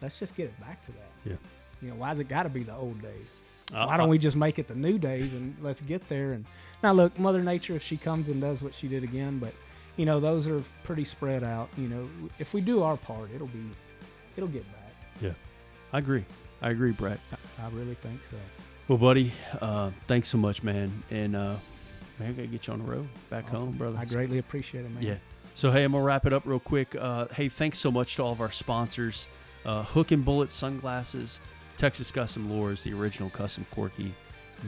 [0.00, 1.10] let's just get it back to that.
[1.24, 1.36] Yeah.
[1.82, 3.26] You know, why's it got to be the old days?
[3.74, 6.32] Uh, Why don't we just make it the new days and let's get there?
[6.32, 6.44] And
[6.82, 9.54] now look, Mother Nature, if she comes and does what she did again, but
[9.96, 11.68] you know, those are pretty spread out.
[11.76, 12.08] You know,
[12.38, 13.64] if we do our part, it'll be,
[14.36, 14.94] it'll get back.
[15.20, 15.32] Yeah,
[15.92, 16.24] I agree.
[16.62, 17.20] I agree, Brett.
[17.62, 18.36] I really think so.
[18.88, 20.90] Well, buddy, uh, thanks so much, man.
[21.10, 21.56] And uh,
[22.20, 23.98] man, I gotta get you on the road back home, brother.
[23.98, 25.02] I greatly appreciate it, man.
[25.02, 25.16] Yeah.
[25.54, 26.94] So hey, I'm gonna wrap it up real quick.
[26.94, 29.26] Uh, hey, thanks so much to all of our sponsors:
[29.64, 31.40] uh, Hook and Bullet Sunglasses,
[31.76, 34.14] Texas Custom Lures, the original custom Corky,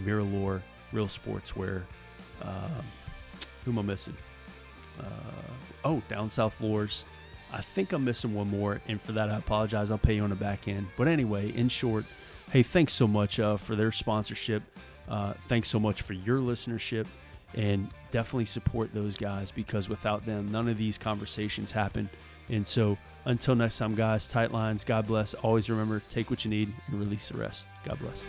[0.04, 0.62] Mirrolure
[0.92, 1.82] Reel Sportswear.
[2.42, 2.84] Um,
[3.64, 4.16] who am I missing?
[4.98, 5.04] Uh,
[5.84, 7.04] oh, Down South Lures.
[7.52, 9.90] I think I'm missing one more, and for that I apologize.
[9.90, 10.88] I'll pay you on the back end.
[10.96, 12.06] But anyway, in short,
[12.50, 14.62] hey, thanks so much uh, for their sponsorship.
[15.08, 17.06] Uh, thanks so much for your listenership,
[17.54, 22.08] and definitely support those guys because without them, none of these conversations happen.
[22.48, 24.84] And so, until next time, guys, tight lines.
[24.84, 25.34] God bless.
[25.34, 27.66] Always remember, take what you need and release the rest.
[27.84, 28.24] God bless.